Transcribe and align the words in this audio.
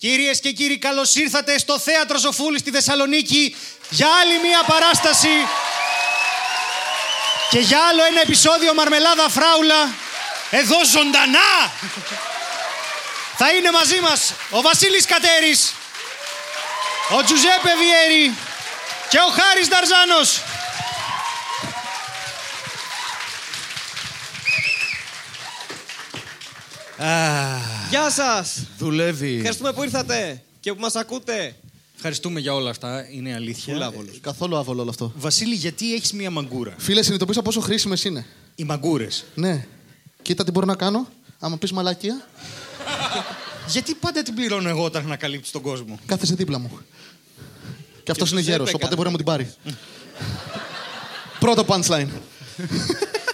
Κυρίες 0.00 0.40
και 0.40 0.50
κύριοι, 0.50 0.78
καλώς 0.78 1.14
ήρθατε 1.14 1.58
στο 1.58 1.78
Θέατρο 1.78 2.18
Σοφούλη 2.18 2.58
στη 2.58 2.70
Θεσσαλονίκη 2.70 3.56
για 3.90 4.08
άλλη 4.20 4.38
μία 4.42 4.62
παράσταση 4.66 5.46
και 7.50 7.58
για 7.58 7.78
άλλο 7.88 8.04
ένα 8.04 8.20
επεισόδιο 8.20 8.74
Μαρμελάδα 8.74 9.28
Φράουλα 9.28 9.94
εδώ 10.50 10.84
ζωντανά. 10.84 11.72
Θα 13.36 13.50
είναι 13.52 13.70
μαζί 13.70 14.00
μας 14.00 14.32
ο 14.50 14.60
Βασίλης 14.60 15.04
Κατέρης, 15.04 15.72
ο 17.10 17.22
Τζουζέπε 17.22 17.72
Βιέρη 17.78 18.34
και 19.08 19.18
ο 19.18 19.30
Χάρης 19.38 19.68
Νταρζάνος. 19.68 20.40
Γεια 27.90 28.10
σας! 28.10 28.66
Δουλεύει. 28.78 29.34
Ευχαριστούμε 29.36 29.72
που 29.72 29.82
ήρθατε 29.82 30.42
και 30.60 30.72
που 30.72 30.80
μας 30.80 30.94
ακούτε. 30.94 31.54
Ευχαριστούμε 31.96 32.40
για 32.40 32.54
όλα 32.54 32.70
αυτά, 32.70 33.06
είναι 33.10 33.34
αλήθεια. 33.34 33.72
Φουλάβολος. 33.72 34.18
Καθόλου 34.20 34.56
άβολο 34.56 34.80
όλο 34.80 34.90
αυτό. 34.90 35.12
Βασίλη, 35.16 35.54
γιατί 35.54 35.94
έχεις 35.94 36.12
μία 36.12 36.30
μαγκούρα; 36.30 36.74
Φίλε, 36.78 37.02
συνειδητοποίησα 37.02 37.42
πόσο 37.42 37.60
χρήσιμες 37.60 38.04
είναι. 38.04 38.26
Οι 38.54 38.64
μαγκούρες. 38.64 39.24
Ναι. 39.34 39.66
Κοίτα 40.22 40.44
τι 40.44 40.50
μπορώ 40.50 40.66
να 40.66 40.74
κάνω. 40.74 41.08
Άμα 41.38 41.56
πεις 41.56 41.72
μαλακία, 41.72 42.28
Γιατί 43.68 43.94
πάντα 43.94 44.22
την 44.22 44.34
πληρώνω 44.34 44.68
εγώ 44.68 44.84
όταν 44.84 45.04
ανακαλύψει 45.04 45.52
τον 45.52 45.62
κόσμο; 45.62 45.98
κάθεσαι 46.06 46.34
δίπλα 46.34 46.58
μου. 46.58 46.80
Και 48.02 48.10
αυτός 48.10 48.28
του 48.28 48.34
είναι 48.34 48.44
Ζέπε 48.44 48.56
γέρο, 48.56 48.70
οπότε 48.74 48.76
έκανε. 48.76 48.94
μπορεί 48.94 49.04
να 49.04 49.10
μου 49.10 49.16
την 49.16 49.26
πάρει. 49.26 49.54
Πρώτο 51.38 51.64
punchline. 51.68 52.08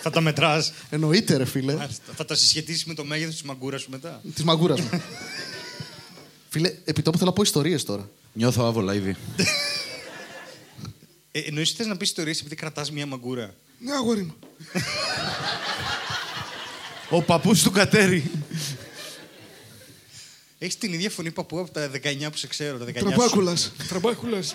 Θα 0.06 0.12
τα 0.12 0.20
μετράς. 0.20 0.73
Εννοείται, 0.91 1.37
ρε 1.37 1.45
φίλε. 1.45 1.74
Μάλιστα. 1.74 2.12
Θα 2.16 2.24
τα 2.24 2.34
συσχετίσεις 2.34 2.84
με 2.84 2.95
το 2.95 3.05
μέγεθος 3.05 3.34
της 3.34 3.42
μαγκούρας 3.42 3.83
σου 3.83 3.91
μετά. 3.91 4.20
Της 4.34 4.45
μαγκούρας 4.45 4.80
μου. 4.80 5.02
φίλε, 6.48 6.74
επί 6.84 7.02
τόπου 7.02 7.19
θέλω 7.19 7.30
να 7.30 7.37
πω 7.37 7.42
ιστορίες 7.42 7.84
τώρα. 7.84 8.10
Νιώθω 8.32 8.65
άβολα 8.65 8.95
ήδη. 8.95 9.16
Ε, 11.32 11.38
Εννοείς 11.40 11.68
ότι 11.68 11.79
θες 11.79 11.87
να 11.87 11.96
πεις 11.96 12.09
ιστορίες 12.09 12.38
επειδή 12.38 12.54
κρατάς 12.54 12.90
μία 12.90 13.07
μαγκούρα; 13.07 13.54
Ναι, 13.79 13.93
αγόρι 13.93 14.23
μου. 14.23 14.34
Ο 17.10 17.23
παππούς 17.23 17.62
του 17.62 17.71
Κατέρι. 17.71 18.30
Έχεις 20.59 20.79
την 20.79 20.93
ίδια 20.93 21.10
φωνή 21.10 21.30
παππού 21.30 21.59
από 21.59 21.71
τα 21.71 21.90
19 21.90 22.30
που 22.30 22.37
σε 22.37 22.46
ξέρω. 22.46 22.79
Τα 22.79 22.84
19 22.84 22.99
σου. 22.99 23.04
Τραμπάκουλας. 23.04 23.73
Τραμπάκουλας. 23.88 24.54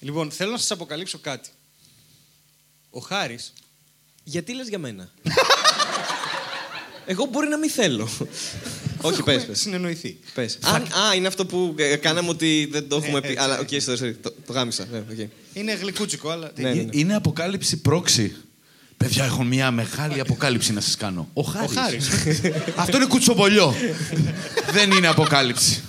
Λοιπόν, 0.00 0.30
θέλω 0.30 0.50
να 0.50 0.58
σας 0.58 0.70
αποκαλύψω 0.70 1.18
κάτι. 1.18 1.48
Ο 2.90 3.00
Χάρης. 3.00 3.52
Γιατί 4.24 4.54
λες 4.54 4.68
για 4.68 4.78
μένα; 4.78 5.10
Εγώ 7.06 7.24
μπορεί 7.24 7.48
να 7.48 7.58
μην 7.58 7.70
θέλω. 7.70 8.08
Όχι, 9.00 9.22
πες, 9.22 9.44
πες. 9.44 9.60
Συνεννοηθεί. 9.60 10.18
πες. 10.34 10.58
Αν, 10.62 10.82
α, 10.82 11.14
είναι 11.14 11.26
αυτό 11.26 11.46
που 11.46 11.74
ε, 11.78 11.96
κάναμε 11.96 12.28
ότι 12.28 12.68
δεν 12.70 12.88
το 12.88 12.96
έχουμε 12.96 13.20
πει. 13.20 13.36
Αλλά, 13.38 13.58
ok, 13.58 13.68
sorry, 13.68 13.98
sorry, 13.98 14.14
το, 14.22 14.34
το 14.46 14.52
γάμησα. 14.52 14.86
Ναι, 14.92 14.98
οκ. 14.98 15.28
Είναι 15.52 15.72
γλυκούτσικο, 15.74 16.30
αλλά. 16.30 16.50
Ναι, 16.56 16.68
ναι, 16.68 16.82
ναι. 16.82 16.88
Είναι 16.90 17.14
αποκάλυψη 17.14 17.76
πρόξη. 17.76 18.36
Παιδιά, 18.96 19.24
έχω 19.24 19.42
μια 19.42 19.70
μεγάλη 19.70 20.20
αποκάλυψη 20.20 20.72
να 20.72 20.80
σας 20.80 20.96
κάνω. 20.96 21.28
Ο 21.32 21.40
Ο 21.40 21.42
Χάρης. 21.42 22.08
Χάρης. 22.08 22.40
Αυτό 22.82 22.96
είναι 22.96 23.06
κουτσομπολιό. 23.06 23.74
Δεν 24.72 24.90
είναι 24.90 25.06
αποκάλυψη. 25.06 25.82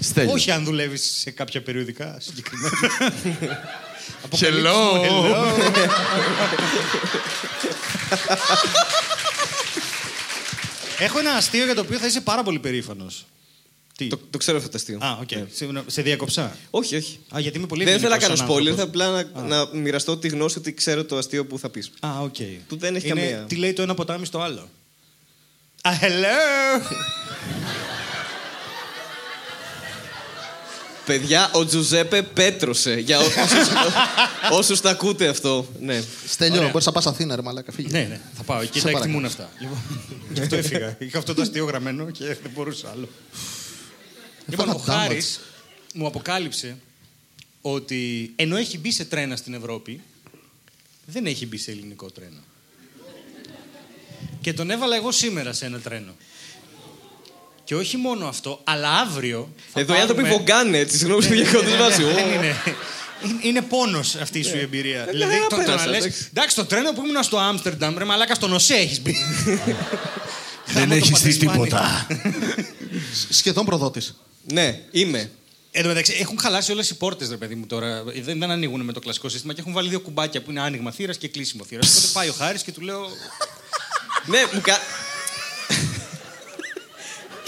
Στέλιο. 0.00 0.32
Όχι 0.32 0.50
αν 0.50 0.64
δουλεύεις 0.64 1.02
σε 1.20 1.30
κάποια 1.30 1.62
περιοδικά 1.62 2.16
συγκεκριμένα. 2.20 2.76
Hello. 4.30 4.78
Έχω 10.98 11.18
ένα 11.18 11.30
αστείο 11.32 11.64
για 11.64 11.74
το 11.74 11.80
οποίο 11.80 11.98
θα 11.98 12.06
είσαι 12.06 12.20
πάρα 12.20 12.42
πολύ 12.42 12.58
περήφανος. 12.58 13.26
Τι; 13.96 14.06
Το, 14.06 14.18
το 14.30 14.38
ξέρω 14.38 14.56
αυτό 14.56 14.68
το 14.68 14.76
αστείο. 14.76 14.98
Α, 15.02 15.18
οκ. 15.20 15.32
Ναι. 15.32 15.46
Σε, 15.52 15.68
σε 15.86 16.02
διάκοψα. 16.02 16.56
Όχι, 16.70 16.96
όχι. 16.96 17.18
Α, 17.34 17.40
γιατί 17.40 17.58
είμαι 17.58 17.66
πολύ 17.66 17.84
Δεν 17.84 17.98
θέλω 17.98 18.08
να 18.08 18.14
ευγενικός 18.14 18.46
κάνω 18.46 18.56
σαν 18.58 18.62
spoiler, 18.62 18.76
θα 18.76 18.82
άνθρωπος. 18.82 19.06
απλά 19.32 19.46
να, 19.48 19.64
να 19.64 19.78
μοιραστώ 19.80 20.16
τη 20.16 20.28
γνώση 20.28 20.58
ότι 20.58 20.74
ξέρω 20.74 21.04
το 21.04 21.16
αστείο 21.16 21.46
που 21.46 21.58
θα 21.58 21.68
πεις. 21.68 21.90
Α, 22.00 22.20
οκ. 22.20 22.34
Που 22.68 22.76
δεν 22.76 22.96
έχει 22.96 23.08
Είναι, 23.08 23.20
καμία. 23.20 23.38
Τι 23.38 23.56
λέει 23.56 23.72
το 23.72 23.82
ένα 23.82 23.94
ποτάμι 23.94 24.26
στο 24.26 24.40
άλλο. 24.40 24.68
Α, 25.82 25.90
hello! 26.00 26.82
Παιδιά, 31.08 31.50
ο 31.54 31.64
Τζουζέπε 31.66 32.22
πέτρωσε. 32.22 32.94
Για 32.94 33.18
όσους, 33.18 33.68
όσους 34.50 34.80
τα 34.80 34.90
ακούτε 34.90 35.28
αυτό. 35.28 35.68
Ναι. 35.80 36.02
Στέλιο, 36.26 36.56
Ωραία. 36.56 36.70
μπορείς 36.70 36.86
να 36.86 36.92
πας 36.92 37.06
Αθήνα, 37.06 37.36
ρε 37.36 37.42
μαλάκα. 37.42 37.72
Φύγε. 37.72 37.88
ναι, 37.90 38.04
ναι, 38.04 38.20
θα 38.36 38.42
πάω. 38.42 38.60
Εκεί 38.60 38.78
Σε 38.78 38.84
τα 38.86 38.90
παρακαλώ. 38.92 39.04
εκτιμούν 39.04 39.24
αυτά. 39.24 39.50
Λοιπόν, 39.60 39.78
γι' 40.32 40.40
αυτό 40.40 40.56
έφυγα. 40.56 40.96
Είχα 40.98 41.18
αυτό 41.18 41.34
το 41.34 41.42
αστείο 41.42 41.64
γραμμένο 41.64 42.10
και 42.10 42.24
δεν 42.24 42.50
μπορούσα 42.54 42.90
άλλο. 42.90 43.08
λοιπόν, 44.46 44.68
ο 44.68 44.70
Έφαγα 44.70 45.02
damage. 45.04 45.08
Χάρη 45.08 45.22
μου 45.94 46.06
αποκάλυψε 46.06 46.76
ότι 47.60 48.32
ενώ 48.36 48.56
έχει 48.56 48.78
μπει 48.78 48.92
σε 48.92 49.04
τρένα 49.04 49.36
στην 49.36 49.54
Ευρώπη, 49.54 50.00
δεν 51.06 51.26
έχει 51.26 51.46
μπει 51.46 51.56
σε 51.58 51.70
ελληνικό 51.70 52.10
τρένο. 52.10 52.40
Και 54.40 54.52
τον 54.52 54.70
έβαλα 54.70 54.96
εγώ 54.96 55.12
σήμερα 55.12 55.52
σε 55.52 55.66
ένα 55.66 55.78
τρένο. 55.78 56.14
Και 57.68 57.74
όχι 57.74 57.96
μόνο 57.96 58.26
αυτό, 58.26 58.60
αλλά 58.64 58.90
αύριο. 58.90 59.52
θα 59.72 59.80
Εδώ 59.80 59.94
οι 59.94 59.98
άνθρωποι 59.98 60.22
πάρουμε- 60.22 60.44
βογκάνε 60.46 60.78
έτσι. 60.78 60.96
Συγγνώμη 60.98 61.26
που 61.26 61.32
διακόπτω 61.34 61.60
της 61.60 61.76
βάσης. 61.76 62.04
δεν 62.04 62.28
είναι. 62.32 62.46
Είναι- 63.24 63.38
Είναι 63.42 63.62
πόνος 63.62 64.14
αυτή 64.14 64.42
σου 64.42 64.56
η 64.56 64.60
εμπειρία. 64.60 65.06
δηλαδή, 65.10 65.34
ναι, 65.34 65.40
το, 65.40 65.46
το 65.48 65.56
να 65.56 65.62
πέρασα, 65.64 65.86
λες, 65.86 65.98
εντάξει. 65.98 66.26
εντάξει, 66.30 66.56
το 66.56 66.64
τρένο 66.64 66.92
που 66.92 67.02
ήμουν 67.06 67.22
στο 67.22 67.38
Άμστερνταμ, 67.38 67.96
ρε 67.98 68.04
μαλάκα, 68.04 68.34
στον 68.34 68.52
ΟΣΕ 68.52 68.74
έχεις 68.74 69.00
μπει. 69.02 69.16
Δεν 70.66 70.76
Γάμο 70.76 70.88
το 70.88 70.94
έχεις 70.94 71.08
δει 71.08 71.44
πατεσπάνι. 71.44 71.52
τίποτα. 71.68 72.06
Σχεδόν 73.38 73.64
προδότης. 73.64 74.14
Ναι, 74.52 74.80
είμαι. 74.90 75.30
Εν 75.70 75.82
τω 75.82 75.88
μεταξύ, 75.88 76.16
έχουν 76.20 76.38
χαλάσει 76.40 76.72
όλες 76.72 76.90
οι 76.90 76.96
πόρτες, 76.96 77.28
ρε 77.30 77.36
παιδί 77.36 77.54
μου 77.54 77.66
τώρα. 77.66 78.02
Δεν, 78.04 78.38
δεν 78.38 78.50
ανοίγουν 78.50 78.80
με 78.80 78.92
το 78.92 79.00
κλασικό 79.00 79.28
σύστημα 79.28 79.52
και 79.54 79.60
έχουν 79.60 79.72
βάλει 79.72 79.88
δύο 79.88 80.00
κουμπάκια 80.00 80.42
που 80.42 80.50
είναι 80.50 80.60
άνοιγμα 80.60 80.90
θύρας 80.90 81.16
και 81.16 81.28
κλείσιμο 81.28 81.64
θύρας. 81.64 81.96
Οπότε 81.96 82.06
πάει 82.12 82.28
ο 82.28 82.32
Χάρης 82.32 82.62
και 82.62 82.72
του 82.72 82.80
λέω. 82.80 83.08
Ναι, 84.26 84.38
μου 84.54 84.60
κα... 84.60 84.78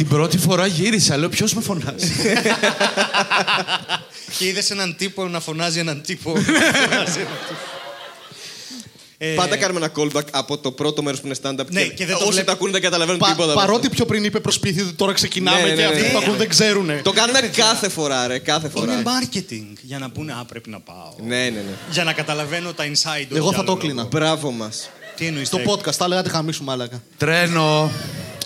Την 0.00 0.08
πρώτη 0.08 0.38
φορά 0.38 0.66
γύρισα, 0.66 1.16
λέω 1.16 1.28
ποιος 1.28 1.54
με 1.54 1.60
φωνάζει; 1.60 2.12
και 4.38 4.46
είδες 4.46 4.70
έναν 4.70 4.96
τύπο 4.96 5.28
να 5.28 5.40
φωνάζει 5.40 5.78
έναν 5.78 6.02
τύπο. 6.02 6.32
να 6.32 6.40
φωνάζει 6.40 7.18
έναν 7.18 7.38
τύπο. 7.48 7.60
Ε, 9.18 9.34
Πάντα 9.34 9.56
κάνουμε 9.56 9.80
ένα 9.84 9.92
callback 9.96 10.24
από 10.30 10.58
το 10.58 10.72
πρώτο 10.72 11.02
μέρος 11.02 11.20
που 11.20 11.26
είναι 11.26 11.36
stand-up. 11.42 11.66
Ναι, 11.70 11.82
και 11.82 12.06
δεν 12.06 12.16
το 12.16 12.22
όσοι 12.22 12.32
βλέπ- 12.32 12.46
το 12.46 12.52
ακούνε 12.52 12.70
δεν 12.72 12.80
καταλαβαίνουν 12.82 13.20
Πα, 13.20 13.28
τίποτα. 13.28 13.54
παρότι 13.54 13.88
πιο 13.88 14.04
πριν 14.06 14.24
είπε 14.24 14.40
προ 14.40 14.52
σπίτι 14.52 14.80
ότι 14.80 14.92
τώρα 14.92 15.12
ξεκινάμε 15.12 15.60
Ναι, 15.60 15.66
ναι, 15.66 15.74
και 15.74 15.80
ναι, 15.80 15.86
αυτοί 15.86 16.00
ναι. 16.00 16.06
που 16.06 16.12
το 16.12 16.18
ακούν 16.18 16.36
δεν 16.36 16.48
ξέρουν. 16.48 16.90
Το 17.02 17.12
κάνουμε 17.12 17.40
κάθε 17.40 17.88
φορά, 17.88 18.26
ρε. 18.26 18.38
Κάθε 18.38 18.68
φορά. 18.68 18.92
Είναι 18.92 19.02
marketing 19.04 19.66
για 19.82 19.98
να 19.98 20.10
πούνε 20.10 20.32
Α, 20.32 20.44
πρέπει 20.44 20.70
να 20.70 20.80
πάω. 20.80 21.12
Ναι, 21.26 21.36
ναι, 21.36 21.50
ναι. 21.50 21.60
Για 21.90 22.04
να 22.04 22.12
καταλαβαίνω 22.12 22.72
τα 22.72 22.84
inside. 22.84 23.26
Εγώ 23.34 23.46
όχι 23.46 23.54
θα 23.54 23.60
άλλο 23.60 23.70
το 23.70 23.76
κλείνα. 23.76 23.94
λόγο. 23.94 24.08
Μπράβο 24.12 24.50
μας. 24.50 24.90
Τι 25.16 25.26
εννοείς. 25.26 25.46
Στο 25.46 25.58
podcast 25.66 25.92
θα 25.92 26.04
έλεγα 26.04 26.22
χαμίσου 26.30 26.64
μάλακα. 26.64 27.02
Τρένο. 27.16 27.90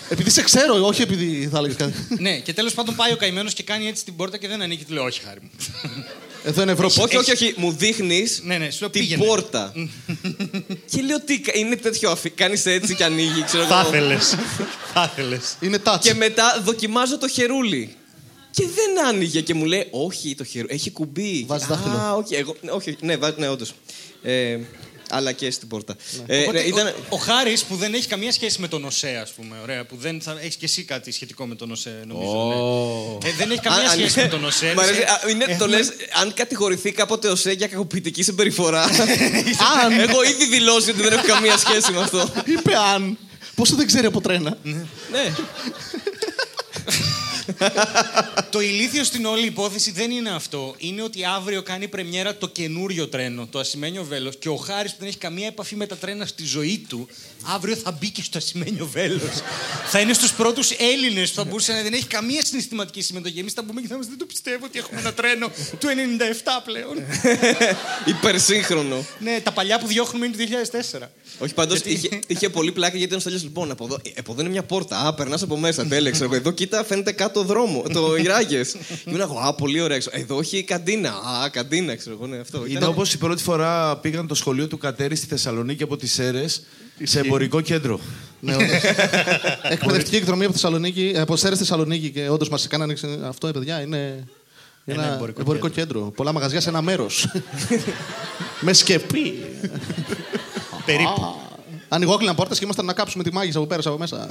Επειδή 0.08 0.30
σε 0.30 0.42
ξέρω, 0.42 0.86
όχι 0.86 1.02
επειδή 1.02 1.48
θα 1.52 1.58
έλεγες 1.58 1.76
κάτι. 1.76 1.92
Ναι, 2.18 2.38
και 2.38 2.52
τέλος 2.52 2.74
πάντων 2.74 2.94
πάει 2.94 3.12
ο 3.12 3.16
καημένος 3.16 3.54
και 3.54 3.62
κάνει 3.62 3.88
έτσι 3.88 4.04
την 4.04 4.16
πόρτα 4.16 4.36
και 4.36 4.48
δεν 4.48 4.62
ανοίγει. 4.62 4.84
Του 4.84 4.92
λέω 4.92 5.04
Όχι, 5.04 5.20
χάρη 5.20 5.38
μου. 5.42 5.50
Εδώ 6.44 6.62
είναι 6.62 6.72
Ευρώπη. 6.72 7.00
Όχι, 7.00 7.16
όχι, 7.16 7.30
όχι. 7.32 7.54
Μου 7.56 7.72
δείχνεις 7.72 8.40
Ναι, 8.44 8.58
ναι, 8.58 8.70
σου 8.70 8.78
λέω 8.80 8.90
την 8.90 9.00
πήγαινε. 9.00 9.24
πόρτα. 9.24 9.72
και 10.90 11.02
λέω 11.02 11.20
τι. 11.20 11.40
κα- 11.40 11.56
Είναι 11.56 11.76
τέτοιο. 11.76 12.10
αφι- 12.10 12.34
Κάνεις 12.36 12.66
έτσι 12.66 12.94
και 12.94 13.04
ανοίγει, 13.04 13.42
ξέρω 13.44 13.64
Θα 13.64 13.80
εγώ. 13.80 13.88
ήθελε. 13.88 14.18
Θα 14.94 15.10
ήθελε. 15.12 15.38
Είναι 15.60 15.78
touch. 15.84 15.98
Και 16.00 16.14
μετά 16.14 16.60
δοκιμάζω 16.64 17.18
το 17.18 17.28
χερούλι. 17.28 17.94
Και 18.50 18.62
δεν 18.74 19.06
άνοιγε 19.06 19.40
και 19.40 19.54
μου 19.54 19.64
λέει, 19.64 19.86
Όχι, 19.90 20.34
το 20.34 20.44
χερούλι. 20.44 20.74
Έχει 20.74 20.90
κουμπί. 20.90 21.44
Βάζει 21.48 21.66
δάχτυλο. 21.68 21.94
Α, 21.96 22.12
όχι, 22.14 22.34
εγώ, 22.34 22.56
όχι, 22.70 22.96
ναι, 23.00 23.16
βάζει, 23.16 23.34
ναι, 23.38 23.48
όντως. 23.48 23.72
Ε, 24.22 24.58
αλλά 25.16 25.32
και 25.32 25.50
στην 25.50 25.68
πόρτα. 25.68 25.94
Ε, 26.26 26.40
Οπότε, 26.42 26.58
ναι, 26.60 26.64
ήταν, 26.64 26.86
ο, 26.86 26.92
ο 27.08 27.16
Χάρης 27.16 27.62
που 27.64 27.76
δεν 27.76 27.94
έχει 27.94 28.06
καμία 28.06 28.32
σχέση 28.32 28.60
με 28.60 28.68
τον 28.68 28.84
ΟΣΕ, 28.84 29.18
ας 29.22 29.30
πούμε. 29.30 29.56
Ωραία, 29.62 29.84
που 29.84 29.96
δεν 29.96 30.20
θα 30.20 30.36
έχεις 30.40 30.56
και 30.56 30.64
εσύ 30.64 30.82
κάτι 30.82 31.12
σχετικό 31.12 31.46
με 31.46 31.54
τον 31.54 31.70
ΟΣΕ, 31.70 32.02
νομίζω. 32.06 32.32
ναι. 33.22 33.28
Ε, 33.28 33.32
δεν 33.36 33.50
έχει 33.50 33.60
καμία 33.60 33.82
Α, 33.88 33.90
α, 33.90 33.90
σχέση 33.90 34.16
ναι. 34.18 34.22
με 34.22 34.28
τον 34.28 34.44
ΟΣΕ. 34.44 34.72
Μ' 34.76 34.80
αρέσει, 34.80 35.00
Ε, 35.00 35.04
α, 35.04 35.20
είναι, 35.30 35.44
το 35.44 35.50
έχουμε- 35.50 35.68
λες, 35.76 35.88
αν 36.20 36.34
κατηγορηθεί 36.34 36.92
κάποτε 36.92 37.28
ο 37.28 37.34
ΣΕ 37.36 37.52
για 37.52 37.66
κακοποιητική 37.66 38.22
συμπεριφορά. 38.22 38.82
Αν. 39.84 39.92
Έχω 40.00 40.22
ήδη 40.22 40.46
δηλώσει 40.46 40.90
ότι 40.90 41.02
δεν 41.02 41.12
έχω 41.12 41.26
καμία 41.26 41.56
σχέση 41.58 41.92
με 41.92 42.00
αυτό. 42.00 42.30
Είπε 42.44 42.72
αν. 42.94 43.18
Πόσο 43.54 43.76
δεν 43.76 43.86
ξέρει 43.86 44.06
από 44.06 44.20
τρένα. 44.20 44.58
ναι. 44.62 44.84
Το 48.54 48.60
ηλίθιο 48.60 49.04
στην 49.04 49.24
όλη 49.24 49.46
υπόθεση 49.46 49.90
δεν 49.90 50.10
είναι 50.10 50.30
αυτό. 50.30 50.74
Είναι 50.78 51.02
ότι 51.02 51.24
αύριο 51.24 51.62
κάνει 51.62 51.88
πρεμιέρα 51.88 52.36
το 52.36 52.48
καινούριο 52.48 53.08
τρένο, 53.08 53.46
το 53.50 53.58
Ασημένιο 53.58 54.04
Βέλος. 54.04 54.36
Και 54.38 54.48
ο 54.48 54.56
Χάρης 54.56 54.90
που 54.90 54.96
δεν 54.98 55.08
έχει 55.08 55.18
καμία 55.18 55.46
επαφή 55.46 55.76
με 55.76 55.86
τα 55.86 55.96
τρένα 55.96 56.26
στη 56.26 56.44
ζωή 56.44 56.84
του, 56.88 57.08
αύριο 57.54 57.76
θα 57.76 57.90
μπει 57.90 58.10
και 58.10 58.22
στο 58.22 58.38
Ασημένιο 58.38 58.86
Βέλος. 58.86 59.42
θα 59.86 60.00
είναι 60.00 60.12
στους 60.12 60.32
πρώτους 60.32 60.70
Έλληνες 60.70 61.28
που 61.30 61.36
θα 61.36 61.44
μπορούσε 61.44 61.72
να 61.72 61.82
δεν 61.82 61.92
έχει 61.92 62.06
καμία 62.06 62.44
συναισθηματική 62.44 63.02
συμμετοχή. 63.02 63.38
Εμείς 63.38 63.52
θα 63.52 63.62
μπούμε 63.62 63.80
και 63.80 63.86
θα 63.86 63.94
είμαστε. 63.94 64.10
Δεν 64.10 64.20
το 64.26 64.26
πιστεύω 64.26 64.64
ότι 64.64 64.78
έχουμε 64.78 65.00
ένα 65.00 65.12
τρένο 65.12 65.48
του 65.78 65.86
97 65.86 65.90
πλέον. 66.64 66.96
Υπερσύγχρονο. 68.16 69.04
ναι, 69.18 69.40
τα 69.42 69.52
παλιά 69.52 69.78
που 69.78 69.86
διώχνουμε 69.86 70.26
είναι 70.26 70.36
του 70.36 70.44
2004. 71.00 71.08
Όχι, 71.38 71.54
πάντως 71.54 71.80
είχε, 71.84 72.08
είχε 72.26 72.48
πολύ 72.48 72.72
πλάκα 72.72 72.96
γιατί 72.96 73.08
ήταν 73.08 73.20
στο 73.20 73.28
τέλος. 73.28 73.44
Λοιπόν, 73.44 73.70
από 73.70 73.84
εδώ, 73.84 73.98
ε, 74.02 74.10
από 74.18 74.32
εδώ 74.32 74.40
είναι 74.40 74.50
μια 74.50 74.62
πόρτα. 74.62 75.06
Α, 75.06 75.14
περνάς 75.14 75.42
από 75.42 75.56
μέσα. 75.56 75.86
Τέλεια, 75.86 76.10
ξέρω 76.10 76.24
εγώ. 76.24 76.34
Εδώ 76.34 76.50
κοίτα, 76.50 76.84
φαίνεται 76.84 77.12
κάτω 77.12 77.42
δρόμο. 77.42 77.82
Το 77.92 78.16
Ιράγε. 78.50 78.70
Ήμουν 79.06 79.20
εγώ, 79.20 79.38
Α, 79.38 79.54
πολύ 79.54 79.80
ωραία. 79.80 79.98
ξέρω. 79.98 80.16
Εδώ 80.18 80.38
έχει 80.40 80.62
καντίνα. 80.62 81.08
Α, 81.10 81.48
καντίνα, 81.48 81.96
ξέρω 81.96 82.16
εγώ. 82.16 82.26
Ναι, 82.26 82.36
αυτό. 82.38 82.66
Είναι 82.66 82.86
όπως 82.86 83.12
η 83.14 83.18
πρώτη 83.18 83.42
φορά 83.42 83.96
πήγαν 83.96 84.26
το 84.26 84.34
σχολείο 84.34 84.66
του 84.66 84.78
Κατέρη 84.78 85.16
στη 85.16 85.26
Θεσσαλονίκη 85.26 85.82
από 85.82 85.96
τις 85.96 86.12
Σέρες 86.12 86.62
σε 87.02 87.18
εμπορικό 87.20 87.60
κέντρο. 87.60 88.00
Ναι, 88.40 88.54
όντως. 88.54 88.68
Εκπαιδευτική 89.74 90.16
εκδρομή 90.16 90.44
από 90.44 90.52
Θεσσαλονίκη, 90.52 91.12
ε, 91.14 91.20
από 91.20 91.36
Σέρες 91.36 91.58
Θεσσαλονίκη 91.58 92.10
και 92.10 92.28
όντως 92.28 92.48
μας 92.48 92.66
κάνανε 92.66 92.92
ξε- 92.94 93.24
αυτό, 93.24 93.46
ε, 93.46 93.50
παιδιά, 93.52 93.80
είναι. 93.80 94.24
Ένα, 94.86 95.14
εμπορικό 95.14 95.40
εμπορικό, 95.40 95.68
κέντρο. 95.68 96.00
Πολλά 96.00 96.32
μαγαζιά 96.32 96.60
σε 96.60 96.68
ένα 96.68 96.82
μέρος. 96.82 97.28
Με 98.60 98.72
σκεπή. 98.72 99.34
Περίπου. 100.86 101.34
Ανοιγόκλειναν 101.88 102.34
πόρτες 102.34 102.58
και 102.58 102.64
ήμασταν 102.64 102.84
να 102.84 102.92
κάψουμε 102.92 103.22
τη 103.22 103.32
μάγισσα 103.32 103.58
που 103.60 103.66
πέρασε 103.66 103.88
από 103.88 103.98
μέσα. 103.98 104.26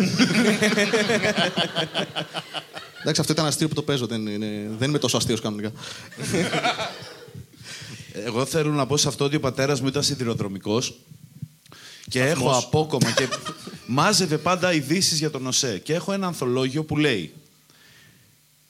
Εντάξει, 3.04 3.22
αυτό 3.22 3.34
ήταν 3.34 3.46
αστείο 3.46 3.68
που 3.68 3.74
το 3.74 3.82
παίζω. 3.82 4.06
Δεν, 4.06 4.28
είναι, 4.28 4.70
δεν 4.78 4.90
είμαι 4.90 5.00
τόσο 5.00 5.18
αστείος 5.18 5.42
κανονικά. 5.42 5.72
Εγώ 8.26 8.46
θέλω 8.46 8.72
να 8.72 8.86
πω 8.86 8.98
σε 8.98 9.08
αυτό 9.08 9.26
ότι 9.26 9.36
ο 9.36 9.40
πατέρας 9.40 9.82
μου 9.82 9.88
ήταν 9.88 10.04
σιδηροδρομικός 10.04 11.00
και 12.10 12.24
έχω 12.24 12.52
απόκομα 12.52 13.12
και 13.12 13.28
μάζευε 13.86 14.38
πάντα 14.38 14.74
ειδήσεις 14.74 15.20
για 15.20 15.30
τον 15.30 15.48
ΟΣΕ. 15.48 15.78
Και 15.78 15.94
έχω 15.94 16.14
ένα 16.14 16.28
ανθολόγιο 16.28 16.84
που 16.84 16.98
λέει 16.98 17.34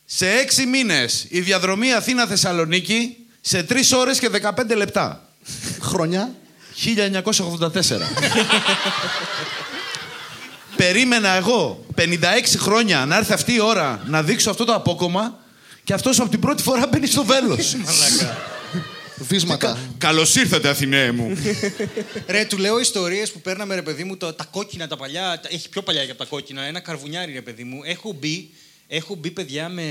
Σε 0.06 0.30
έξι 0.30 0.66
μήνες 0.66 1.26
η 1.30 1.40
διαδρομή 1.40 1.94
Αθήνα-Θεσσαλονίκη 1.94 3.18
σε 3.42 3.64
τρεις 3.64 3.92
ώρες 3.92 4.20
και 4.20 4.30
15 4.30 4.76
λεπτά. 4.76 5.30
Χρονιά. 5.80 6.36
1984. 6.76 7.72
Περίμενα 10.88 11.30
εγώ 11.30 11.86
56 11.98 12.04
χρόνια 12.58 13.06
να 13.06 13.18
έρθει 13.18 13.34
αυτή 13.34 13.54
η 13.54 13.60
ώρα 13.62 14.04
να 14.08 14.24
δείξω 14.24 14.50
αυτό 14.50 14.66
το 14.66 14.74
απόκομα 14.74 15.40
και 15.84 15.94
αυτός 15.94 16.20
από 16.20 16.30
την 16.30 16.40
πρώτη 16.40 16.64
φορά 16.64 16.88
μπαίνει 16.88 17.08
στο 17.08 17.24
βέλος. 17.24 17.76
Βίσματα. 19.30 19.78
Καλώς 19.98 20.36
ήρθατε 20.36 20.70
Αθηναίε 20.70 21.12
μου. 21.12 21.38
Ρε, 22.28 22.46
του 22.46 22.58
λέω 22.58 22.80
ιστορίες 22.80 23.32
που 23.32 23.42
παίρναμε, 23.42 23.76
ρε 23.76 23.82
παιδί 23.82 24.04
μου, 24.04 24.18
το, 24.18 24.34
τα 24.34 24.44
κόκκινα, 24.52 24.88
τα 24.88 24.98
παλιά. 24.98 25.40
τα- 25.44 25.50
έχει 25.52 25.70
πιο 25.70 25.82
παλιά 25.82 26.06
και 26.06 26.12
από 26.12 26.20
τα 26.20 26.26
κόκκινα. 26.26 26.62
Ένα 26.62 26.80
καρβουνιάρι, 26.80 27.34
ρε 27.34 27.42
παιδί 27.42 27.64
μου. 27.64 27.80
Έχω 27.86 28.16
μπει, 28.20 28.50
έχω 28.88 29.16
μπει 29.16 29.32
παιδιά 29.32 29.70
με. 29.70 29.84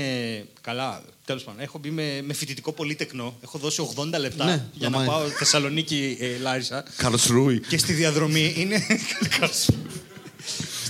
Καλά, 0.61 1.01
τέλος 1.25 1.43
πάντων. 1.43 1.61
Έχω 1.61 1.77
μπει 1.77 1.89
με, 1.89 2.21
με 2.23 2.33
φοιτητικό 2.33 2.71
πολύτεκνο. 2.71 3.37
Έχω 3.43 3.57
δώσει 3.57 3.89
80 3.97 4.19
λεπτά 4.19 4.45
Ναι, 4.45 4.65
για 4.73 4.89
να 4.89 4.97
αμά. 4.97 5.05
πάω 5.05 5.21
Θεσσαλονίκη, 5.27 6.17
ε, 6.19 6.25
Λάρισα. 6.41 6.83
Καλώς 6.97 7.25
ρούι. 7.25 7.59
Και 7.59 7.77
στη 7.77 7.93
διαδρομή 7.93 8.53
είναι. 8.57 8.85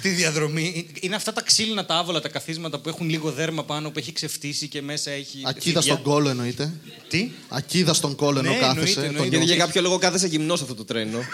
στη 0.03 0.11
διαδρομή 0.15 0.87
είναι 0.99 1.15
αυτά 1.15 1.33
τα 1.33 1.41
ξύλινα 1.41 1.85
τα 1.85 1.95
άβολα, 1.95 2.21
τα 2.21 2.29
καθίσματα 2.29 2.79
που 2.79 2.89
έχουν 2.89 3.09
λίγο 3.09 3.31
δέρμα 3.31 3.63
πάνω, 3.63 3.89
που 3.89 3.99
έχει 3.99 4.13
ξεφτύσει 4.13 4.67
και 4.67 4.81
μέσα 4.81 5.11
έχει. 5.11 5.41
Ακίδα 5.45 5.61
φίδια. 5.81 5.81
στον 5.81 6.01
κόλο 6.01 6.29
εννοείται. 6.29 6.71
Τι; 7.09 7.31
Ακίδα 7.49 7.93
στον 7.93 8.15
κόλο 8.15 8.39
ενώ 8.39 8.49
Ναι, 8.49 8.55
κάθεσαι. 8.57 8.69
εννοείται, 8.79 8.93
τον 8.95 9.03
εννοείται. 9.05 9.21
Γιατί 9.21 9.35
νιώθεις. 9.37 9.55
για 9.55 9.65
κάποιο 9.65 9.81
λόγο 9.81 9.97
κάθεσε 9.97 10.27
γυμνός 10.27 10.61
αυτό 10.61 10.75
το 10.75 10.85
τρένο. 10.85 11.17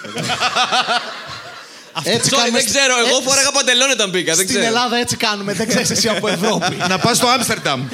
Έτσι 2.03 2.29
Sorry, 2.33 2.35
κάνουμε 2.37 2.59
δεν 2.59 2.67
στη- 2.67 2.77
ξέρω. 2.77 2.93
Εγώ 3.07 3.17
Ε, 3.17 3.21
φόραγα 3.23 3.51
παντελόνι 3.51 3.91
όταν 3.91 4.09
μπήκα. 4.09 4.35
Δεν 4.35 4.45
Στην 4.45 4.47
ξέρω. 4.47 4.65
Ελλάδα 4.73 4.95
έτσι 4.97 5.15
κάνουμε. 5.15 5.53
Δεν 5.53 5.67
ξέρεις 5.67 5.89
εσύ 5.89 6.07
από 6.09 6.27
Ευρώπη. 6.27 6.75
να 6.91 6.99
πας 6.99 7.17
στο 7.17 7.27
Άμστερνταμ. 7.27 7.87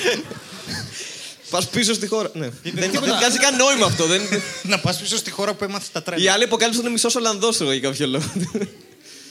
Πας 1.50 1.68
πίσω 1.70 1.94
στη 1.94 2.08
χώρα. 2.08 2.30
Ναι. 2.34 2.50
Δεν 2.64 2.74
δεν 2.74 2.92
τίποτα. 2.92 3.18
βγάζει 3.18 3.38
καν 3.38 3.56
νόημα 3.56 3.86
αυτό. 3.86 4.06
δεν- 4.06 4.22
να 4.64 4.80
πας 4.80 5.00
πίσω 5.00 5.18
στη 5.18 5.32
χώρα 5.32 5.54
που 5.54 5.64
έμαθε 5.64 5.86
τα 5.92 6.04
τρένα. 6.04 6.22
Οι 6.22 6.28
άλλοι 6.28 6.44
αποκάλυψαν 6.44 6.86
ότι 6.86 6.92
είναι 6.94 7.02
μισό 7.04 7.20
Ολλανδό 7.20 7.50
εγώ 7.62 7.72
για 7.72 7.82
κάποιο 7.90 8.08
λόγο. 8.08 8.26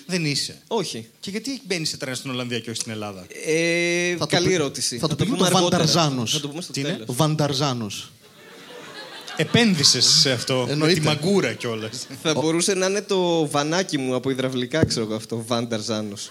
Δεν 0.07 0.25
είσαι. 0.25 0.59
Όχι. 0.67 1.09
Και 1.21 1.31
γιατί 1.31 1.61
μπαίνεις 1.65 1.89
σε 1.89 1.97
τρένα 1.97 2.17
στην 2.17 2.31
Ολλανδία 2.31 2.61
και 2.61 2.71
όχι 2.71 2.81
στην 2.81 2.93
Ελλάδα; 2.93 3.27
Ε, 3.47 4.13
Θα 4.13 4.19
το 4.19 4.27
καλή 4.27 4.47
πει- 4.47 4.53
ερώτηση. 4.55 4.99
θα 4.99 5.09
το 5.09 5.15
πει 5.17 5.25
πούμε 5.25 5.37
το 5.37 5.45
αργότερα. 5.45 5.69
Βανταρζάνος. 5.71 6.33
Θα 6.33 6.41
το 6.41 6.49
πούμε 6.49 6.63
στο 6.63 6.73
Τι 6.73 6.81
είναι; 6.81 6.93
τέλος. 6.93 7.07
Βανταρζάνος. 7.17 8.11
Επένδυσες 9.37 10.05
σε 10.07 10.31
αυτό. 10.33 10.63
Με 10.67 10.73
Εννοείται. 10.73 11.01
τη 11.01 11.07
μαγκούρα 11.07 11.53
κιόλας. 11.53 12.07
Θα 12.23 12.35
μπορούσε 12.35 12.75
να 12.75 12.87
είναι 12.87 13.03
το 13.03 13.49
βανάκι 13.49 13.99
μου 13.99 14.15
από 14.15 14.31
υδραυλικά, 14.31 14.85
ξέρω 14.85 15.05
εγώ 15.07 15.15
αυτό. 15.15 15.45
Βανταρζάνος. 15.47 16.31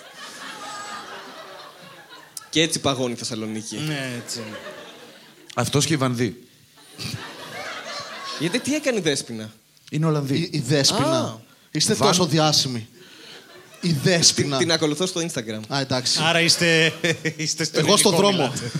Και 2.50 2.62
έτσι 2.62 2.80
παγώνει 2.80 3.14
η 3.14 3.16
Θεσσαλονίκη. 3.16 3.76
ναι, 3.78 4.22
έτσι. 4.24 4.40
είναι. 4.40 4.58
Αυτός 5.56 5.86
και 5.86 5.94
η 5.94 5.98
Βανδύ. 5.98 6.44
Γιατί 8.40 8.60
τι 8.60 8.76
έκανε 8.76 8.98
η 8.98 9.02
Δέσποινα; 9.02 9.54
Είναι 9.92 10.06
Ολλανδοί. 10.06 10.38
Η, 10.38 10.50
η 10.52 10.60
Δέσποινα. 10.60 11.20
Α. 11.20 11.36
Είστε 11.72 11.94
Βαν- 11.94 12.12
τόσο 12.12 12.26
διάσημοι. 12.30 12.88
Η 13.86 13.88
Την, 13.90 13.98
Δέσποινα. 14.04 14.58
την 14.58 14.72
ακολουθώ 14.72 15.06
στο 15.06 15.22
Instagram. 15.22 15.60
Α, 15.74 15.80
εντάξει. 15.80 16.20
Άρα 16.24 16.40
είστε, 16.42 16.94
είστε 17.36 17.64
στο 17.64 17.80
Εγώ 17.80 17.98
στο 17.98 18.10
ελληνικό 18.10 18.32
δρόμο. 18.32 18.52
μιλάτε. 18.54 18.72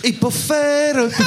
Υποφέρω. 0.00 1.08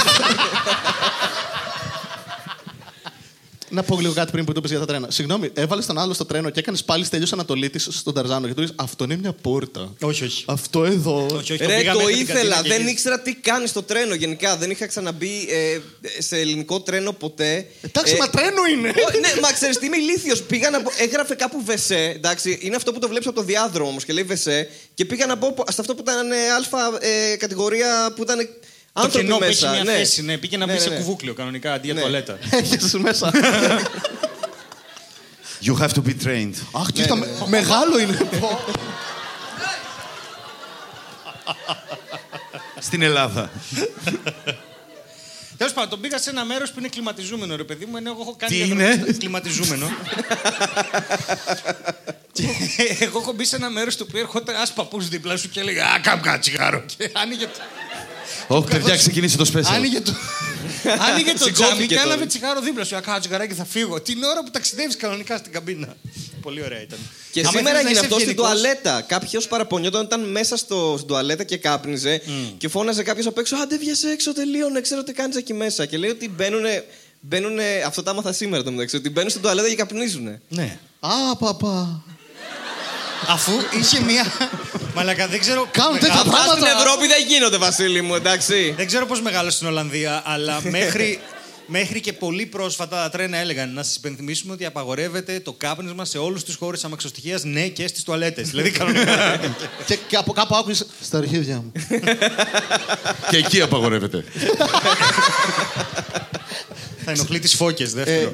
Να 3.74 3.84
πω 3.84 4.00
λίγο 4.00 4.14
κάτι 4.14 4.31
πριν 4.31 4.46
που 4.46 4.52
το 4.52 4.62
πεις 4.62 4.70
για 4.72 4.80
τα 4.80 4.86
τρένα. 4.86 5.08
Συγγνώμη, 5.12 5.50
έβαλες 5.54 5.86
τον 5.86 5.98
άλλο 5.98 6.14
στο 6.14 6.25
τρένο 6.25 6.50
και 6.50 6.60
έκανες 6.60 6.84
πάλι 6.84 7.08
τελείω 7.08 7.28
Ανατολίτης 7.31 7.88
στον 7.92 8.14
Ταρζάνο 8.14 8.48
και 8.48 8.54
του 8.54 8.62
είπε 8.62 8.74
Αυτό 8.75 9.04
είναι 9.04 9.16
μια 9.16 9.34
πόρτα. 9.34 9.94
Όχι, 10.02 10.24
όχι. 10.24 10.44
Αυτό 10.48 10.84
εδώ. 10.86 11.25
όχι, 11.25 11.54
όχι 11.54 11.66
Ρε, 11.66 11.78
πήγαμε 11.78 12.00
το 12.00 12.06
μέχρι 12.06 12.14
την 12.24 12.36
ήθελα. 12.36 12.56
καντίνα 12.56 12.62
και 12.62 12.68
Δεν 12.68 12.78
γύρισα. 12.78 12.92
ήξερα 12.92 13.20
τι 13.20 13.34
κάνει 13.36 13.68
στο 13.68 13.84
τρένο 13.84 14.14
γενικά. 14.14 14.58
Δεν 14.58 14.72
είχα 14.72 14.86
ξαναμπεί 14.88 15.48
ε, 15.50 15.80
σε 16.22 16.38
ελληνικό 16.38 16.81
τρένο 16.81 17.12
ποτέ. 17.12 17.68
Εντάξει, 17.81 18.14
Ε, 18.14 18.18
μα 18.18 18.30
τρένο 18.30 18.62
είναι. 18.72 18.90
Ω, 18.90 19.20
ναι, 19.20 19.42
μα 19.42 19.52
ξέρεις 19.52 19.78
τι 19.78 19.86
είμαι 19.86 19.98
ηλίθιος. 19.98 20.42
Πήγα 20.44 20.70
να 20.70 20.81
πω, 20.81 20.92
έγραφε 20.98 21.36
κάπου 21.36 21.64
βεσέ. 21.66 22.14
Εντάξει, 22.16 22.58
είναι 22.62 22.75
αυτό 22.75 22.92
που 22.94 23.00
το 23.00 23.08
βλέπεις 23.08 23.28
από 23.28 23.36
το 23.36 23.44
διάδρομο 23.44 23.90
όμως 23.90 24.06
και 24.06 24.14
λέει 24.14 24.24
βεσέ. 24.24 24.70
Και 24.94 25.06
πήγα 25.06 25.25
να 25.25 25.38
πω 25.38 25.48
σε 25.70 25.81
αυτό 25.81 25.96
που 25.96 26.02
ήταν 26.02 26.31
ε, 26.31 26.36
αλφα 26.58 26.78
ε, 27.00 27.36
κατηγορία 27.36 28.14
που 28.16 28.24
ήταν 28.24 28.50
Το 28.94 29.01
άνθρωποι 29.01 29.25
κενό 29.25 29.38
που 29.38 29.44
έχει 29.44 29.63
μέσα. 29.63 29.74
μια 29.74 29.84
ναι. 29.84 29.92
θέση, 29.98 30.22
ναι, 30.22 30.38
πήγε 30.38 30.57
να 30.57 30.66
Ναι, 30.66 30.72
μπει 30.72 30.78
ναι, 30.78 30.84
σε 30.84 30.90
ναι. 30.90 30.95
κουβούκλιο 30.95 31.34
κανονικά 31.34 31.74
αντί 31.74 31.86
για 31.86 31.94
Ναι. 31.94 32.00
τουαλέτα. 32.00 32.38
Έχεις 32.62 32.94
μέσα. 32.94 33.31
You 35.66 35.74
have 35.81 35.90
to 35.94 36.01
be 36.07 36.13
trained. 36.25 36.54
Αχ, 36.72 36.92
κοίτα, 36.94 37.16
με- 37.16 37.28
μεγάλο 37.48 38.00
είναι. 38.00 38.13
Πω. 38.40 38.60
Στην 42.80 43.01
Ελλάδα. 43.01 43.51
Τέλος 45.57 45.74
πάντων, 45.74 45.89
τον 45.89 46.01
πήγα 46.01 46.18
σε 46.18 46.30
ένα 46.30 46.46
μέρος 46.46 46.72
που 46.72 46.80
είναι 46.80 46.88
κλιματιζούμενο, 46.88 47.56
ρε 47.56 47.63
παιδί 47.63 47.86
μου, 47.86 47.98
ενώ 47.98 48.10
εγώ 48.12 48.22
έχω 48.22 48.36
κάνει. 48.38 48.51
Τι 48.51 48.57
διαδρομή 48.63 48.84
είναι; 48.94 49.04
στο- 49.04 49.18
Κλιματιζούμενο. 49.18 49.92
και 52.34 52.98
εγώ 53.00 53.19
έχω 53.19 53.31
μπει 53.34 53.46
σε 53.46 53.56
ένα 53.56 53.69
μέρος 53.69 53.96
του 53.98 54.06
οποίου 54.10 54.19
έρχονταν 54.19 54.56
ένα 54.56 54.68
παππούς 54.75 55.07
δίπλα 55.07 55.38
σου 55.38 55.50
και 55.50 55.60
έλεγε 55.60 55.81
Α, 55.81 56.00
κάμ 56.01 56.19
κάνα 56.19 56.39
τσιγάρο. 56.39 56.84
Και 56.98 57.10
άνοιγε 57.13 57.46
το. 57.46 57.60
Όχι, 58.48 58.68
παιδιά, 58.68 58.96
ξεκινήσει 58.96 59.38
το 59.38 59.46
special. 59.53 59.63
Άνοιγε 59.74 60.01
το, 60.01 60.12
άνοιγε 61.10 61.32
το 61.32 61.38
Σηκώθηκε 61.38 61.51
τζάμι 61.63 61.86
και 61.86 61.96
τώρα. 61.96 62.08
έλαβε 62.08 62.25
τσιγάρο 62.25 62.62
δίπλα 62.62 62.84
σου. 62.84 62.96
Α, 62.96 63.00
κάνα 63.01 63.20
τσιγαράκι 63.20 63.53
θα 63.53 63.65
φύγω. 63.65 64.01
Την 64.01 64.24
ώρα 64.24 64.44
που 64.44 64.51
ταξιδεύεις 64.51 64.96
κανονικά 64.98 65.38
στην 65.38 65.51
καμπίνα. 65.51 65.96
Πολύ 66.42 66.63
ωραία 66.63 66.82
ήταν. 66.82 67.00
Και 67.32 67.39
Άμα 67.39 67.50
σήμερα 67.50 67.70
ήθελες 67.70 67.84
να 67.84 67.89
έγινε 67.89 67.92
είσαι 67.92 68.00
αυτό 68.06 68.15
στην 68.20 68.30
ευγενικός- 68.30 68.62
τουαλέτα. 68.62 69.01
Κάποιος 69.08 69.48
παραπονιόταν 69.48 70.01
όταν 70.01 70.20
ήταν 70.20 70.32
μέσα 70.32 70.58
στο, 70.58 70.94
στην 70.96 71.08
τουαλέτα 71.08 71.44
και 71.44 71.58
κάπνιζε 71.58 72.22
και 72.58 72.68
φώναζε 72.68 73.03
κάποιος 73.03 73.25
απ' 73.25 73.38
έξω: 73.38 73.56
Άντε, 73.56 73.77
βγες 73.77 74.03
έξω, 74.03 74.34
τελείωνε, 74.34 74.82
ξέρω 74.82 75.03
τι 75.03 75.13
κάνεις 75.13 75.36
εκεί 75.36 75.53
μέσα. 75.53 75.86
Και 75.86 75.98
λέει 75.98 76.10
ότι 76.10 76.30
μπαίνουν. 76.30 76.62
Μπαίνουνε, 77.25 77.63
αυτό 77.86 78.03
τα 78.03 78.12
άμαθα 78.12 78.34
σήμερα 78.34 78.63
το 78.63 78.72
μεταξύ, 78.72 78.96
ότι 78.96 79.10
μπαίνουν 79.10 79.30
στην 79.30 79.42
τουαλέτα 79.42 79.70
και 79.70 79.75
καπνίζουν. 79.75 80.39
Ναι. 80.50 80.77
Α, 81.00 81.36
παπά. 81.39 82.03
Αφού 83.27 83.51
είχε 83.80 84.01
μία. 84.01 84.25
Μαλακα, 84.96 85.27
δεν 85.27 85.39
ξέρω. 85.39 85.68
Κάνουν 85.72 86.00
τέτοια 86.00 86.15
μεγάλο- 86.15 86.32
Αυτά 86.34 86.48
στην 86.51 86.60
πράγματα. 86.63 86.82
Ευρώπη 86.86 87.08
δεν 87.08 87.25
γίνονται, 87.27 87.58
Βασίλη 87.58 88.01
μου, 88.01 88.15
εντάξει. 88.15 88.74
Δεν 88.77 88.88
ξέρω 88.88 89.06
πώς 89.06 89.22
μεγάλωσε 89.22 89.56
στην 89.56 89.68
Ολλανδία, 89.68 90.22
αλλά 90.25 90.60
μέχρι, 90.63 91.20
μέχρι 91.65 92.00
και 92.00 92.13
πολύ 92.13 92.46
πρόσφατα 92.46 93.01
τα 93.03 93.10
τρένα 93.10 93.38
έλεγαν 93.38 93.74
να 93.74 93.84
σας 93.84 93.96
υπενθυμίσουμε 93.96 94.53
ότι 94.53 94.65
απαγορεύεται 94.65 95.39
το 95.39 95.53
κάπνισμα 95.53 96.06
σε 96.06 96.18
όλους 96.18 96.44
τους 96.44 96.56
χώρους 96.56 96.84
αμαξοστοιχείας, 96.84 97.44
ναι 97.44 97.68
και 97.68 97.88
στις 97.88 98.03
τουαλέτες. 98.03 98.50
δηλαδή 98.50 98.70
κανονικά. 98.72 99.39
Και, 99.86 99.96
και 100.08 100.15
από 100.15 100.34
κάπου 100.34 100.56
άκουσε 100.56 100.86
στα 101.01 101.18
αρχίδια 101.18 101.56
μου. 101.56 101.72
Και 103.30 103.38
εκεί 103.38 103.62
απαγορεύεται. 103.62 104.24
θα 107.06 107.12
ενοχλεί 107.12 107.39
τις 107.39 107.53
φώκες, 107.56 107.94
δεύτερο. 107.94 108.34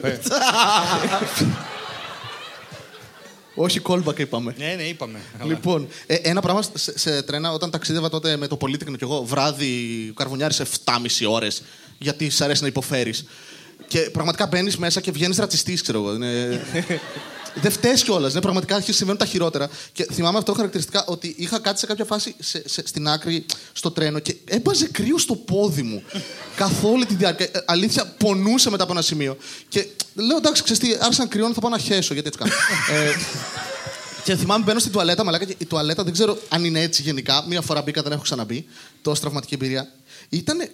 Ε. 3.59 3.63
Όχι 3.63 3.81
callback 3.87 4.19
είπαμε. 4.19 4.55
Ναι, 4.57 4.73
ναι, 4.77 4.83
είπαμε. 4.83 5.19
Αλλά- 5.39 5.49
Λοιπόν, 5.49 5.87
ε, 6.05 6.13
ένα 6.15 6.41
πράγμα 6.41 6.61
σε, 6.73 6.97
σε 6.99 7.21
τρένα, 7.21 7.51
όταν 7.51 7.69
ταξίδευα 7.69 8.09
τότε 8.09 8.37
με 8.37 8.47
το 8.47 8.55
Πολύτεκνο 8.57 8.95
κι 8.97 9.03
εγώ, 9.03 9.23
βράδυ 9.23 9.73
καρβουνιάρι 10.15 10.53
σε 10.53 10.65
7,5 10.83 11.25
ώρες, 11.29 11.61
γιατί 11.97 12.29
σ' 12.29 12.41
αρέσει 12.41 12.61
να 12.61 12.67
υποφέρεις. 12.67 13.25
Και 13.87 13.99
πραγματικά 13.99 14.47
μπαίνεις 14.47 14.77
μέσα 14.77 15.01
και 15.01 15.11
βγαίνεις 15.11 15.37
ρατσιστής, 15.37 15.81
ξέρω 15.81 15.97
εγώ. 15.99 16.13
Είναι... 16.13 16.61
Δεν 17.55 17.71
φταίεις 17.71 18.03
κιόλας. 18.03 18.33
Ναι, 18.33 18.41
πραγματικά 18.41 18.73
αρχίζουν 18.75 18.95
συμβαίνουν 18.95 19.19
τα 19.21 19.25
χειρότερα. 19.25 19.69
Και 19.91 20.07
θυμάμαι 20.11 20.37
αυτό 20.37 20.53
χαρακτηριστικά 20.53 21.05
ότι 21.07 21.35
είχα 21.37 21.59
κάτι 21.59 21.79
σε 21.79 21.85
κάποια 21.85 22.05
φάση 22.05 22.35
σε, 22.39 22.69
σε- 22.69 22.87
στην 22.87 23.07
άκρη 23.07 23.45
στο 23.73 23.91
τρένο 23.91 24.19
και 24.19 24.35
έπαζε 24.45 24.87
κρύο 24.87 25.17
στο 25.17 25.35
πόδι 25.35 25.81
μου. 25.81 26.03
Καθ' 26.55 26.83
όλη 26.83 27.05
τη 27.05 27.15
διάρκεια. 27.15 27.45
Ε, 27.51 27.63
αλήθεια, 27.65 28.05
πονούσε 28.05 28.69
μετά 28.69 28.83
από 28.83 28.91
ένα 28.91 29.01
σημείο. 29.01 29.37
Και 29.69 29.87
λέω 30.15 30.37
εντάξει, 30.37 30.63
ξέρεις 30.63 30.81
τι, 30.81 30.97
άρχισα 31.01 31.23
να 31.23 31.29
κρυώνω, 31.29 31.53
θα 31.53 31.59
πάω 31.61 31.71
να 31.71 31.77
χέσω. 31.77 32.13
Γιατί 32.13 32.27
έτσι 32.29 32.39
κάνω. 32.39 32.53
ε, 33.01 33.11
και 34.23 34.35
θυμάμαι 34.35 34.63
μπαίνω 34.63 34.79
στην 34.79 34.91
τουαλέτα, 34.91 35.23
μαλάκα, 35.23 35.45
και 35.45 35.55
η 35.57 35.65
τουαλέτα 35.65 36.03
δεν 36.03 36.13
ξέρω 36.13 36.37
αν 36.49 36.63
είναι 36.65 36.81
έτσι 36.81 37.01
γενικά. 37.01 37.45
Μία 37.47 37.61
φορά 37.61 37.81
μπήκα, 37.81 38.01
δεν 38.01 38.11
έχω 38.11 38.21
ξαναμπεί. 38.21 38.65
Τόσο 39.01 39.21
τραυματική 39.21 39.53
εμπειρία. 39.53 39.91
Ήταν 40.29 40.69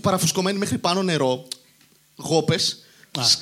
παραφουσκωμένη 0.00 0.58
μέχρι 0.58 0.78
πάνω 0.78 1.02
νερό, 1.02 1.48
γόπες 2.16 2.78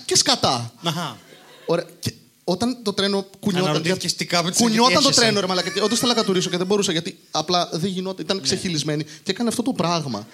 και 0.05 0.17
σκατά. 0.17 0.73
Αχα. 0.83 1.19
Ωραία. 1.67 1.87
Και 2.01 2.13
όταν 2.45 2.79
το 2.83 2.93
τρένο 2.93 3.27
κουνιόταν. 3.41 3.69
Αναρωτήθηκες 3.69 4.15
τι 4.15 4.25
κάπου 4.25 4.49
της 4.51 4.59
κουνιόταν 4.59 4.93
το 4.93 4.99
έχεσαι. 4.99 5.21
τρένο, 5.21 5.41
ρε 5.41 5.47
Μαλάκα. 5.47 5.73
Όντως 5.83 5.97
ήθελα 5.99 6.15
να 6.15 6.21
κατουρίσω 6.21 6.51
και 6.51 6.57
δεν 6.57 6.67
μπορούσα 6.67 6.93
γιατί 6.93 7.19
απλά 7.31 7.69
δεν 7.73 7.91
γινόταν. 7.91 8.25
Ήταν 8.25 8.41
ξεχυλισμένη 8.41 9.05
και 9.05 9.31
έκανε 9.31 9.49
αυτό 9.49 9.63
το 9.63 9.73
πράγμα. 9.73 10.27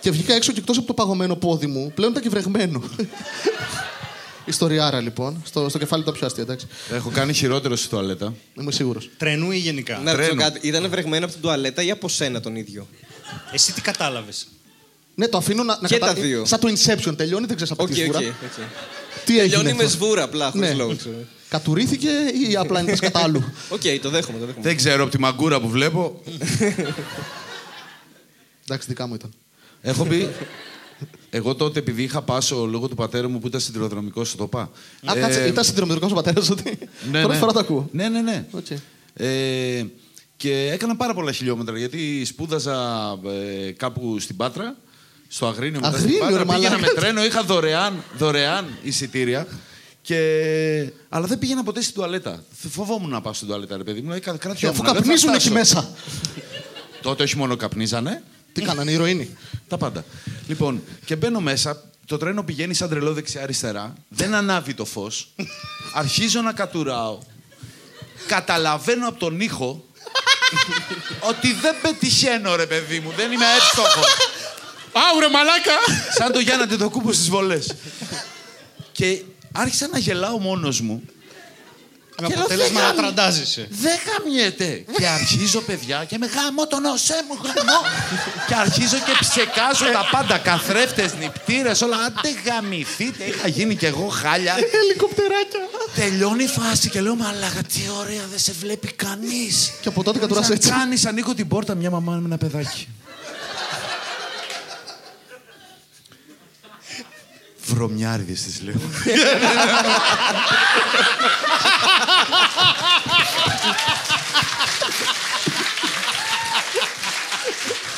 Και 0.00 0.10
βγήκα 0.10 0.34
έξω 0.34 0.52
και 0.52 0.58
εκτός 0.58 0.76
από 0.78 0.86
το 0.86 0.94
παγωμένο 0.94 1.36
πόδι 1.36 1.66
μου, 1.66 1.92
πλέον 1.94 2.10
ήταν 2.10 2.22
και 2.22 2.28
βρεγμένο. 2.28 2.82
Ιστοριάρα 4.44 5.00
λοιπόν. 5.00 5.42
Στο, 5.44 5.68
στο 5.68 5.78
κεφάλι 5.78 6.02
το 6.04 6.12
πιο 6.12 6.26
αστείο, 6.26 6.42
εντάξει. 6.42 6.66
Έχω 6.92 7.10
κάνει 7.10 7.32
χειρότερο 7.32 7.76
στη 7.76 7.88
τουαλέτα. 7.88 8.34
Είμαι 8.60 8.72
σίγουρος. 8.72 9.10
Τρενού 9.16 9.50
ή 9.50 9.58
γενικά; 9.58 9.98
Να 9.98 10.12
ρωτήσω 10.12 10.34
Τρένο. 10.34 10.42
κάτι. 10.42 10.68
Ήταν 10.68 10.88
βρεγμένο 10.90 11.24
από 11.24 11.32
την 11.34 11.42
τουαλέτα 11.42 11.82
ή 11.82 11.90
από 11.90 12.08
σένα 12.08 12.40
τον 12.40 12.56
ίδιο; 12.56 12.86
Εσύ 13.52 13.72
τι 13.72 13.80
κατάλαβες; 13.80 14.46
Ναι, 15.14 15.28
το 15.28 15.36
αφήνω 15.36 15.62
να, 15.62 15.78
να 15.80 15.88
Και 15.88 15.98
τα 15.98 16.14
δύο. 16.14 16.44
Σαν 16.44 16.60
το 16.60 16.68
Inception. 16.68 17.16
Τελειώνει, 17.16 17.46
δεν 17.46 17.56
ξέρεις 17.56 17.72
από 17.72 17.82
Οκ, 17.82 17.90
τη 17.90 18.02
οκ. 18.02 18.12
σβούρα. 18.12 18.34
Οκ. 19.26 19.32
Τι 19.34 19.38
έγινε. 19.38 19.56
Τελειώνει 19.56 19.76
με 19.76 19.84
αυτό; 19.84 19.96
σβούρα 19.96 20.22
απλά, 20.22 20.50
χωρίς 20.50 20.68
Ναι. 20.68 20.74
λόγο. 20.74 20.96
ξέρω. 20.96 21.14
Κατουρίθηκε 21.48 22.08
ή 22.50 22.56
απλά 22.56 22.80
είναι 22.80 22.90
τα 22.90 22.96
σκατάλου. 22.96 23.44
Οκ, 23.68 23.80
το 24.02 24.10
δέχομαι, 24.10 24.38
το 24.38 24.44
δέχομαι. 24.46 24.62
Δεν 24.64 24.76
ξέρω 24.76 25.02
από 25.02 25.10
τη 25.12 25.18
μαγκούρα 25.20 25.60
που 25.60 25.68
βλέπω. 25.68 26.22
Εντάξει, 28.64 28.88
δικά 28.88 29.06
μου 29.06 29.14
ήταν. 29.14 29.30
Έχω 29.80 30.04
πει. 30.04 30.28
Εγώ 31.30 31.54
τότε, 31.54 31.78
επειδή 31.78 32.02
είχα 32.02 32.22
πάσο 32.22 32.66
λόγω 32.66 32.88
του 32.88 32.94
πατέρα 32.94 33.28
μου 33.28 33.38
που 33.38 33.46
ήταν 33.46 33.60
συντηροδρομικό, 33.60 34.24
στο 34.24 34.36
το 34.36 34.46
πά. 34.46 34.60
Α, 35.04 35.14
κάτσε, 35.14 35.42
Ε, 35.42 35.46
ήταν 35.46 35.64
σιδηροδρομικός 35.64 36.06
ο 36.10 36.14
πατέρας 36.14 36.50
ότι. 36.50 36.78
ναι, 37.10 37.20
Πρώτη 37.20 37.26
ναι. 37.34 37.34
φορά 37.40 37.52
το 37.52 37.58
ακούω. 37.58 37.88
Ναι, 37.92 38.08
ναι, 38.08 38.20
ναι. 38.20 38.46
Οκ. 38.50 38.66
Ε, 39.14 39.84
και 40.36 40.68
έκανα 40.72 40.96
πάρα 40.96 41.14
πολλά 41.14 41.32
χιλιόμετρα 41.32 41.78
γιατί 41.78 42.24
σπούδαζα 42.24 42.76
ε, 43.66 43.70
κάπου 43.72 44.18
στην 44.18 44.36
Πάτρα, 44.36 44.76
στο 45.28 45.46
Αγρίνιο. 45.46 45.80
μετά 45.80 45.98
στην 45.98 46.04
Αγρίνιο, 46.04 46.24
Πάτρα. 46.24 46.38
ρε 46.38 46.44
πήγαινα 46.44 46.70
με 46.74 46.80
μαλάκα. 46.80 47.00
τρένο, 47.00 47.24
είχα 47.24 47.42
δωρεάν, 47.42 48.02
δωρεάν 48.18 48.78
εισιτήρια. 48.82 49.46
Και... 50.02 50.18
Αλλά 51.08 51.26
δεν 51.26 51.38
πήγαινα 51.38 51.62
ποτέ 51.62 51.82
στην 51.82 51.94
τουαλέτα. 51.94 52.44
Φοβόμουν 52.70 53.10
να 53.10 53.20
πάω 53.20 53.32
στην 53.32 53.46
τουαλέτα, 53.48 53.76
ρε 53.76 53.82
παιδί 53.84 54.00
μου. 54.00 54.08
Κρα- 54.10 54.18
Και 54.32 54.38
κρατιόμουν, 54.38 54.76
αφού 54.76 54.82
δεν 54.84 54.92
θα 54.94 54.98
καπνίζουν 55.00 55.28
εκεί 55.28 55.38
φτάσω. 55.38 55.54
μέσα. 55.54 55.90
Τότε 57.02 57.22
όχι 57.22 57.36
μόνο 57.36 57.56
καπνίζανε, 57.56 58.22
Τι 58.52 58.62
κάνανε, 58.62 58.90
ηρωίνη. 58.90 59.36
τα 59.68 59.76
πάντα. 59.78 60.04
Λοιπόν, 60.48 60.82
και 61.04 61.16
μπαίνω 61.16 61.40
μέσα, 61.40 61.82
το 62.06 62.16
τρένο 62.16 62.42
πηγαίνει 62.42 62.74
σαν 62.74 62.88
τρελό 62.88 63.12
δεξιά-αριστερά, 63.12 63.94
δεν 64.08 64.34
ανάβει 64.34 64.74
το 64.74 64.84
φως. 64.84 65.28
αρχίζω 65.94 66.40
να 66.40 66.52
κατουράω. 66.52 67.18
Καταλαβαίνω 68.26 69.08
από 69.08 69.18
τον 69.18 69.40
ήχο 69.40 69.84
ότι 71.28 71.52
δεν 71.52 71.74
πετυχαίνω, 71.82 72.56
ρε 72.56 72.66
παιδί 72.66 73.00
μου, 73.00 73.12
δεν 73.16 73.32
είμαι 73.32 73.44
εύστοχος. 73.58 74.04
Άουρε 75.12 75.28
μαλάκα! 75.28 75.76
σαν 76.18 76.32
το 76.32 76.38
Γιάννα 76.38 76.66
Τετοκούπο 76.66 77.12
στις 77.12 77.28
βολές. 77.28 77.74
και 78.92 79.22
άρχισα 79.52 79.88
να 79.88 79.98
γελάω 79.98 80.38
μόνος 80.38 80.80
μου. 80.80 81.02
Με 82.20 82.26
Και 82.28 82.34
λέω, 82.34 82.44
αποτέλεσμα 82.44 82.72
«Δεν 82.80 82.82
να 82.82 82.86
γαμ- 82.86 82.98
τραντάζεσαι. 82.98 83.66
Δεν 83.70 83.96
γαμιέται. 84.06 84.84
και 84.98 85.06
αρχίζω, 85.06 85.60
παιδιά, 85.60 86.04
και 86.08 86.18
με 86.18 86.26
γαμώ 86.26 86.66
τον 86.66 86.84
οσέ 86.84 87.14
μου 87.28 87.34
γαμώ. 87.44 87.80
και 88.46 88.54
αρχίζω 88.54 88.96
και 88.96 89.12
ψεκάζω 89.20 89.84
τα 89.92 90.08
πάντα. 90.10 90.38
Καθρέφτες, 90.38 91.14
νυπτήρες, 91.14 91.80
όλα. 91.82 91.96
Άντε 91.96 92.28
γαμηθείτε. 92.44 93.24
Είχα 93.24 93.48
γίνει 93.48 93.76
κι 93.76 93.86
εγώ 93.86 94.08
χάλια. 94.08 94.54
Ελικοπτεράκια. 94.82 95.60
Τελειώνει 95.94 96.42
η 96.44 96.46
φάση 96.46 96.88
και 96.90 97.00
λέω 97.00 97.14
Μαλάκα, 97.16 97.62
τι 97.62 97.80
ωραία, 98.00 98.22
δεν 98.30 98.38
σε 98.38 98.52
βλέπει 98.60 98.92
κανείς. 98.92 99.72
Και 99.80 99.88
από 99.88 100.02
τότε 100.02 100.18
κατουράς 100.18 100.50
έτσι. 100.50 100.68
Κάνει, 100.70 101.00
ανοίγω 101.06 101.34
την 101.34 101.48
πόρτα 101.48 101.74
μια 101.74 101.90
μαμά 101.90 102.12
με 102.12 102.22
ένα 102.26 102.38
παιδάκι. 102.38 102.88
Βρωμιάριδες 107.66 108.42
τις 108.42 108.60
λέω. 108.62 108.74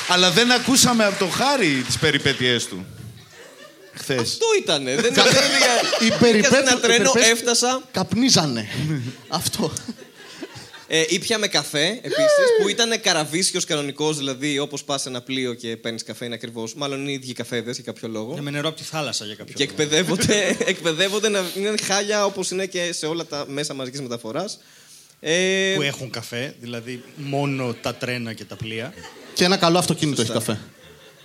Αλλά 0.08 0.30
δεν 0.30 0.52
ακούσαμε 0.52 1.04
από 1.04 1.18
το 1.18 1.26
Χάρη 1.28 1.82
τις 1.86 1.98
περιπέτειές 1.98 2.66
του. 2.66 2.86
Χθες. 3.94 4.20
Αυτό 4.20 4.46
ήτανε. 4.62 4.94
Δεν 4.94 5.12
ήταν 5.12 5.26
Οι 5.26 5.30
για... 5.58 6.08
περιπέτειες- 6.18 6.48
Πιάσα 6.48 6.58
ένα 6.58 6.80
τρένο, 6.80 6.94
οι 6.94 6.96
περιπέτειες- 6.96 7.30
έφτασα. 7.30 7.80
Καπνίζανε. 7.92 8.68
Αυτό. 9.28 9.72
Ε, 10.90 11.04
ήπια 11.08 11.38
με 11.38 11.46
καφέ 11.48 11.86
επίσης, 11.86 12.46
που 12.62 12.68
ήταν 12.68 13.00
καραβίσιος 13.00 13.64
κανονικός, 13.64 14.16
δηλαδή 14.16 14.58
όπως 14.58 14.84
πας 14.84 15.02
σε 15.02 15.08
ένα 15.08 15.20
πλοίο 15.22 15.54
και 15.54 15.76
παίρνεις 15.76 16.02
καφέ 16.02 16.24
είναι 16.24 16.34
ακριβώς. 16.34 16.74
Μάλλον 16.74 17.00
είναι 17.00 17.10
οι 17.10 17.14
ίδιοι 17.14 17.32
καφέδες 17.32 17.74
για 17.74 17.84
κάποιο 17.84 18.08
λόγο. 18.08 18.32
Για 18.32 18.42
με 18.42 18.50
νερό 18.50 18.68
από 18.68 18.76
τη 18.76 18.82
θάλασσα 18.84 19.24
για 19.24 19.34
κάποιο 19.34 19.54
Και 19.54 19.64
λόγο. 19.64 19.82
εκπαιδεύονται, 19.82 20.56
εκπαιδεύονται 20.72 21.28
να 21.28 21.44
είναι 21.56 21.74
χάλια 21.82 22.24
όπως 22.24 22.50
είναι 22.50 22.66
και 22.66 22.92
σε 22.92 23.06
όλα 23.06 23.24
τα 23.26 23.44
μέσα 23.48 23.74
μαζικής 23.74 24.00
μεταφοράς. 24.00 24.58
Ε, 25.20 25.72
Που 25.76 25.82
έχουν 25.82 26.10
καφέ, 26.10 26.54
δηλαδή 26.60 27.02
μόνο 27.16 27.74
τα 27.74 27.94
τρένα 27.94 28.32
και 28.32 28.44
τα 28.44 28.56
πλοία. 28.56 28.94
Και 29.34 29.44
ένα 29.44 29.56
καλό 29.56 29.78
αυτοκίνητο 29.78 30.22
έχει 30.22 30.32
καφέ. 30.32 30.58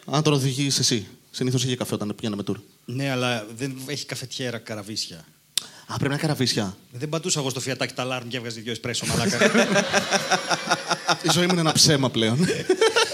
Αν 0.05 0.23
τον 0.23 0.33
οδηγείς 0.33 0.79
εσύ. 0.79 1.07
Συνήθως 1.31 1.63
είχε 1.63 1.75
καφέ 1.75 1.93
όταν 1.93 2.15
πήγαμε 2.15 2.43
tour. 2.47 2.55
Ναι, 2.85 3.11
αλλά 3.11 3.45
δεν 3.55 3.77
έχει 3.87 4.05
καφετιέρα 4.05 4.57
καραβίσια. 4.57 5.25
Α, 5.93 5.97
πρέπει 5.97 6.03
να 6.03 6.13
είναι 6.13 6.21
καραβίσια. 6.21 6.77
Δεν 6.91 7.09
πατούσα 7.09 7.39
εγώ 7.39 7.49
στο 7.49 7.59
φιατάκι 7.59 7.93
τα 7.93 8.03
λάρμ 8.03 8.27
και 8.27 8.37
έβγαζε 8.37 8.59
δύο 8.59 8.71
εσπρέσο 8.71 9.05
μαλάκα. 9.05 9.37
Η 11.27 11.29
ζωή 11.31 11.45
μου 11.45 11.51
είναι 11.51 11.61
ένα 11.61 11.71
ψέμα 11.71 12.09
πλέον. 12.09 12.47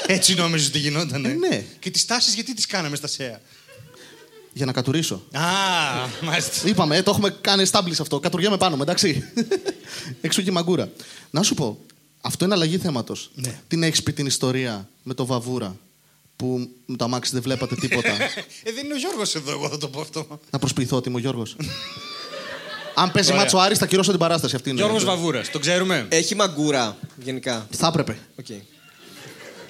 Έτσι 0.06 0.36
νόμιζες 0.36 0.68
ότι 0.68 0.80
γινόταν. 0.80 1.26
Ε, 1.26 1.34
ναι. 1.34 1.64
Και 1.80 1.90
τις 1.90 2.06
τάσεις 2.06 2.34
γιατί 2.34 2.54
τις 2.54 2.66
κάναμε 2.66 2.96
στα 2.96 3.08
ΣΕΑ; 3.08 3.42
Για 4.54 4.66
να 4.66 4.72
κατουρίσω. 4.72 5.24
Α, 5.32 5.42
μάλιστα. 6.22 6.68
Είπαμε, 6.68 6.98
ε, 6.98 7.04
το 7.04 7.12
έχουμε 7.12 7.36
κάνει 7.42 7.64
establish 7.72 8.00
αυτό. 8.00 8.20
Κατουριέμαι 8.20 8.58
πάνω 8.58 8.76
μου, 8.76 8.82
εντάξει. 8.82 9.24
Έξω 10.22 10.42
και 10.42 10.50
η 10.50 10.54
μαγκούρα. 10.54 10.90
Να 11.30 11.44
σου 11.44 11.54
πω, 11.54 11.80
αυτό 12.22 12.46
είναι 12.46 12.54
αλλαγή 12.54 12.78
θέματος. 12.78 13.32
Ναι. 13.34 13.60
Την 13.68 13.84
έχεις 13.84 14.04
πει 14.04 14.14
την 14.14 14.26
ιστορία 14.26 14.90
με 15.04 15.14
τον 15.14 15.26
Βαβούρα 15.26 15.76
που 16.36 16.70
με 16.86 16.96
το 16.96 17.04
αμάξι 17.04 17.32
δεν 17.34 17.42
βλέπατε 17.42 17.76
τίποτα; 17.76 18.10
Ε, 18.64 18.72
δεν 18.72 18.86
είναι 18.86 18.94
ο 18.94 18.98
Γιώργος 18.98 19.36
εδώ, 19.36 19.52
εγώ 19.52 19.70
θα 19.70 19.78
το 19.78 19.88
πω 19.88 20.02
αυτό. 20.02 20.40
να 20.50 20.60
προσποιηθώ 20.60 20.98
ότι 20.98 21.10
είμαι 21.10 21.18
ο 21.18 21.22
Γιώργος. 21.22 21.56
Αν 23.02 23.12
παίζει 23.12 23.30
Ωραία. 23.30 23.42
μάτσο 23.42 23.58
Άρης, 23.58 23.78
θα 23.78 23.86
ακυρώσω 23.86 24.10
την 24.10 24.20
παράσταση 24.20 24.56
αυτή. 24.56 24.70
Είναι. 24.70 24.80
Γιώργος 24.80 25.04
Βαβούρας, 25.06 25.50
τον 25.50 25.62
ξέρουμε; 25.62 26.06
έχει 26.10 26.36
μαγκούρα 26.36 26.98
γενικά. 27.24 27.68
Θα 27.72 27.88
έπρεπε. 27.88 28.18
Οκ. 28.40 28.46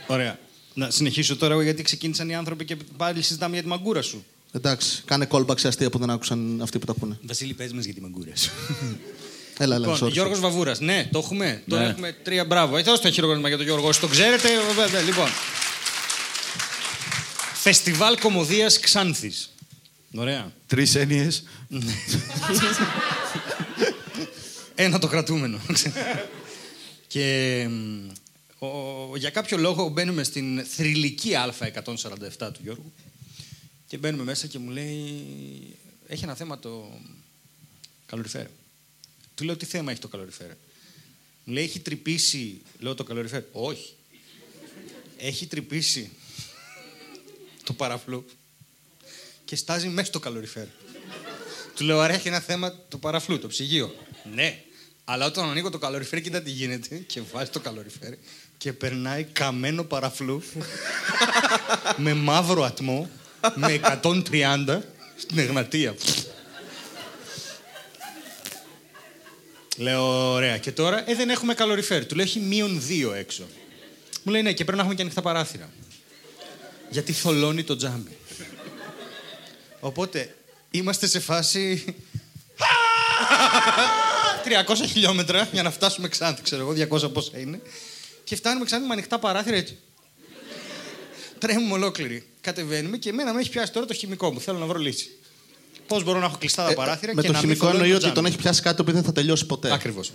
Ωραία. 0.07 0.39
Να 0.73 0.89
συνεχίσω 0.89 1.35
τώρα 1.35 1.53
εγώ 1.53 1.61
γιατί 1.61 1.81
ξεκίνησαν 1.83 2.29
οι 2.29 2.35
άνθρωποι 2.35 2.65
και 2.65 2.77
πάλι 2.97 3.21
συζητάμε 3.21 3.53
για 3.53 3.61
τη 3.63 3.67
μαγκούρα 3.69 4.01
σου. 4.01 4.25
Εντάξει, 4.51 5.01
κάνε 5.05 5.27
callback 5.31 5.59
σε 5.59 5.67
αστεία 5.67 5.89
που 5.89 5.97
δεν 5.97 6.09
άκουσαν 6.09 6.59
αυτοί 6.61 6.79
που 6.79 6.85
τα 6.85 6.93
ακούνε. 6.97 7.17
Βασίλη, 7.21 7.53
πες 7.53 7.73
μας 7.73 7.85
για 7.85 7.93
τη 7.93 8.01
μαγκούρα 8.01 8.35
σου. 8.35 8.49
Έλα, 9.57 9.75
έλα, 9.75 9.87
λοιπόν, 9.87 10.07
sorry. 10.07 10.11
Γιώργος 10.11 10.39
Βαβούρας. 10.39 10.79
Ναι, 10.79 11.09
το 11.11 11.19
έχουμε. 11.19 11.63
Τώρα 11.67 11.83
Ναι. 11.83 11.89
έχουμε 11.89 12.11
τρία 12.23 12.45
μπράβο. 12.45 12.77
Ε, 12.77 12.81
δώστε 12.81 13.07
το 13.07 13.13
χειροκρότημα 13.13 13.47
για 13.47 13.57
τον 13.57 13.65
Γιώργο. 13.65 13.87
Όσοι 13.87 13.99
τον 13.99 14.09
ξέρετε, 14.09 14.49
βέβαια. 14.75 15.01
Λοιπόν. 15.01 15.27
Φεστιβάλ 17.53 18.19
Κομμωδίας 18.19 18.79
Ξάνθης. 18.79 19.49
Ωραία. 20.15 20.53
Τρεις 20.67 20.95
έννοιες. 20.95 21.43
Ένα 24.75 24.99
το 24.99 25.07
κρατούμενο. 25.07 25.59
και 27.07 27.65
μ, 27.69 28.09
ο- 28.65 29.17
για 29.17 29.29
κάποιο 29.29 29.57
λόγο 29.57 29.87
μπαίνουμε 29.89 30.23
στην 30.23 30.65
θρηλυκή 30.65 31.31
Α147 31.35 32.49
του 32.53 32.59
Γιώργου 32.63 32.91
και 33.87 33.97
μπαίνουμε 33.97 34.23
μέσα 34.23 34.47
και 34.47 34.59
μου 34.59 34.69
λέει 34.69 35.25
έχει 36.07 36.23
ένα 36.23 36.35
θέμα 36.35 36.59
το 36.59 36.99
καλοριφέρ. 38.05 38.45
Του 39.35 39.43
λέω 39.43 39.57
τι 39.57 39.65
θέμα 39.65 39.91
έχει 39.91 39.99
το 39.99 40.07
καλοριφέρ. 40.07 40.47
Μου 41.43 41.53
λέει 41.53 41.63
έχει 41.63 41.79
τρυπήσει, 41.79 42.61
λέω 42.79 42.95
το 42.95 43.03
καλοριφέρ. 43.03 43.43
Όχι. 43.51 43.93
Έχει 45.17 45.45
τρυπήσει 45.45 46.11
το 47.63 47.73
παραφλού 47.73 48.25
και 49.49 49.55
στάζει 49.55 49.87
μέσα 49.87 50.07
στο 50.07 50.19
καλοριφέρ. 50.19 50.65
Του 51.75 51.83
λέω, 51.83 51.99
άρα 51.99 52.13
έχει 52.13 52.27
ένα 52.27 52.39
θέμα 52.39 52.73
το 52.87 52.97
παραφλού, 52.97 53.39
το 53.39 53.47
ψυγείο. 53.47 53.95
Ναι. 54.33 54.63
Αλλά 55.03 55.25
όταν 55.25 55.49
ανοίγω 55.49 55.69
το 55.69 55.77
καλοριφέρι, 55.77 56.21
κοίτα 56.21 56.41
τι 56.41 56.49
γίνεται 56.49 56.95
και 56.95 57.21
βάζει 57.31 57.49
το 57.49 57.59
καλοριφέρι 57.59 58.19
και 58.57 58.73
περνάει 58.73 59.23
καμένο 59.23 59.83
παραφλού 59.83 60.43
με 62.05 62.13
μαύρο 62.13 62.63
ατμό 62.63 63.09
με 63.55 63.79
130 64.03 64.79
στην 65.15 65.37
Εγνατία. 65.37 65.95
Λέω, 69.77 70.31
ωραία. 70.33 70.57
Και 70.57 70.71
τώρα, 70.71 71.09
ε, 71.09 71.15
δεν 71.15 71.29
έχουμε 71.29 71.53
καλοριφέρ. 71.53 72.05
Του 72.05 72.15
λέω, 72.15 72.25
έχει 72.25 72.39
μείον 72.39 72.81
δύο 72.81 73.13
έξω. 73.13 73.43
Μου 74.23 74.31
λέει, 74.31 74.41
ναι, 74.41 74.53
και 74.53 74.63
πρέπει 74.63 74.71
να 74.77 74.81
έχουμε 74.81 74.95
και 74.95 75.01
ανοιχτά 75.01 75.21
παράθυρα. 75.21 75.69
Γιατί 76.89 77.13
θολώνει 77.13 77.63
το 77.63 77.75
τζάμι. 77.75 78.17
Οπότε, 79.79 80.35
είμαστε 80.71 81.07
σε 81.07 81.19
φάση... 81.19 81.83
300 84.67 84.75
χιλιόμετρα 84.87 85.49
για 85.51 85.63
να 85.63 85.71
φτάσουμε 85.71 86.07
Ξάνθη, 86.07 86.41
ξέρω 86.41 86.61
εγώ, 86.61 86.97
200 86.97 87.13
πόσα 87.13 87.39
είναι. 87.39 87.61
Και 88.23 88.35
φτάνουμε 88.35 88.65
Ξάνθη 88.65 88.87
με 88.87 88.93
ανοιχτά 88.93 89.19
παράθυρα 89.19 89.55
έτσι. 89.55 89.77
Τρέμουμε 91.37 91.73
ολόκληροι. 91.73 92.27
Κατεβαίνουμε 92.41 92.97
και 92.97 93.09
εμένα 93.09 93.33
με 93.33 93.39
έχει 93.39 93.49
πιάσει 93.49 93.71
τώρα 93.71 93.85
το 93.85 93.93
χημικό 93.93 94.33
μου. 94.33 94.41
Θέλω 94.41 94.57
να 94.57 94.65
βρω 94.65 94.79
λύση. 94.79 95.09
Πώς 95.87 96.03
μπορώ 96.03 96.19
να 96.19 96.25
έχω 96.25 96.37
κλειστά 96.37 96.67
τα 96.67 96.73
παράθυρα 96.73 97.11
Ε, 97.11 97.15
Με 97.15 97.21
και 97.21 97.27
το 97.27 97.33
να 97.33 97.39
χημικό 97.39 97.65
μην 97.65 97.73
θολώνει 97.73 97.89
εννοεί 97.89 97.99
το 97.99 98.05
ότι 98.05 98.05
τον 98.05 98.13
τζάμι. 98.13 98.27
έχει 98.27 98.37
πιάσει 98.37 98.61
κάτι 98.61 98.75
το 98.75 98.81
οποίο 98.81 98.93
δεν 98.93 99.03
θα 99.03 99.11
τελειώσει 99.11 99.45
ποτέ. 99.45 99.73
Ακριβώς. 99.73 100.11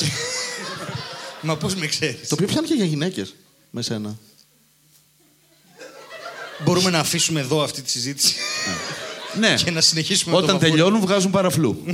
Μα 1.42 1.56
πώς 1.56 1.74
με 1.74 1.86
ξέρεις. 1.86 2.28
Το 2.28 2.34
οποίο 2.34 2.46
πιάνει 2.46 2.66
και 2.66 2.74
για 2.74 2.84
γυναίκες 2.84 3.34
με 3.70 3.82
σένα. 3.82 4.18
Μπορούμε 6.64 6.90
να 6.90 6.98
αφήσουμε 6.98 7.40
εδώ 7.40 7.62
αυτή 7.62 7.82
τη 7.82 7.90
συζήτηση 7.90 8.34
Ναι. 9.38 9.54
και 9.54 9.70
να 9.70 9.80
συνεχίσουμε 9.80 10.30
με 10.32 10.36
Όταν 10.36 10.48
το 10.48 10.54
βαφούρι. 10.58 10.70
τελειώνουν, 10.70 11.00
βγάζουν 11.00 11.30
παραφλού. 11.30 11.84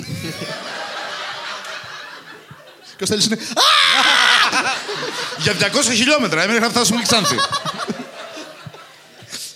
Και 2.96 3.02
ο 3.02 3.06
Στέλιος 3.06 3.26
είναι. 3.26 3.38
Για 5.38 5.52
200 5.52 5.92
χιλιόμετρα, 5.94 6.42
έμεινε 6.42 6.58
να 6.58 6.68
φτάσουμε 6.68 7.02
Ξάνθη. 7.02 7.36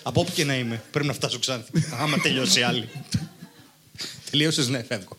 Από 0.02 0.20
όπου 0.20 0.32
και 0.32 0.44
να 0.44 0.54
είμαι, 0.54 0.82
πρέπει 0.90 1.06
να 1.06 1.12
φτάσω 1.12 1.38
Ξάνθη. 1.38 1.70
Άμα 2.00 2.18
τελειώσει 2.18 2.60
η 2.60 2.62
άλλη. 2.62 2.88
Τελείωσες, 4.30 4.68
ναι, 4.68 4.82
φεύγω. 4.82 5.16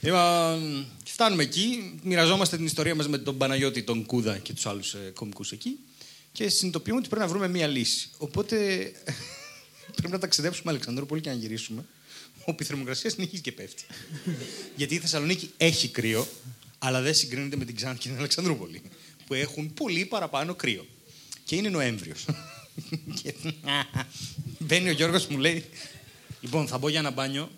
Λοιπόν, 0.00 0.86
φτάνουμε 1.04 1.42
εκεί, 1.42 1.94
μοιραζόμαστε 2.02 2.56
την 2.56 2.64
ιστορία 2.66 2.94
μας 2.94 3.08
με 3.08 3.18
τον 3.18 3.36
Παναγιώτη, 3.36 3.82
τον 3.82 4.06
Κούδα 4.06 4.38
και 4.38 4.52
τους 4.52 4.66
άλλους 4.66 4.94
ε, 4.94 5.12
κομικούς 5.14 5.52
εκεί 5.52 5.78
και 6.36 6.48
συνειδητοποιούμε 6.48 6.98
ότι 6.98 7.08
πρέπει 7.08 7.24
να 7.24 7.28
βρούμε 7.28 7.48
μία 7.48 7.66
λύση. 7.66 8.08
Οπότε 8.18 8.56
πρέπει 9.96 10.12
να 10.12 10.18
ταξιδέψουμε 10.18 10.70
Αλεξανδρούπολη 10.70 11.20
και 11.20 11.28
να 11.28 11.34
γυρίσουμε 11.34 11.84
όπου 12.44 12.62
η 12.62 12.66
θερμοκρασία 12.66 13.10
συνεχίζει 13.10 13.42
και 13.42 13.52
πέφτει. 13.52 13.84
Γιατί 14.76 14.94
η 14.94 14.98
Θεσσαλονίκη 14.98 15.50
έχει 15.56 15.88
κρύο, 15.88 16.26
αλλά 16.78 17.00
δεν 17.00 17.14
συγκρίνεται 17.14 17.56
με 17.56 17.64
την 17.64 17.76
Ξάνθη 17.76 17.98
και 17.98 18.08
την 18.08 18.18
Αλεξανδρούπολη, 18.18 18.82
που 19.26 19.34
έχουν 19.34 19.74
πολύ 19.74 20.04
παραπάνω 20.04 20.54
κρύο. 20.54 20.86
Και 21.44 21.56
είναι 21.56 21.68
Νοέμβριος. 21.68 22.24
Και 23.22 23.34
Μπαίνει 24.58 24.88
ο 24.88 24.92
Γιώργος 24.92 25.26
μου 25.26 25.38
λέει, 25.38 25.64
λοιπόν 26.40 26.66
θα 26.68 26.78
μπω 26.78 26.88
για 26.88 26.98
ένα 26.98 27.10
μπάνιο, 27.10 27.50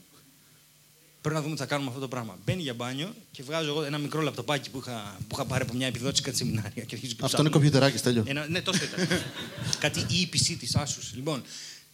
πρέπει 1.21 1.35
να 1.37 1.43
δούμε 1.43 1.55
τι 1.55 1.61
θα 1.61 1.67
κάνουμε 1.67 1.89
αυτό 1.89 2.01
το 2.01 2.09
πράγμα. 2.09 2.39
Μπαίνει 2.45 2.63
για 2.63 2.75
μπάνιο 2.75 3.15
και 3.31 3.43
βγάζω 3.43 3.69
εγώ 3.69 3.83
ένα 3.83 3.99
μικρό 3.99 4.21
λαπτοπάκι 4.21 4.71
που 4.71 4.79
είχα, 4.79 5.17
που 5.29 5.35
είχα 5.35 5.45
πάρει 5.45 5.63
από 5.63 5.75
μια 5.75 5.87
επιδότηση 5.87 6.23
κάτι 6.23 6.37
σεμινάρια. 6.37 6.83
Και 6.85 6.95
αρχίζω 6.95 7.15
και 7.15 7.25
Αυτό 7.25 7.25
είναι 7.25 7.27
ψάχνω. 7.27 7.51
κομπιουτεράκι, 7.51 7.99
Στέλιο. 7.99 8.25
Ένα, 8.27 8.47
ναι, 8.49 8.63
τόσο 8.63 8.85
ήταν. 8.85 9.09
Κάτι 9.85 10.07
EPC 10.11 10.57
της 10.59 10.77
Asus. 10.77 11.15
Λοιπόν, 11.15 11.43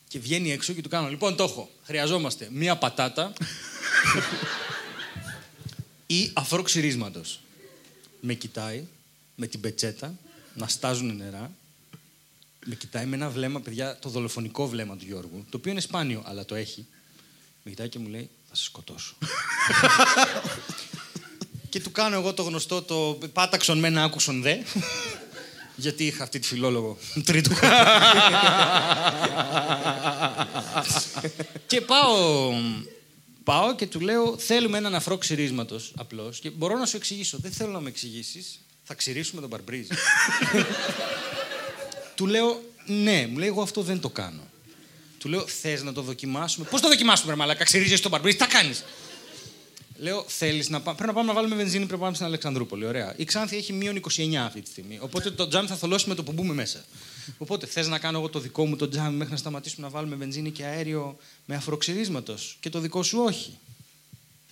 και 0.08 0.18
βγαίνει 0.18 0.52
έξω 0.52 0.72
και 0.72 0.82
του 0.82 0.88
κάνω. 0.88 1.08
Λοιπόν, 1.08 1.36
το 1.36 1.44
έχω. 1.44 1.70
Χρειαζόμαστε 1.82 2.48
μία 2.52 2.76
πατάτα 2.76 3.32
ή 6.06 6.30
αφρό 6.32 6.62
ξυρίσματος. 6.62 7.40
Με 8.20 8.34
κοιτάει 8.34 8.84
με 9.34 9.46
την 9.46 9.60
πετσέτα 9.60 10.14
να 10.54 10.68
στάζουν 10.68 11.16
νερά. 11.16 11.50
Με 12.66 12.74
κοιτάει 12.74 13.06
με 13.06 13.16
ένα 13.16 13.30
βλέμμα, 13.30 13.60
παιδιά, 13.60 13.98
το 13.98 14.08
δολοφονικό 14.08 14.68
βλέμμα 14.68 14.96
του 14.96 15.04
Γιώργου, 15.04 15.44
το 15.50 15.56
οποίο 15.56 15.70
είναι 15.70 15.80
σπάνιο, 15.80 16.22
αλλά 16.26 16.44
το 16.44 16.54
έχει. 16.54 16.86
Με 17.62 17.70
κοιτάει 17.70 17.88
και 17.88 17.98
μου 17.98 18.08
λέει: 18.08 18.30
Θα 18.54 18.60
σε 18.62 18.66
σκοτώσω. 18.68 19.14
και 21.68 21.80
του 21.80 21.90
κάνω 21.90 22.16
εγώ 22.16 22.34
το 22.34 22.42
γνωστό 22.42 22.82
το 22.82 23.18
πάταξον 23.32 23.78
μεν 23.78 23.98
άκουσον 23.98 24.42
δε. 24.42 24.56
Γιατί 25.76 26.06
είχα 26.06 26.22
αυτή 26.22 26.38
τη 26.38 26.46
φιλόλογο 26.46 26.98
τρίτου. 27.24 27.50
και 31.66 31.80
πάω, 31.80 32.52
πάω 33.44 33.74
και 33.74 33.86
του 33.86 34.00
λέω: 34.00 34.38
Θέλουμε 34.38 34.78
έναν 34.78 34.94
αφρό 34.94 35.18
ξυρίσματος 35.18 35.92
απλώς. 35.96 36.38
Και 36.38 36.50
μπορώ 36.50 36.78
να 36.78 36.86
σου 36.86 36.96
εξηγήσω. 36.96 37.38
Δεν 37.38 37.52
θέλω 37.52 37.72
να 37.72 37.80
με 37.80 37.88
εξηγήσεις. 37.88 38.60
Θα 38.82 38.94
ξυρίσουμε 38.94 39.40
τον 39.40 39.50
παρμπρίζ. 39.50 39.86
του 42.16 42.26
λέω: 42.26 42.62
Ναι, 42.86 43.26
μου 43.30 43.38
λέει: 43.38 43.48
Εγώ 43.48 43.62
αυτό 43.62 43.82
δεν 43.82 44.00
το 44.00 44.10
κάνω. 44.10 44.52
Του 45.24 45.30
λέω: 45.30 45.46
Θες 45.46 45.82
να 45.82 45.92
το 45.92 46.02
δοκιμάσουμε. 46.02 46.66
Πώς 46.70 46.80
το 46.80 46.88
δοκιμάσουμε, 46.88 47.32
ρε 47.32 47.38
Μαλάκα, 47.38 47.64
ξυρίζει 47.64 48.00
τον 48.00 48.10
παρμπρίζ, 48.10 48.32
τι 48.32 48.38
θα 48.38 48.46
κάνεις; 48.46 48.84
Λέω, 49.96 50.24
θέλεις 50.28 50.68
να 50.68 50.80
πάμε. 50.80 50.96
Πρέπει 50.96 51.10
να 51.10 51.16
πάμε 51.16 51.32
να 51.32 51.34
βάλουμε 51.34 51.56
βενζίνη, 51.56 51.78
πρέπει 51.78 51.92
να 51.92 51.98
πάμε 51.98 52.14
στην 52.14 52.26
Αλεξανδρούπολη. 52.26 52.86
Ωραία. 52.86 53.14
Η 53.16 53.24
Ξάνθη 53.24 53.56
έχει 53.56 53.72
μείον 53.72 53.96
29 53.96 54.34
αυτή 54.34 54.60
τη 54.60 54.68
στιγμή. 54.68 54.98
Οπότε 55.00 55.30
το 55.30 55.48
τζάμι 55.48 55.68
θα 55.68 55.76
θολώσει 55.76 56.08
με 56.08 56.14
το 56.14 56.22
που 56.22 56.32
μπούμε 56.32 56.54
μέσα. 56.54 56.84
Οπότε 57.38 57.66
θες 57.66 57.88
να 57.88 57.98
κάνω 57.98 58.18
εγώ 58.18 58.28
το 58.28 58.38
δικό 58.38 58.66
μου 58.66 58.76
το 58.76 58.88
τζάμι 58.88 59.16
μέχρι 59.16 59.32
να 59.32 59.38
σταματήσουμε 59.38 59.86
να 59.86 59.92
βάλουμε 59.92 60.16
βενζίνη 60.16 60.50
και 60.50 60.64
αέριο 60.64 61.16
με 61.44 61.54
αφροξυρίσματος. 61.54 62.56
Και 62.60 62.70
το 62.70 62.78
δικό 62.78 63.02
σου 63.02 63.18
όχι. 63.20 63.58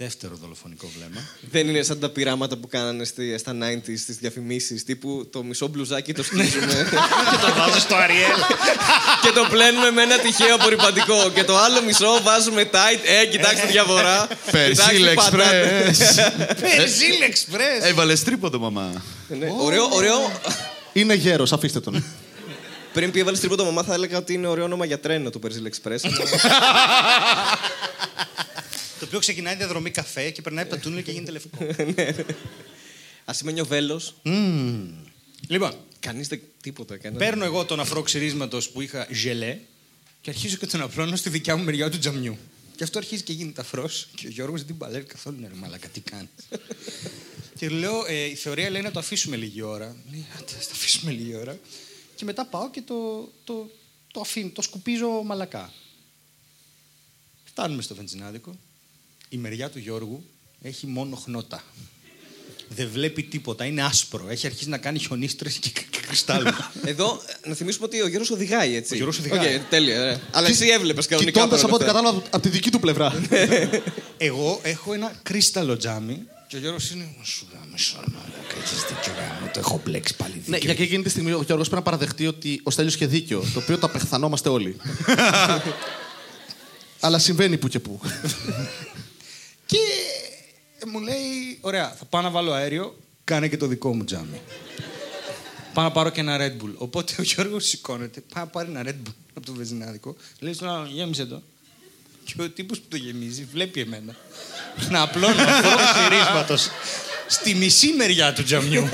Δεύτερο 0.02 0.34
δολοφονικό 0.40 0.90
βλέμμα. 0.96 1.28
Δεν 1.50 1.68
είναι 1.68 1.82
σαν 1.82 1.98
τα 2.00 2.08
πειράματα 2.08 2.56
που 2.56 2.68
κάνανε 2.68 3.04
στη, 3.04 3.38
στα 3.38 3.52
90s, 3.52 3.98
στις 3.98 4.16
διαφημίσεις, 4.16 4.84
τύπου 4.84 5.28
το 5.32 5.42
μισό 5.42 5.66
μπλουζάκι 5.66 6.12
το 6.12 6.22
σκίζουμε 6.22 6.88
και 7.30 7.36
το 7.46 7.52
βάζω 7.56 7.80
στο 7.80 7.94
Αριέλ. 7.94 8.40
και 9.22 9.30
το 9.34 9.46
πλένουμε 9.50 9.90
με 9.90 10.02
ένα 10.02 10.18
τυχαίο 10.18 10.54
απορριπαντικό. 10.54 11.30
Και 11.34 11.44
το 11.44 11.56
άλλο 11.58 11.82
μισό 11.82 12.20
βάζουμε 12.22 12.70
tight. 12.72 13.00
Ε, 13.22 13.26
κοιτάξτε 13.26 13.66
τη 13.66 13.72
διαφορά. 13.72 14.28
Περσίλ 14.50 15.08
Κοιτάξτε, 15.08 15.14
πατάτε. 15.14 15.90
Express. 15.90 16.76
Περζίλ 16.76 17.20
Εξπρέ. 17.22 17.78
Έβαλες 17.80 18.22
τρίποντο, 18.22 18.58
μαμά. 18.58 19.02
Ναι, 19.28 19.48
Ωραίο, 19.58 19.88
ωραίο. 19.92 20.40
Είναι 20.92 21.14
γέρος, 21.14 21.52
αφήστε 21.52 21.80
τον. 21.80 22.04
Πριν 22.92 23.10
πει 23.10 23.20
έβαλες 23.20 23.40
τρίποντο 23.40 23.64
μαμά, 23.64 23.82
θα 23.82 23.94
έλεγα 23.94 24.18
ότι 24.18 24.32
είναι 24.32 24.46
ωραίο 24.46 24.64
όνομα 24.64 24.84
για 24.84 25.00
τρένο 25.00 25.30
το 25.30 25.40
Persil 25.42 25.66
Express. 25.68 26.00
Το 29.02 29.08
οποίο 29.08 29.20
ξεκινάει 29.20 29.56
διαδρομή 29.56 29.90
καφέ 29.90 30.30
και 30.30 30.42
περνάει 30.42 30.64
από 30.64 30.74
τα 30.74 30.80
τούνελ 30.80 31.02
και 31.02 31.12
γίνεται 31.12 31.30
λευκό. 31.30 31.66
Ασημένιο 33.24 33.66
βέλος. 33.66 34.14
λοιπόν, 35.48 35.74
Κανείς 36.00 36.28
δεν 36.28 36.40
τίποτα. 36.60 36.96
Κανένα. 36.96 37.24
Παίρνω 37.24 37.44
εγώ 37.44 37.64
τον 37.64 37.80
αφρό 37.80 38.02
ξυρίσματος 38.02 38.68
που 38.68 38.80
είχα 38.80 39.06
γελέ 39.10 39.58
και 40.20 40.30
αρχίζω 40.30 40.56
και 40.56 40.66
τον 40.66 40.80
απλώνω 40.80 41.16
στη 41.16 41.30
δικιά 41.30 41.56
μου 41.56 41.64
μεριά 41.64 41.90
του 41.90 41.98
τζαμιού. 41.98 42.38
Και 42.76 42.84
αυτό 42.84 42.98
αρχίζει 42.98 43.22
και 43.22 43.32
γίνεται 43.32 43.60
αφρός 43.60 44.08
και 44.14 44.26
ο 44.26 44.30
Γιώργος 44.30 44.58
δεν 44.58 44.66
την 44.68 44.78
παλεύει 44.78 45.06
καθόλου. 45.06 45.40
Ναι, 45.40 45.48
ρε 45.48 45.54
μαλάκα, 45.54 45.88
τι 45.88 46.00
κάνεις. 46.00 46.30
και 47.58 47.68
λέω, 47.68 48.06
ε, 48.06 48.24
η 48.24 48.34
θεωρία 48.34 48.70
λέει 48.70 48.82
να 48.82 48.90
το 48.90 48.98
αφήσουμε 48.98 49.36
λίγη 49.36 49.62
ώρα. 49.62 49.96
Λέει, 50.10 50.26
άντε, 50.36 50.52
ας 50.58 50.66
το 50.66 50.72
αφήσουμε 50.72 51.12
λίγη 51.12 51.34
ώρα. 51.34 51.58
Και 52.14 52.24
μετά 52.24 52.44
πάω 52.44 52.70
και 52.70 52.82
το, 52.82 53.30
το, 53.44 53.70
το 54.12 54.20
αφήνω, 54.20 54.50
το 54.50 54.62
σκουπίζω 54.62 55.22
μαλακά. 55.24 55.72
Φτάνουμε 57.44 57.82
στο 57.82 57.94
βενζινάδικο. 57.94 58.58
Η 59.32 59.36
μεριά 59.36 59.70
του 59.70 59.78
Γιώργου 59.78 60.24
έχει 60.62 60.86
μόνο 60.86 61.16
χνότα. 61.16 61.62
Δεν 62.68 62.88
βλέπει 62.92 63.22
τίποτα. 63.22 63.64
Είναι 63.64 63.82
άσπρο. 63.82 64.28
Έχει 64.28 64.46
αρχίσει 64.46 64.68
να 64.68 64.78
κάνει 64.78 64.98
χιονίστρες 64.98 65.54
και, 65.54 65.68
και, 65.68 65.80
και 65.90 65.98
κρυστάλλους. 66.06 66.50
Εδώ 66.84 67.20
να 67.46 67.54
θυμίσουμε 67.54 67.86
ότι 67.86 68.00
ο 68.00 68.06
Γιώργος 68.06 68.30
οδηγάει 68.30 68.76
έτσι. 68.76 68.92
Ο 68.92 68.96
Γιώργος 68.96 69.18
οδηγάει. 69.18 69.56
Οκ, 69.56 69.62
τέλεια. 69.62 70.00
ωραία. 70.00 70.20
Αλλά 70.30 70.48
εσύ 70.48 70.68
έβλεπες 70.68 71.06
κανονικά. 71.06 71.40
Κοιτώντας 71.40 71.60
παρόλα 71.60 71.76
από 71.76 71.84
ό,τι 71.84 71.90
αυτά. 71.90 71.96
κατάλαβα 71.96 72.26
από 72.30 72.42
τη 72.42 72.48
δική 72.48 72.70
του 72.70 72.80
πλευρά. 72.80 73.22
Εγώ 74.16 74.60
έχω 74.62 74.92
ένα 74.92 75.12
κρύσταλλο 75.22 75.76
τζάμι 75.76 76.22
και 76.48 76.56
ο 76.56 76.58
Γιώργος 76.58 76.90
είναι. 76.90 77.14
Σου 77.22 77.46
γάμι, 77.52 77.74
μαλάκα, 77.94 78.56
έχεις 78.62 78.78
δίκιο 78.78 79.12
γάμο, 79.18 79.50
το 79.52 79.58
έχω 79.58 79.80
μπλέξει 79.84 80.16
πάλι 80.16 80.32
δίκιο. 80.32 80.50
Ναι, 80.50 80.58
γιατί 80.58 80.82
εκείνη 80.82 81.02
τη 81.02 81.10
στιγμή 81.10 81.32
ο 81.32 81.42
Γιώργος 81.46 81.68
πρέπει 81.68 81.84
να 81.84 81.90
παραδεχτεί 81.90 82.26
ότι 82.26 82.60
ο 82.62 82.70
Στέλιος 82.70 82.94
είχε 82.94 83.06
δίκιο, 83.06 83.44
το 83.54 83.58
οποίο 83.58 83.78
το 83.78 83.86
απεχθανόμαστε 83.86 84.48
όλοι. 84.48 84.76
Αλλά 87.04 87.18
συμβαίνει 87.18 87.56
που 87.56 87.68
και 87.68 87.80
που. 87.80 88.00
Και 90.78 90.87
μου 90.87 91.00
λέει, 91.00 91.58
ωραία, 91.61 91.94
θα 91.98 92.04
πάω 92.04 92.22
να 92.22 92.30
βάλω 92.30 92.52
αέριο, 92.52 92.96
κάνε 93.24 93.48
και 93.48 93.56
το 93.56 93.66
δικό 93.66 93.94
μου 93.94 94.04
τζάμι. 94.04 94.40
πάω 95.74 95.85
να 95.85 95.90
πάρω 95.92 96.11
και 96.11 96.20
ένα 96.20 96.37
Red 96.38 96.62
Bull. 96.64 96.72
Οπότε 96.76 97.14
ο 97.18 97.22
Γιώργος 97.22 97.64
σηκώνεται, 97.66 98.22
πάει 98.35 98.44
να 98.44 98.50
πάρει 98.50 98.68
ένα 98.70 98.82
Red 98.85 99.08
Bull 99.08 99.12
από 99.35 99.46
το 99.46 99.52
βεζινάδικο, 99.52 100.16
λέει 100.38 100.52
στον 100.52 100.68
άλλον, 100.68 100.90
γέμισε 100.92 101.24
το. 101.26 101.42
Και 102.24 102.42
ο 102.42 102.50
τύπος 102.50 102.78
που 102.78 102.87
το 102.88 102.96
γεμίζει 102.96 103.48
βλέπει 103.52 103.80
εμένα. 103.80 104.16
να 104.90 105.02
απλώνω 105.02 105.42
αυτό 105.42 105.68
ξυρίσματος 105.94 106.68
στη 107.26 107.54
μισή 107.54 107.92
μεριά 107.92 108.32
του 108.32 108.42
τζαμιού. 108.42 108.88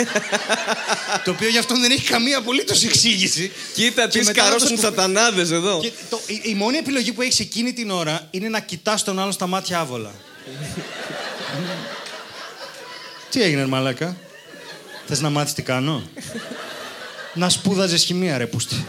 το 1.25 1.31
οποίο 1.31 1.49
γι' 1.49 1.59
αυτό 1.59 1.79
δεν 1.79 1.91
έχει 1.91 2.09
καμία 2.09 2.38
απολύτως 2.38 2.85
εξήγηση. 2.85 3.53
Κοίτα, 3.75 4.09
Και 4.09 4.19
τι 4.19 4.25
μετά 4.25 4.43
να 4.45 4.51
το 4.51 4.59
σκαρώσαν 4.59 4.75
οι 4.75 4.79
σκουφ- 4.79 4.83
σατανάδε 4.83 5.41
εδώ. 5.41 5.81
Και 5.81 5.93
το, 6.11 6.21
η, 6.27 6.41
η 6.45 6.55
μόνη 6.55 6.77
επιλογή 6.77 7.12
που 7.12 7.23
έχει 7.23 7.43
εκείνη 7.43 7.73
την 7.73 7.91
ώρα 7.91 8.29
είναι 8.31 8.49
να 8.49 8.61
κοιτάς 8.61 9.05
τον 9.05 9.19
άλλον 9.19 9.33
στα 9.33 9.47
μάτια 9.47 9.79
άβολα. 9.79 10.14
Τι 13.31 13.43
έγινε, 13.43 13.67
μαλάκα; 13.67 14.17
Θες 15.07 15.21
να 15.21 15.31
μάθεις 15.31 15.53
τι 15.53 15.63
κάνω; 15.63 16.09
να 17.35 17.49
σπούδαζες 17.49 18.05
χημεία, 18.05 18.39
ρε 18.39 18.47
πούστη. 18.47 18.85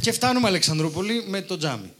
και 0.00 0.12
φτάνουμε 0.12 0.48
Αλεξανδρούπολη 0.48 1.24
με 1.26 1.42
το 1.42 1.56
τζάμι. 1.58 1.92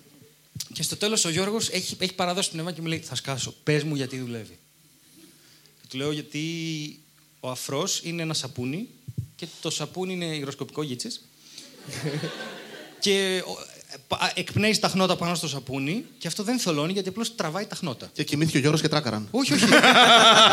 Και 0.72 0.83
στο 0.83 0.96
τέλος 0.96 1.25
ο 1.25 1.29
Γιώργος 1.31 1.68
έχει, 1.68 1.96
έχει 1.98 2.14
παραδώσει 2.14 2.51
την 2.51 2.59
αίμα 2.59 2.72
και 2.72 2.81
μου 2.81 2.87
λέει 2.87 2.98
θα 2.98 3.14
σκάσω, 3.14 3.55
πες 3.62 3.83
μου 3.83 3.94
γιατί 3.94 4.18
δουλεύει. 4.18 4.59
Και 5.81 5.87
του 5.88 5.96
λέω 5.96 6.12
γιατί 6.12 6.44
ο 7.40 7.51
αφρός 7.51 8.01
είναι 8.05 8.22
ένα 8.22 8.35
σαπούνι 8.35 8.88
και 9.37 9.46
το 9.61 9.70
σαπούνι 9.70 10.12
είναι 10.12 10.25
υγροσκοπικό 10.25 10.83
γίτσες. 10.83 11.20
και 12.98 13.42
ο- 13.46 13.61
ε, 13.61 13.64
πα- 13.64 13.71
εκπνέει 14.35 14.78
τα 14.78 14.88
χνότα 14.88 15.16
πάνω 15.16 15.35
στο 15.35 15.48
σαπούνι 15.48 16.05
και 16.18 16.26
αυτό 16.26 16.42
δεν 16.42 16.59
θολώνει 16.59 16.92
γιατί 16.92 17.09
απλώς 17.09 17.35
τραβάει 17.35 17.66
τα 17.66 17.74
χνότα. 17.74 18.11
Και 18.12 18.24
κοιμήθηκε 18.24 18.57
ο 18.57 18.61
Γιώργος 18.61 18.81
και 18.81 18.88
τράκαραν. 18.88 19.28
Όχι, 19.31 19.52
όχι. 19.52 19.64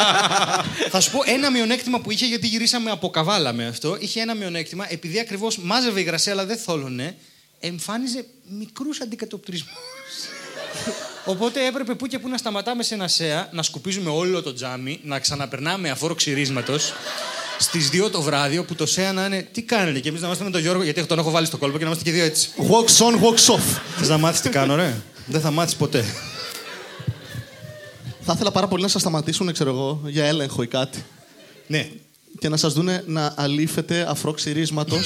Θα 0.91 0.99
σου 0.99 1.11
πω 1.11 1.19
ένα 1.25 1.51
μειονέκτημα 1.51 1.99
που 1.99 2.11
είχε, 2.11 2.25
γιατί 2.25 2.47
γυρίσαμε 2.47 2.91
από 2.91 3.09
καβάλα 3.09 3.53
με 3.53 3.67
αυτό. 3.67 3.97
Είχε 3.99 4.21
ένα 4.21 4.35
μειονέκτημα, 4.35 4.85
επειδή 4.89 5.19
ακριβώς 5.19 5.57
μάζευε 5.57 5.99
υγρασία 5.99 6.31
αλλά 6.31 6.45
δεν 6.45 6.57
θόλωνε, 6.57 7.17
εμφάνιζε 7.59 8.25
μικρούς 8.57 9.01
αντικατοπτρισμούς. 9.01 9.73
Οπότε 11.25 11.65
έπρεπε 11.65 11.95
που 11.95 12.07
και 12.07 12.19
που 12.19 12.29
να 12.29 12.37
σταματάμε 12.37 12.83
σε 12.83 12.93
ένα 12.93 13.07
ΣΕΑ, 13.07 13.49
να 13.51 13.63
σκουπίζουμε 13.63 14.09
όλο 14.09 14.41
το 14.41 14.53
τζάμι, 14.53 14.99
να 15.03 15.19
ξαναπερνάμε 15.19 15.89
αφόρο 15.89 16.15
ξυρίσματος 16.15 16.93
στις 17.59 17.89
2 17.93 18.09
το 18.11 18.21
βράδυ, 18.21 18.57
όπου 18.57 18.75
το 18.75 18.85
ΣΕΑ 18.85 19.13
να 19.13 19.25
είναι 19.25 19.47
τι 19.51 19.61
κάνετε, 19.61 19.99
και 19.99 20.09
εμείς 20.09 20.21
να 20.21 20.25
είμαστε 20.27 20.43
με 20.43 20.49
τον 20.51 20.61
Γιώργο, 20.61 20.83
γιατί 20.83 21.05
τον 21.05 21.19
έχω 21.19 21.31
βάλει 21.31 21.45
στο 21.45 21.57
κόλπο 21.57 21.77
και 21.77 21.83
να 21.83 21.89
είμαστε 21.89 22.09
και 22.09 22.15
δύο 22.15 22.23
έτσι. 22.23 22.49
Walks 22.57 23.05
on, 23.05 23.13
walks 23.23 23.55
off. 23.55 23.79
Θες 23.97 24.07
να 24.09 24.17
μάθεις 24.17 24.41
τι 24.41 24.49
κάνω, 24.49 24.75
ρε; 24.75 24.95
Δεν 25.25 25.41
θα 25.41 25.51
μάθεις 25.51 25.75
ποτέ. 25.75 26.05
Θα 28.21 28.33
ήθελα 28.35 28.51
πάρα 28.51 28.67
πολύ 28.67 28.81
να 28.81 28.87
σας 28.87 29.01
σταματήσουν, 29.01 29.53
ξέρω 29.53 29.69
εγώ, 29.69 30.01
για 30.05 30.25
έλεγχο 30.25 30.63
ή 30.63 30.67
κάτι. 30.67 31.03
ναι. 31.67 31.89
Και 32.39 32.49
να 32.49 32.57
σας 32.57 32.73
δούνε 32.73 33.03
να 33.05 33.33
αλήφετε 33.37 34.05
αφρό 34.09 34.31
ξυρίσματο 34.31 34.97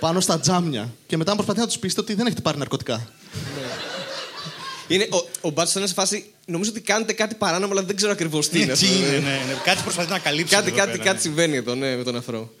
πάνω 0.00 0.20
στα 0.20 0.40
τζάμια. 0.40 0.92
Και 1.06 1.16
μετά 1.16 1.30
να 1.30 1.36
προσπαθείτε 1.36 1.64
να 1.64 1.72
τους 1.72 1.80
πείσετε 1.80 2.00
ότι 2.00 2.14
δεν 2.14 2.26
έχετε 2.26 2.40
πάρει 2.40 2.58
ναρκωτικά. 2.58 3.08
Είναι, 4.88 5.08
ο 5.10 5.28
ο 5.40 5.50
Μπάτσο 5.50 5.78
είναι 5.78 5.88
σε 5.88 5.94
φάση. 5.94 6.32
Νομίζω 6.46 6.70
ότι 6.70 6.80
κάνετε 6.80 7.12
κάτι 7.12 7.34
παράνομο, 7.34 7.72
αλλά 7.72 7.82
δεν 7.82 7.96
ξέρω 7.96 8.12
ακριβώς 8.12 8.48
τι 8.48 8.60
είναι. 8.60 8.72
Τι 8.72 8.86
αυτό. 8.86 8.98
είναι, 8.98 9.08
ναι, 9.10 9.18
ναι. 9.18 9.60
Κάτι 9.64 9.82
προσπαθεί 9.82 10.10
να 10.10 10.18
καλύψει. 10.18 10.54
Κάτι, 10.54 10.68
εδώ 10.68 10.76
κάτι, 10.76 10.90
πέρα, 10.90 11.02
κάτι 11.02 11.14
ναι. 11.14 11.20
συμβαίνει 11.20 11.56
εδώ, 11.56 11.74
ναι, 11.74 11.96
με 11.96 12.02
τον 12.02 12.16
αφρό. 12.16 12.54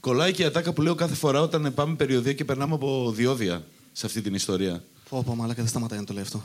Κολλάει 0.00 0.32
και 0.32 0.42
η 0.42 0.44
ατάκα 0.44 0.72
που 0.72 0.82
λέω 0.82 0.94
κάθε 0.94 1.14
φορά 1.14 1.40
όταν 1.40 1.74
πάμε 1.74 1.94
περιοδία 1.94 2.32
και 2.32 2.44
περνάμε 2.44 2.74
από 2.74 3.12
διόδια 3.16 3.64
σε 3.92 4.06
αυτή 4.06 4.20
την 4.20 4.34
ιστορία. 4.34 4.84
Πω, 5.08 5.22
πω, 5.26 5.34
μαλάκα, 5.34 5.60
δεν 5.60 5.70
σταματάει 5.70 5.98
να 5.98 6.04
το 6.04 6.12
λέει 6.12 6.22
αυτό. 6.22 6.44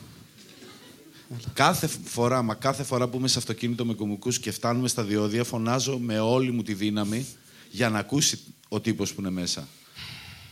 Κάθε 1.54 1.90
φορά, 2.04 2.42
μα 2.42 2.56
κάθε 2.56 2.84
φορά 2.84 3.08
που 3.08 3.18
είμαι 3.18 3.28
σε 3.28 3.38
αυτοκίνητο 3.38 3.86
με 3.86 3.94
κομικούς 3.94 4.40
και 4.40 4.52
φτάνουμε 4.52 4.88
στα 4.88 5.04
διόδια, 5.04 5.44
φωνάζω 5.44 5.98
με 5.98 6.20
όλη 6.20 6.52
μου 6.52 6.62
τη 6.62 6.74
δύναμη 6.74 7.26
για 7.70 7.90
να 7.90 8.00
ακούσει 8.00 8.40
ο 8.68 8.80
τύπος 8.80 9.14
που 9.14 9.22
είναι 9.22 9.30
μέσα. 9.30 9.68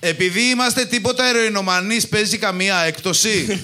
Επειδή 0.04 0.42
είμαστε 0.42 0.86
τίποτα 0.86 1.26
ερωινομανείς, 1.26 2.08
παίζει 2.08 2.38
καμία 2.38 2.78
έκπτωση. 2.78 3.64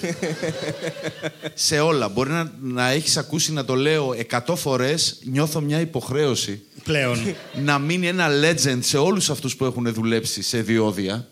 σε 1.54 1.80
όλα. 1.80 2.08
Μπορεί 2.08 2.30
να, 2.30 2.52
να 2.62 2.90
έχεις 2.90 3.18
ακούσει 3.18 3.52
να 3.54 3.66
το 3.66 3.76
λέω 3.76 4.14
εκατό 4.18 4.56
φορές, 4.56 5.18
νιώθω 5.24 5.62
μια 5.62 5.80
υποχρέωση 5.80 6.62
Πλέον. 6.84 7.36
να 7.64 7.80
μείνει 7.80 8.08
ένα 8.08 8.28
legend 8.44 8.78
σε 8.82 8.98
όλους 8.98 9.30
αυτούς 9.30 9.56
που 9.56 9.66
έχουν 9.66 9.94
δουλέψει 9.94 10.42
σε 10.42 10.62
διόδια 10.62 11.28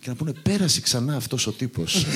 και 0.00 0.08
να 0.08 0.14
πούνε 0.14 0.32
πέρασε 0.42 0.80
ξανά 0.80 1.16
αυτός 1.16 1.46
ο 1.46 1.50
τύπος 1.52 1.92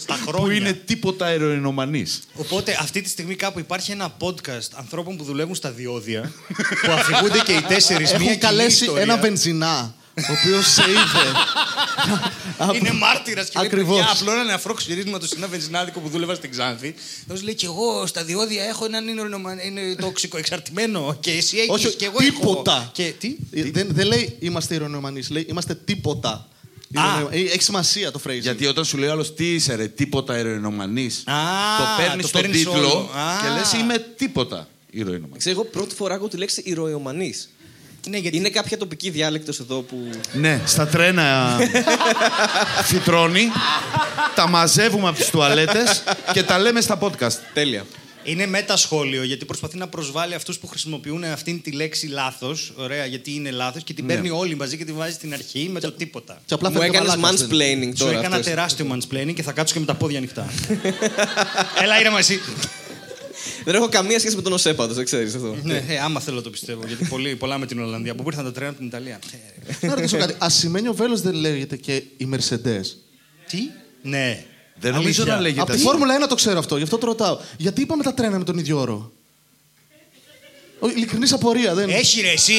Στα 0.00 0.18
που 0.24 0.30
χρόνια. 0.30 0.56
είναι 0.56 0.72
τίποτα 0.72 1.26
ερωινομανής. 1.26 2.22
Οπότε 2.34 2.76
αυτή 2.80 3.00
τη 3.00 3.08
στιγμή 3.08 3.34
κάπου 3.34 3.58
υπάρχει 3.58 3.90
ένα 3.90 4.16
podcast 4.20 4.68
ανθρώπων 4.74 5.16
που 5.16 5.24
δουλεύουν 5.24 5.54
στα 5.54 5.70
διόδια 5.70 6.32
που 6.84 6.90
αφηγούνται 6.92 7.38
και 7.44 7.52
οι 7.52 7.62
τέσσερις 7.68 8.06
μία 8.08 8.14
Έχουν 8.14 8.26
κοινή 8.26 8.36
καλέσει 8.38 8.84
ιστορία. 8.84 9.02
ένα 9.02 9.16
βενζινά, 9.16 9.94
ο 10.16 10.32
οποίος 10.40 10.66
σε 10.72 10.82
είδε. 10.90 11.26
Είναι 12.78 12.92
μάρτυρας 12.92 13.48
και 13.48 13.58
λέει: 13.58 13.66
Ακριβώς. 13.66 13.96
Παιδιά, 13.96 14.12
απλώνανε 14.12 14.52
αφρό 14.52 14.74
ξυρίσματο 14.74 15.26
σε 15.26 15.34
ένα 15.36 15.46
βενζινάδικο 15.48 16.00
που 16.00 16.08
δούλευα 16.08 16.34
στην 16.34 16.50
Ξάνθη. 16.50 16.94
Τόσο 17.28 17.42
λέει: 17.44 17.54
Και 17.54 17.66
εγώ 17.66 18.06
στα 18.06 18.24
διόδια 18.24 18.64
έχω 18.64 18.84
έναν 18.84 19.08
είναι, 19.08 19.20
ορεινομα- 19.20 19.64
είναι 19.64 19.94
τόξικο 20.00 20.36
εξαρτημένο. 20.38 21.16
Και 21.20 21.30
εσύ 21.30 21.56
έχεις 21.56 21.70
Όχι, 21.70 21.94
και 21.96 22.04
εγώ 22.04 22.16
τίποτα. 22.18 22.72
έχω. 22.76 22.90
Και 22.92 23.12
τι; 23.18 23.36
Ε, 23.50 23.62
Δεν, 23.70 23.88
δεν 23.90 24.06
λέει 24.06 24.36
είμαστε 24.40 24.74
ηρωνομανείς, 24.74 25.30
λέει 25.30 25.46
είμαστε 25.48 25.74
τίποτα. 25.74 26.46
Α. 26.94 27.02
Ηρωνο- 27.16 27.28
ε, 27.30 27.38
Έχει 27.40 27.62
σημασία 27.62 28.10
το 28.10 28.20
phrasing. 28.26 28.40
Γιατί 28.40 28.66
όταν 28.66 28.84
σου 28.84 28.96
λέει 28.98 29.08
άλλος 29.08 29.34
τι 29.34 29.54
είσαι, 29.54 29.74
ρε, 29.74 29.86
τίποτα 29.88 30.34
ερωινομανής, 30.34 31.22
Α, 31.26 31.32
το 31.78 31.84
παίρνεις 32.02 32.22
το 32.22 32.28
στον 32.28 32.40
παίρνεις 32.40 32.58
τίτλο 32.58 32.72
όλο. 32.72 33.10
Α. 33.16 33.42
και 33.42 33.48
λες 33.58 33.72
είμαι 33.72 33.98
τίποτα 34.16 34.68
ηρωινομανής. 34.90 35.38
Ξέρω, 35.38 35.60
εγώ 35.60 35.64
πρώτη 35.68 35.94
φορά 35.94 36.14
ακούω 36.14 36.28
τη 36.28 36.36
λέξη 36.36 36.62
ηρωιομανή. 36.64 37.34
Ναι, 38.08 38.16
γιατί 38.18 38.36
Είναι 38.36 38.48
κάποια 38.50 38.78
τοπική 38.78 39.10
διάλεκτος 39.10 39.60
εδώ 39.60 39.80
που. 39.80 39.96
Ναι, 40.32 40.60
στα 40.64 40.86
τρένα 40.86 41.56
φυτρώνει, 42.88 43.48
τα 44.34 44.48
μαζεύουμε 44.48 45.08
από 45.08 45.18
τις 45.18 45.30
τουαλέτες 45.30 46.02
και 46.32 46.42
τα 46.42 46.58
λέμε 46.58 46.80
στα 46.80 46.98
podcast. 47.00 47.32
Τέλεια. 47.54 47.86
Είναι 48.24 48.46
μετασχόλιο 48.46 49.22
γιατί 49.22 49.44
προσπαθεί 49.44 49.76
να 49.76 49.88
προσβάλλει 49.88 50.34
αυτούς 50.34 50.58
που 50.58 50.66
χρησιμοποιούν 50.66 51.24
αυτήν 51.24 51.62
τη 51.62 51.70
λέξη 51.72 52.06
λάθος. 52.06 52.72
Ωραία, 52.76 53.04
γιατί 53.06 53.34
είναι 53.34 53.50
λάθος 53.50 53.82
και 53.84 53.92
την 53.94 54.06
παίρνει 54.06 54.30
όλη 54.30 54.54
μαζί 54.56 54.76
και 54.76 54.84
τη 54.84 54.92
βάζει 54.92 55.12
στην 55.12 55.32
αρχή 55.32 55.68
με 55.72 55.80
το 55.80 55.92
τίποτα. 55.92 56.40
Και 56.46 56.54
απλά 56.54 56.70
Μου 56.70 56.78
φέρνει 56.78 56.96
ο 56.96 57.00
έκανες 57.00 57.16
μαλάκας, 57.16 57.46
δεν- 57.46 57.48
mansplaining 57.58 57.92
Σου 57.96 58.04
τώρα. 58.04 58.18
έκανα 58.18 58.36
αυτός. 58.36 58.46
τεράστιο 58.46 58.86
mansplaining 58.92 59.34
και 59.34 59.42
θα 59.42 59.52
κάτσω 59.52 59.74
και 59.74 59.80
με 59.80 59.86
τα 59.86 59.94
πόδια 59.94 60.18
ανοιχτά. 60.18 60.46
Έλα, 61.82 61.98
ήρεμα 62.00 62.18
εσύ. 62.18 62.40
Δεν 63.64 63.74
έχω 63.74 63.88
καμία 63.88 64.18
σχέση 64.18 64.36
με 64.36 64.42
τον 64.42 64.52
ΟΣΕ 64.52 64.74
πάντως, 64.74 64.96
δεν 64.96 65.04
ξέρεις 65.04 65.34
αυτό. 65.34 65.56
ναι, 65.62 65.84
ε, 65.88 65.98
άμα 65.98 66.20
θέλω 66.20 66.42
το 66.42 66.50
πιστεύω. 66.50 66.86
Γιατί 66.86 67.04
πολύ, 67.04 67.36
πολλά 67.36 67.58
με 67.58 67.66
την 67.66 67.80
Ολλανδία. 67.82 68.12
Από 68.12 68.22
πού 68.22 68.28
ήρθαν 68.28 68.44
τα 68.44 68.52
τρένα 68.52 68.70
από 68.70 68.78
την 68.78 68.86
Ιταλία. 68.86 69.18
Ε, 69.32 69.36
ρε. 69.80 69.86
Να 69.88 69.94
ρωτήσω 69.94 70.18
κάτι. 70.18 70.34
Ασημένιο 70.38 70.94
βέλος 70.94 71.20
δεν 71.20 71.34
λέγεται 71.34 71.76
και 71.76 71.92
η 72.16 72.28
Mercedes; 72.32 72.84
Τι; 73.48 73.58
Ναι. 74.02 74.44
Δεν 74.74 74.92
νομίζω 74.94 75.22
Αλήθεια. 75.22 75.34
να 75.34 75.40
λέγεται 75.40 75.60
Από 75.60 75.70
τη 75.70 75.76
αυτό. 75.76 75.88
Φόρμουλα 75.90 76.24
1 76.24 76.28
το 76.28 76.34
ξέρω 76.34 76.58
αυτό, 76.58 76.76
γι' 76.76 76.82
αυτό 76.82 76.98
το 76.98 77.06
ρωτάω. 77.06 77.38
Γιατί 77.56 77.80
είπαμε 77.80 78.02
τα 78.02 78.14
τρένα 78.14 78.38
με 78.38 78.44
τον 78.44 78.58
ίδιο 78.58 78.78
όρο; 78.78 79.12
Ειλικρινής 80.96 81.32
απορία. 81.32 81.74
Δεν... 81.74 81.88
Έχει 81.90 82.20
ρε, 82.20 82.30
εσύ. 82.32 82.54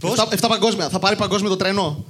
Πώς; 0.00 0.10
Εφτά, 0.10 0.28
εφτά 0.32 0.48
παγκόσμια. 0.48 0.88
Θα 0.88 0.98
πάρει 0.98 1.16
παγκόσμιο 1.16 1.50
το 1.50 1.56
τρένο. 1.56 2.04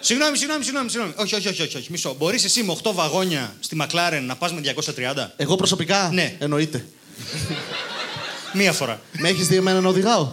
Συγγνώμη, 0.00 0.36
συγγνώμη, 0.36 0.64
συγγνώμη, 0.64 0.90
συγγνώμη. 0.90 1.14
Όχι, 1.16 1.34
όχι, 1.34 1.48
όχι, 1.48 1.62
όχι, 1.62 1.76
όχι. 1.76 1.90
Μισό. 1.90 2.14
Μπορείς 2.18 2.44
εσύ 2.44 2.62
με 2.62 2.76
8 2.82 2.90
βαγόνια 2.94 3.54
στη 3.60 3.76
Μακλάρεν 3.76 4.24
να 4.24 4.36
πας 4.36 4.52
με 4.52 4.60
230. 4.60 5.30
Εγώ 5.36 5.56
προσωπικά; 5.56 6.10
Ναι. 6.12 6.36
Εννοείται. 6.38 6.86
Μία 8.58 8.72
φορά. 8.72 9.00
Με 9.18 9.28
έχεις 9.28 9.46
δει 9.48 9.56
εμένα 9.56 9.80
να 9.80 9.88
οδηγάω; 9.88 10.32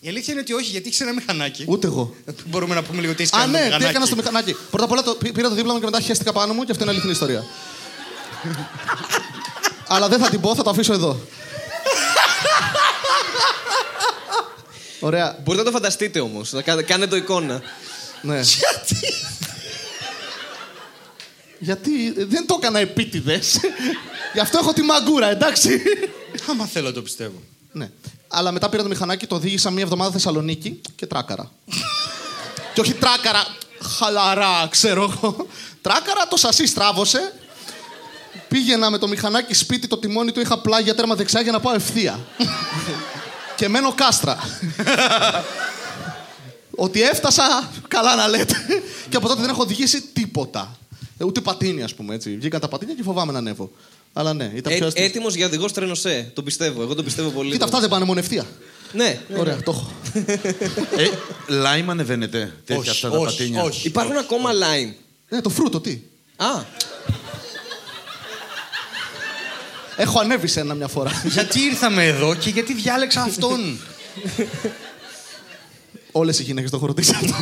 Η 0.00 0.08
αλήθεια 0.08 0.32
είναι 0.32 0.42
ότι 0.42 0.52
όχι, 0.52 0.70
γιατί 0.70 0.88
έχεις 0.88 1.00
ένα 1.00 1.12
μηχανάκι. 1.12 1.64
Ούτε 1.68 1.86
εγώ. 1.86 2.14
Μπορούμε 2.50 2.74
να 2.74 2.82
πούμε 2.82 3.00
λίγο 3.00 3.14
τι 3.14 3.22
έχεις 3.22 3.32
Α, 3.34 3.38
κάνει. 3.38 3.52
το 3.52 3.56
ναι, 3.56 3.58
τι 3.58 3.64
μηχανάκι. 3.66 3.90
έκανα 3.90 4.06
στο 4.06 4.16
μηχανάκι. 4.16 4.56
Πρώτα 4.70 4.84
απ' 4.84 4.90
όλα 4.92 5.02
το, 5.02 5.14
πή- 5.14 5.32
πήρα 5.32 5.48
το 5.48 5.54
δίπλα 5.54 5.72
μου 5.72 5.78
και 5.78 5.84
μετά 5.84 6.00
χαίστηκα 6.00 6.32
πάνω 6.32 6.52
μου 6.52 6.64
και 6.64 6.70
αυτό 6.70 6.82
είναι 6.82 6.92
αληθινή 6.92 7.12
ιστορία. 7.12 7.44
Αλλά 9.88 10.08
δεν 10.08 10.18
θα 10.18 10.28
την 10.30 10.40
πω, 10.40 10.54
θα 10.54 10.62
το 10.62 10.70
αφήσω 10.70 10.92
εδώ. 10.92 11.20
Ωραία. 15.00 15.36
Μπορείτε 15.44 15.64
να 15.64 15.70
το 15.70 15.76
φανταστείτε 15.76 16.20
όμως. 16.20 16.52
Να 16.52 16.62
κάνε, 16.62 16.82
κάνε 16.82 17.06
το 17.06 17.16
εικόνα. 17.16 17.60
Ναι. 18.22 18.40
Γιατί; 18.40 19.12
Γιατί 21.58 22.24
δεν 22.24 22.46
το 22.46 22.56
έκανα 22.60 22.78
επίτηδες. 22.78 23.60
Γι' 24.32 24.40
αυτό 24.40 24.58
έχω 24.58 24.72
τη 24.72 24.82
μαγκούρα, 24.82 25.30
εντάξει. 25.30 25.80
Άμα 26.50 26.64
θέλω 26.66 26.92
το 26.92 27.02
πιστεύω. 27.02 27.42
ναι. 27.72 27.90
Αλλά 28.28 28.52
μετά 28.52 28.68
πήρα 28.68 28.82
το 28.82 28.88
μηχανάκι, 28.88 29.26
το 29.26 29.34
οδήγησα 29.34 29.70
μία 29.70 29.82
εβδομάδα 29.82 30.10
Θεσσαλονίκη 30.10 30.80
και 30.96 31.06
τράκαρα. 31.06 31.50
και 32.74 32.80
όχι 32.80 32.92
τράκαρα 32.94 33.46
χαλαρά, 33.98 34.66
ξέρω 34.70 35.02
εγώ. 35.02 35.46
Τράκαρα, 35.80 36.28
το 36.28 36.36
σασί 36.36 36.66
στράβωσε. 36.66 37.32
Πήγαινα 38.48 38.90
με 38.90 38.98
το 38.98 39.08
μηχανάκι 39.08 39.54
σπίτι, 39.54 39.86
το 39.86 39.96
τιμόνι 39.98 40.32
του 40.32 40.40
είχα 40.40 40.58
πλάγια 40.58 40.94
τέρμα 40.94 41.14
δεξιά 41.14 41.40
για 41.40 41.52
να 41.52 41.60
πάω 41.60 41.74
ευθεία. 41.74 42.26
και 43.56 43.68
μένω 43.68 43.92
κάστρα. 43.92 44.38
Ότι 46.70 47.02
έφτασα, 47.02 47.70
καλά 47.88 48.14
να 48.16 48.28
λέτε. 48.28 48.54
και 49.08 49.16
από 49.16 49.28
τότε 49.28 49.40
δεν 49.40 49.50
έχω 49.50 49.62
οδηγήσει 49.62 50.00
τίποτα. 50.02 50.76
Ε, 51.18 51.24
Ούτε 51.24 51.40
πατίνι, 51.40 51.82
ας 51.82 51.94
πούμε 51.94 52.14
έτσι. 52.14 52.36
Βγήκαν 52.36 52.60
τα 52.60 52.68
πατίνια 52.68 52.94
και 52.94 53.02
φοβάμαι 53.02 53.32
να 53.32 53.38
ανέβω. 53.38 53.70
Αλλά 54.12 54.34
ναι, 54.34 54.52
ήταν 54.54 54.72
πιο 54.74 54.84
Ε, 54.84 54.86
αστείο. 54.88 55.04
Έτοιμος 55.04 55.34
για 55.34 55.46
οδηγός 55.46 55.72
τρένο 55.72 55.94
ΣΕ. 55.94 56.30
Το 56.34 56.42
πιστεύω. 56.42 56.82
Εγώ 56.82 56.94
το 56.94 57.02
πιστεύω 57.02 57.28
πολύ. 57.28 57.50
Κοίτα, 57.50 57.64
αυτά 57.64 57.80
δεν 57.80 57.88
πάνε 57.88 58.04
μόνο 58.04 58.18
ευθεία. 58.18 58.44
Ναι. 58.92 59.20
Ωραία, 59.36 59.62
το 59.62 59.70
έχω. 59.70 59.90
Ε, 60.96 61.08
λάιμ 61.48 61.90
ανεβαίνετε 61.90 62.52
τέτοια 62.64 62.80
Όχι, 62.80 62.90
αυτά 62.90 63.10
τα 63.10 63.18
όχι, 63.18 63.36
πατίνια; 63.36 63.62
όχι. 63.62 63.86
Υπάρχουν 63.86 64.16
ακόμα 64.16 64.50
line. 64.50 64.94
Ναι, 65.28 65.40
το 65.40 65.48
φρούτο, 65.48 65.80
τι; 65.80 66.00
Α, 66.36 66.46
Έχω 69.96 70.20
ανέβει 70.20 70.46
σε 70.46 70.60
ένα 70.60 70.74
μια 70.74 70.88
φορά. 70.88 71.10
γιατί 71.32 71.60
ήρθαμε 71.60 72.06
εδώ 72.06 72.34
και 72.34 72.50
γιατί 72.50 72.74
διάλεξα 72.74 73.22
αυτόν; 73.22 73.78
Όλες 76.12 76.38
οι 76.38 76.42
γυναίκες 76.42 76.70
το 76.70 76.76
έχουν 76.76 76.88
ρωτήσει 76.88 77.12
αυτό. 77.14 77.34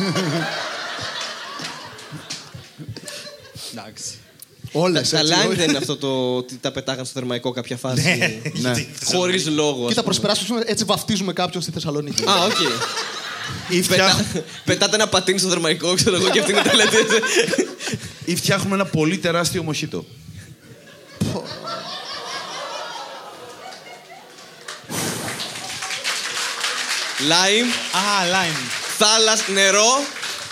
Εντάξει. 3.77 4.03
Όλες, 4.71 5.09
Τα 5.09 5.19
έτσι, 5.19 5.33
lime 5.41 5.45
όλοι. 5.47 5.55
δεν 5.55 5.69
είναι 5.69 5.77
αυτό 5.77 5.97
το 5.97 6.35
ότι 6.35 6.57
τα 6.61 6.71
πετάγαν 6.71 7.05
στο 7.05 7.13
θερμαϊκό 7.19 7.51
κάποια 7.51 7.77
φάση. 7.77 8.41
Ναι. 8.53 8.85
Χωρίς 9.03 9.47
λόγο. 9.47 9.81
ας 9.83 9.87
Κοίτα, 9.89 10.01
πούμε. 10.01 10.03
προσπεράσουμε 10.03 10.61
έτσι 10.65 10.83
βαφτίζουμε 10.83 11.33
κάποιον 11.33 11.61
στη 11.63 11.71
Θεσσαλονίκη. 11.71 12.23
Α, 12.23 12.43
οκ. 12.45 12.59
Ή, 13.69 13.81
φτιά- 13.81 13.97
Πετά- 14.31 14.43
Πετάτε 14.65 14.95
ένα 14.95 15.07
πατίνι 15.07 15.39
στο 15.39 15.49
θερμαϊκό, 15.49 15.93
ξέρω 15.93 16.15
εγώ, 16.15 16.29
και 16.29 16.39
αυτή 16.39 16.51
είναι 16.51 16.61
τα 16.61 16.75
λέτε. 16.75 16.97
ή 18.25 18.35
φτιάχνουμε 18.35 18.75
ένα 18.75 18.85
πολύ 18.85 19.17
τεράστιο 19.17 19.63
μοχίτο. 19.63 20.05
Λάιμ, 27.27 27.67
Α, 27.67 28.27
λάιμ. 28.29 28.53
θάλασσα, 28.97 29.43
νερό. 29.51 30.03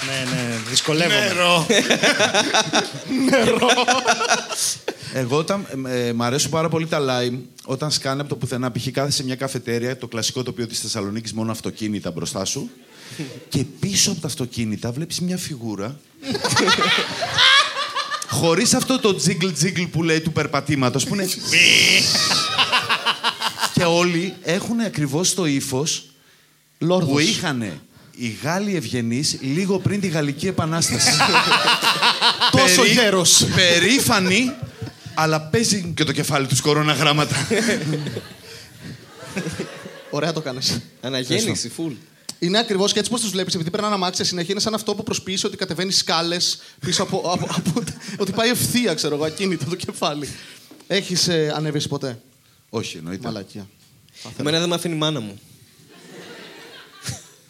Ναι, 0.07 0.31
ναι, 0.35 0.57
δυσκολεύομαι. 0.69 1.15
Νερό. 1.29 1.65
Εγώ 5.13 5.37
όταν. 5.37 5.65
Ε, 5.87 6.13
μ' 6.13 6.21
αρέσουν 6.23 6.49
πάρα 6.51 6.69
πολύ 6.69 6.87
τα 6.87 6.99
lime 7.01 7.37
όταν 7.65 7.91
σκάνε 7.91 8.19
από 8.21 8.29
το 8.29 8.35
πουθενά. 8.35 8.71
Π.χ. 8.71 8.87
κάθεσαι 8.91 9.17
σε 9.17 9.23
μια 9.23 9.35
καφετέρια, 9.35 9.97
το 9.97 10.07
κλασικό 10.07 10.43
τοπίο 10.43 10.67
της 10.67 10.79
Θεσσαλονίκης, 10.79 11.33
μόνο 11.33 11.51
αυτοκίνητα 11.51 12.11
μπροστά 12.11 12.45
σου. 12.45 12.69
και 13.49 13.63
πίσω 13.79 14.11
από 14.11 14.21
τα 14.21 14.27
αυτοκίνητα 14.27 14.91
βλέπεις 14.91 15.19
μια 15.19 15.37
φιγούρα. 15.37 15.99
Χωρίς 18.29 18.73
αυτό 18.73 18.99
το 18.99 19.15
τζίγκλ 19.15 19.49
τζίγκλ 19.51 19.83
που 19.83 20.03
λέει 20.03 20.21
του 20.21 20.31
περπατήματος 20.31 21.05
που 21.05 21.13
είναι. 21.13 21.27
και 23.73 23.83
όλοι 23.83 24.33
έχουν 24.43 24.79
ακριβώς 24.79 25.33
το 25.33 25.45
ύφος 25.45 26.05
που 26.77 26.85
Λόρδος. 26.85 27.21
είχαν 27.23 27.81
οι 28.15 28.37
Γάλλοι 28.43 28.75
ευγενείς 28.75 29.37
λίγο 29.41 29.79
πριν 29.79 29.99
τη 29.99 30.07
Γαλλική 30.07 30.47
Επανάσταση. 30.47 31.09
Τόσο 32.51 32.81
Περί- 32.81 32.93
γέρος. 32.93 33.45
Περήφανοι, 33.55 34.51
αλλά 35.13 35.41
παίζει 35.41 35.91
και 35.95 36.03
το 36.03 36.11
κεφάλι 36.11 36.47
τους 36.47 36.61
κοροναγράμματα. 36.61 37.35
Ωραία 40.09 40.33
το 40.33 40.41
κάνεις. 40.41 40.79
Αναγέννηση, 41.01 41.71
full. 41.77 41.91
Είναι 42.39 42.57
ακριβώς 42.59 42.93
και 42.93 42.99
έτσι 42.99 43.11
πώς 43.11 43.21
τους 43.21 43.29
βλέπεις, 43.29 43.53
επειδή 43.53 43.69
περνάνε 43.69 43.93
αμάξια 43.93 44.25
συνέχεια, 44.25 44.49
είναι 44.51 44.59
σαν 44.59 44.73
αυτό 44.73 44.95
που 44.95 45.03
προσποιήσει 45.03 45.45
ότι 45.45 45.57
κατεβαίνεις 45.57 45.97
σκάλες 45.97 46.59
πίσω 46.79 47.03
από, 47.03 47.17
από, 47.17 47.47
από- 47.57 47.83
ότι 48.17 48.31
πάει 48.31 48.49
ευθεία, 48.49 48.93
ξέρω 48.93 49.15
εγώ, 49.15 49.23
ακίνητο 49.25 49.65
το 49.65 49.75
κεφάλι. 49.75 50.29
Έχεις 50.87 51.27
ε, 51.27 51.53
ανέβει 51.55 51.77
εσύ 51.77 51.87
ποτέ; 51.87 52.19
Όχι, 52.69 52.97
εννοείται. 52.97 53.27
Μαλακία. 53.27 53.67
Εμένα 54.37 54.59
δεν 54.59 54.69
με 54.69 54.75
αφήνει 54.75 54.93
η 54.95 54.97
μάνα 54.97 55.19
μου. 55.19 55.39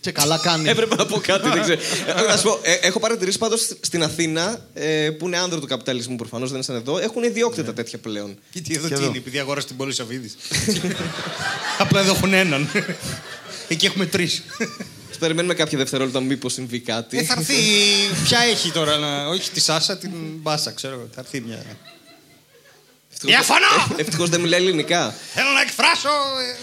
Και 0.03 0.11
καλά 0.11 0.37
κάνει. 0.37 0.69
Έπρεπε 0.69 0.95
να 0.95 1.05
πω 1.05 1.17
κάτι, 1.19 1.49
δεν 1.49 1.61
ξέρω. 1.61 1.79
Ε, 2.25 2.27
Να 2.27 2.37
σου 2.37 2.43
πω, 2.43 2.59
ε, 2.61 2.73
έχω 2.73 2.99
παρατηρήσει 2.99 3.37
πάντως 3.37 3.61
στην 3.79 4.03
Αθήνα, 4.03 4.65
ε, 4.73 5.09
που 5.09 5.25
είναι 5.25 5.37
άνδρο 5.37 5.59
του 5.59 5.67
καπιταλισμού 5.67 6.15
προφανώς, 6.15 6.47
δεν 6.47 6.55
είναι 6.55 6.65
σαν 6.65 6.75
εδώ, 6.75 6.97
έχουν 6.97 7.23
ιδιόκτητα 7.23 7.73
τέτοια 7.73 7.97
πλέον. 7.97 8.37
Κοίτα 8.51 8.73
εδώ 8.73 8.87
Και 8.87 8.93
τι 8.93 8.99
εδώ. 8.99 9.09
είναι, 9.09 9.17
επειδή 9.17 9.39
αγόρασε 9.39 9.67
την 9.67 9.75
πόλη 9.77 9.93
Σαββίδης. 9.93 10.35
Απλά 11.83 11.99
εδώ 11.99 12.11
έχουν 12.11 12.33
έναν. 12.33 12.69
Εκεί 13.67 13.85
έχουμε 13.85 14.05
τρεις. 14.05 14.43
Ας 15.11 15.17
περιμένουμε 15.17 15.53
κάποια 15.53 15.77
δευτερόλεπτα, 15.77 16.19
μήπως 16.19 16.53
συμβεί 16.53 16.79
κάτι. 16.79 17.17
Ε, 17.17 17.23
θα 17.23 17.35
έρθει. 17.37 17.53
Ποια 18.23 18.39
έχει 18.39 18.71
τώρα, 18.71 18.97
να... 18.97 19.27
όχι 19.27 19.51
τη 19.51 19.59
Σάσα, 19.59 19.97
την 19.97 20.11
Μπάσα, 20.41 20.71
ξέρω. 20.71 20.93
εγώ. 20.93 21.07
Θα 21.15 21.21
έρθει 21.21 21.41
μια. 21.41 21.65
Διαφωνώ! 23.27 23.95
Ευτυχώς 23.97 24.25
δεν 24.25 24.41
μιλάει 24.41 24.59
ελληνικά. 24.61 25.15
Θέλω 25.33 25.49
να 25.49 25.61
εκφράσω. 25.61 26.09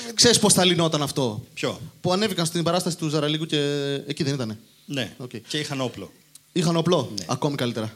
ε, 0.09 0.13
Ξέρεις 0.15 0.39
πώς 0.39 0.53
θα 0.53 0.65
λυνόταν 0.65 1.03
αυτό; 1.03 1.45
Ποιο; 1.55 1.81
Που 2.01 2.13
ανέβηκαν 2.13 2.47
στην 2.47 2.63
παράσταση 2.63 2.97
του 2.97 3.09
Ζαραλίκου 3.09 3.47
και 3.47 3.57
εκεί 4.07 4.23
δεν 4.23 4.35
ήτανε. 4.35 4.59
Ναι. 4.85 5.13
Οκ. 5.17 5.31
Και 5.49 5.59
είχαν 5.59 5.81
όπλο. 5.81 6.13
Είχαν 6.53 6.77
όπλο; 6.77 7.15
Ακόμη 7.27 7.55
καλύτερα. 7.55 7.93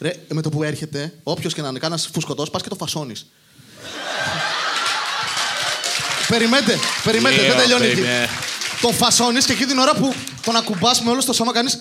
Ρε, 0.00 0.12
με 0.28 0.42
το 0.42 0.48
που 0.48 0.62
έρχεται, 0.62 1.12
όποιος 1.22 1.54
και 1.54 1.62
να 1.62 1.68
είναι, 1.68 1.78
κάνας 1.78 2.08
φουσκωτός, 2.12 2.50
πας 2.50 2.62
και 2.62 2.68
το 2.68 2.74
φασώνεις. 2.74 3.26
περιμένετε, 6.28 6.78
περιμένετε, 7.04 7.42
δεν 7.42 7.56
Yeah, 7.56 7.60
τελειώνει 7.60 7.86
εκεί. 7.86 8.00
baby. 8.04 8.28
Τον 8.80 8.94
φασώνεις 8.94 9.44
και 9.44 9.52
εκεί 9.52 9.64
την 9.64 9.78
ώρα 9.78 9.94
που 9.94 10.14
τον 10.44 10.56
ακουμπάς 10.56 11.02
με 11.02 11.10
όλο 11.10 11.20
στο 11.20 11.32
σώμα 11.32 11.52
κάνεις. 11.52 11.78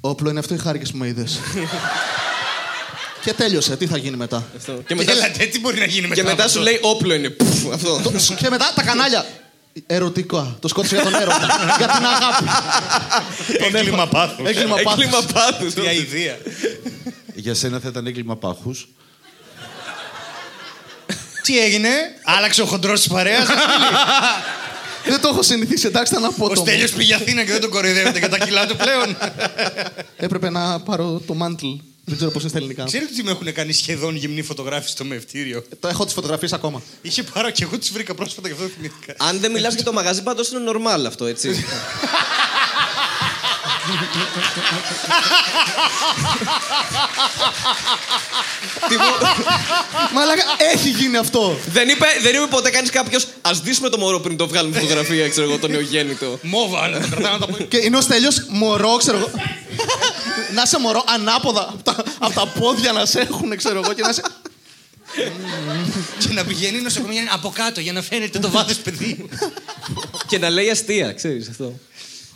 Όπλο 0.00 0.30
είναι 0.30 0.38
αυτό 0.38 0.54
ή 0.54 0.58
χάρηκες 0.58 0.90
που 0.90 0.96
με 0.96 1.06
είδες. 1.06 1.38
και 3.24 3.32
τέλειωσε. 3.32 3.76
Τι 3.76 3.86
θα 3.86 3.96
γίνει 3.96 4.16
μετά; 4.16 4.44
Αυτό. 4.56 4.72
Και 4.86 4.94
μετά, 4.94 5.12
Έλατε, 5.12 5.44
τι 5.46 5.60
μπορεί 5.60 5.78
να 5.78 5.84
γίνει 5.84 6.06
μετά. 6.06 6.14
και 6.14 6.22
μετά; 6.28 6.42
από 6.42 6.52
σου 6.52 6.58
αυτό. 6.58 6.70
λέει 6.70 6.78
όπλο 6.82 7.14
είναι. 7.14 7.28
Πουφ, 7.30 7.72
αυτό. 7.72 8.00
Το- 8.02 8.34
και 8.36 8.50
μετά 8.50 8.72
τα 8.74 8.82
κανάλια. 8.82 9.26
Ερωτικά. 9.86 10.56
Το 10.60 10.68
σκότωσε 10.68 10.94
για 10.94 11.04
τον 11.04 11.14
έρωτα. 11.14 11.74
για 11.78 11.86
την 11.88 12.04
αγάπη. 12.06 12.44
Έγκλημα 13.76 14.06
πάθους. 14.08 14.48
Έγκλημα 14.48 14.76
πάθους. 14.76 15.04
Έγκλημα 15.04 15.22
πάθους. 15.32 15.74
Τι 15.74 15.86
αηδία. 15.86 16.38
Για 17.34 17.54
σένα 17.54 17.78
θα 17.80 17.88
ήταν 17.88 18.06
έγκλημα 18.06 18.36
πάχου. 18.36 18.74
Τι 21.42 21.58
έγινε, 21.58 21.88
άλλαξε 22.24 22.62
ο 22.62 22.66
χοντρός 22.66 23.00
της 23.00 23.08
παρέας. 23.12 23.46
Δεν 25.06 25.20
το 25.20 25.28
έχω 25.28 25.42
συνηθίσει. 25.42 25.86
Εντάξει, 25.86 26.12
ήταν 26.12 26.24
Ο 26.24 26.28
απότομο. 26.34 26.66
Στέλιος 26.66 26.90
πήγε 26.90 27.14
Αθήνα 27.14 27.44
και 27.44 27.52
δεν 27.52 27.60
τον 27.60 27.70
κοροϊδεύετε 27.70 28.18
για 28.18 28.28
τα 28.28 28.38
κιλά 28.38 28.66
του 28.66 28.76
πλέον. 28.76 29.16
Έπρεπε 30.16 30.50
να 30.50 30.80
πάρω 30.80 31.22
το 31.26 31.34
μάντλ. 31.34 31.66
Δεν 32.04 32.16
ξέρω 32.16 32.30
πώς 32.30 32.40
είναι 32.40 32.50
στα 32.50 32.58
ελληνικά. 32.58 32.84
Ξέρετε 32.84 33.12
τι 33.14 33.22
με 33.22 33.30
έχουν 33.30 33.52
κάνει 33.52 33.72
σχεδόν 33.72 34.16
γυμνή 34.16 34.42
φωτογράφηση 34.42 34.92
στο 34.92 35.04
μευτήριο; 35.04 35.64
Το 35.80 35.88
έχω 35.88 36.04
τις 36.04 36.14
φωτογραφίες 36.14 36.52
ακόμα. 36.52 36.82
Είχε 37.02 37.22
πάρω 37.22 37.50
και 37.50 37.64
εγώ 37.64 37.78
τις 37.78 37.92
βρήκα 37.92 38.14
πρόσφατα 38.14 38.48
γι' 38.48 38.54
αυτό 38.54 38.66
θυμήθηκα. 38.66 39.14
Αν 39.18 39.40
δεν 39.40 39.50
μιλάς 39.52 39.74
για 39.74 39.84
το 39.84 39.92
μαγαζί, 39.92 40.22
πάντως 40.22 40.50
είναι 40.50 40.70
normal 40.70 41.04
αυτό, 41.06 41.24
έτσι. 41.24 41.48
Τι 48.88 48.96
μου- 48.96 49.28
Μαλάκα, 50.14 50.42
έχει 50.72 50.88
γίνει 50.88 51.16
αυτό. 51.16 51.58
δεν, 51.66 51.88
είπε, 51.88 52.06
δεν 52.22 52.34
είπε 52.34 52.46
ποτέ 52.46 52.70
κανείς 52.70 52.90
κάποιος. 52.90 53.24
Α 53.40 53.50
δείσουμε 53.62 53.88
το 53.88 53.98
μωρό 53.98 54.20
πριν 54.20 54.36
το 54.36 54.48
βγάλουμε 54.48 54.78
φωτογραφία, 54.78 55.28
ξέρω 55.28 55.48
εγώ, 55.48 55.58
το 55.58 55.68
νεογέννητο. 55.68 56.38
Μόβα, 56.42 56.88
να 56.88 57.00
το 57.00 57.06
κρατάω 57.10 57.32
να 57.32 57.38
το 57.38 57.46
πω. 57.46 57.64
Και 57.64 57.76
είναι 57.76 57.96
ο 57.96 58.00
Στέλιος 58.00 58.44
μωρό, 58.48 58.96
ξέρω 58.96 59.16
εγώ. 59.18 59.30
να 60.54 60.62
είσαι 60.62 60.78
μωρό 60.78 61.04
ανάποδα 61.06 61.68
από 61.72 61.82
τα, 61.82 62.04
απ' 62.18 62.32
τα 62.34 62.46
πόδια 62.46 62.92
να 62.92 63.06
σε 63.06 63.20
έχουν, 63.20 63.56
ξέρω 63.56 63.80
εγώ. 63.84 63.92
Και 63.92 64.02
να 64.02 64.08
είσαι. 64.08 64.22
Και 66.18 66.28
να 66.32 66.44
πηγαίνει 66.44 66.78
η 66.78 66.80
νοσοκομεία 66.80 67.22
από 67.32 67.52
κάτω 67.54 67.80
για 67.80 67.92
να 67.92 68.02
φαίνεται 68.02 68.38
το 68.38 68.50
βάθος 68.50 68.76
παιδί. 68.76 69.28
και 70.26 70.38
να 70.38 70.50
λέει 70.50 70.70
αστεία, 70.70 71.12
ξέρεις 71.12 71.48
αυτό. 71.48 71.78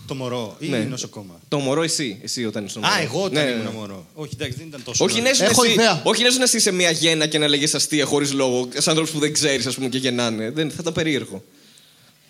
Το 0.06 0.14
μωρό 0.14 0.56
ή 0.58 0.66
Ναι. 0.68 0.76
η 0.76 0.84
νοσοκόμα; 0.84 1.40
Το 1.48 1.58
μωρό 1.58 1.82
εσύ, 1.82 2.18
εσύ 2.22 2.44
όταν 2.44 2.64
ήσουν 2.64 2.84
Α, 2.84 2.88
μωρό. 2.88 3.02
εγώ 3.02 3.22
όταν 3.22 3.32
Ναι, 3.32 3.50
ναι, 3.50 3.50
ήμουν 3.50 3.64
ναι. 3.64 3.70
μωρό. 3.78 4.06
Όχι, 4.14 4.30
εντάξει, 4.34 4.56
δεν 4.58 4.66
ήταν 4.66 4.82
τόσο. 4.84 5.04
Όχι 5.04 5.16
να 5.16 5.20
νωρίς. 5.22 5.36
ήσουν 5.38 5.50
Έχω 5.50 5.62
εσύ, 5.64 5.72
ιδέα. 5.72 6.00
όχι 6.04 6.22
να 6.22 6.28
ήσουν 6.28 6.42
εσύ 6.42 6.58
σε 6.60 6.70
μια 6.72 6.90
γέννα 6.90 7.26
και 7.26 7.38
να 7.38 7.48
λέγε 7.48 7.76
αστεία 7.76 8.04
χωρίς 8.04 8.32
λόγο. 8.32 8.68
Σε 8.76 8.90
άνθρωπου 8.90 9.12
που 9.12 9.18
δεν 9.18 9.32
ξέρεις, 9.32 9.66
ας 9.66 9.74
πούμε, 9.74 9.88
και 9.88 9.98
γεννάνε. 9.98 10.50
Δεν, 10.50 10.70
θα 10.70 10.76
ήταν 10.80 10.92
περίεργο. 10.92 11.44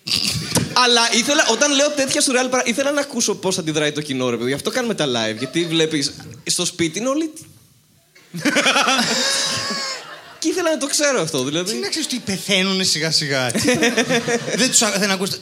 Αλλά 0.83 1.01
ήθελα, 1.13 1.47
όταν 1.51 1.75
λέω 1.75 1.89
τέτοια 1.91 2.21
σουρεάλ 2.21 2.47
πράγματα, 2.47 2.69
ήθελα 2.71 2.91
να 2.91 3.01
ακούσω 3.01 3.35
πώς 3.35 3.57
αντιδράει 3.57 3.91
το 3.91 4.01
κοινό, 4.01 4.29
ρε 4.29 4.35
παιδί. 4.37 4.47
Γι' 4.49 4.55
αυτό 4.55 4.69
κάνουμε 4.71 4.93
τα 4.95 5.05
live. 5.05 5.37
Γιατί 5.37 5.65
βλέπεις 5.65 6.13
στο 6.45 6.65
σπίτι 6.65 6.99
είναι 6.99 7.07
όλοι. 7.07 7.31
και 10.39 10.47
ήθελα 10.47 10.69
να 10.69 10.77
το 10.77 10.87
ξέρω 10.87 11.21
αυτό, 11.21 11.37
Τι 11.39 11.45
δηλαδή. 11.45 11.73
να 11.77 11.89
ξέρεις 11.89 12.07
ότι 12.07 12.19
πεθαίνουν 12.25 12.85
σιγά 12.85 13.11
σιγά. 13.11 13.51
δεν 14.59 14.69
τους 14.69 14.79
δεν 14.99 15.11
ακούς 15.11 15.29
το- 15.29 15.37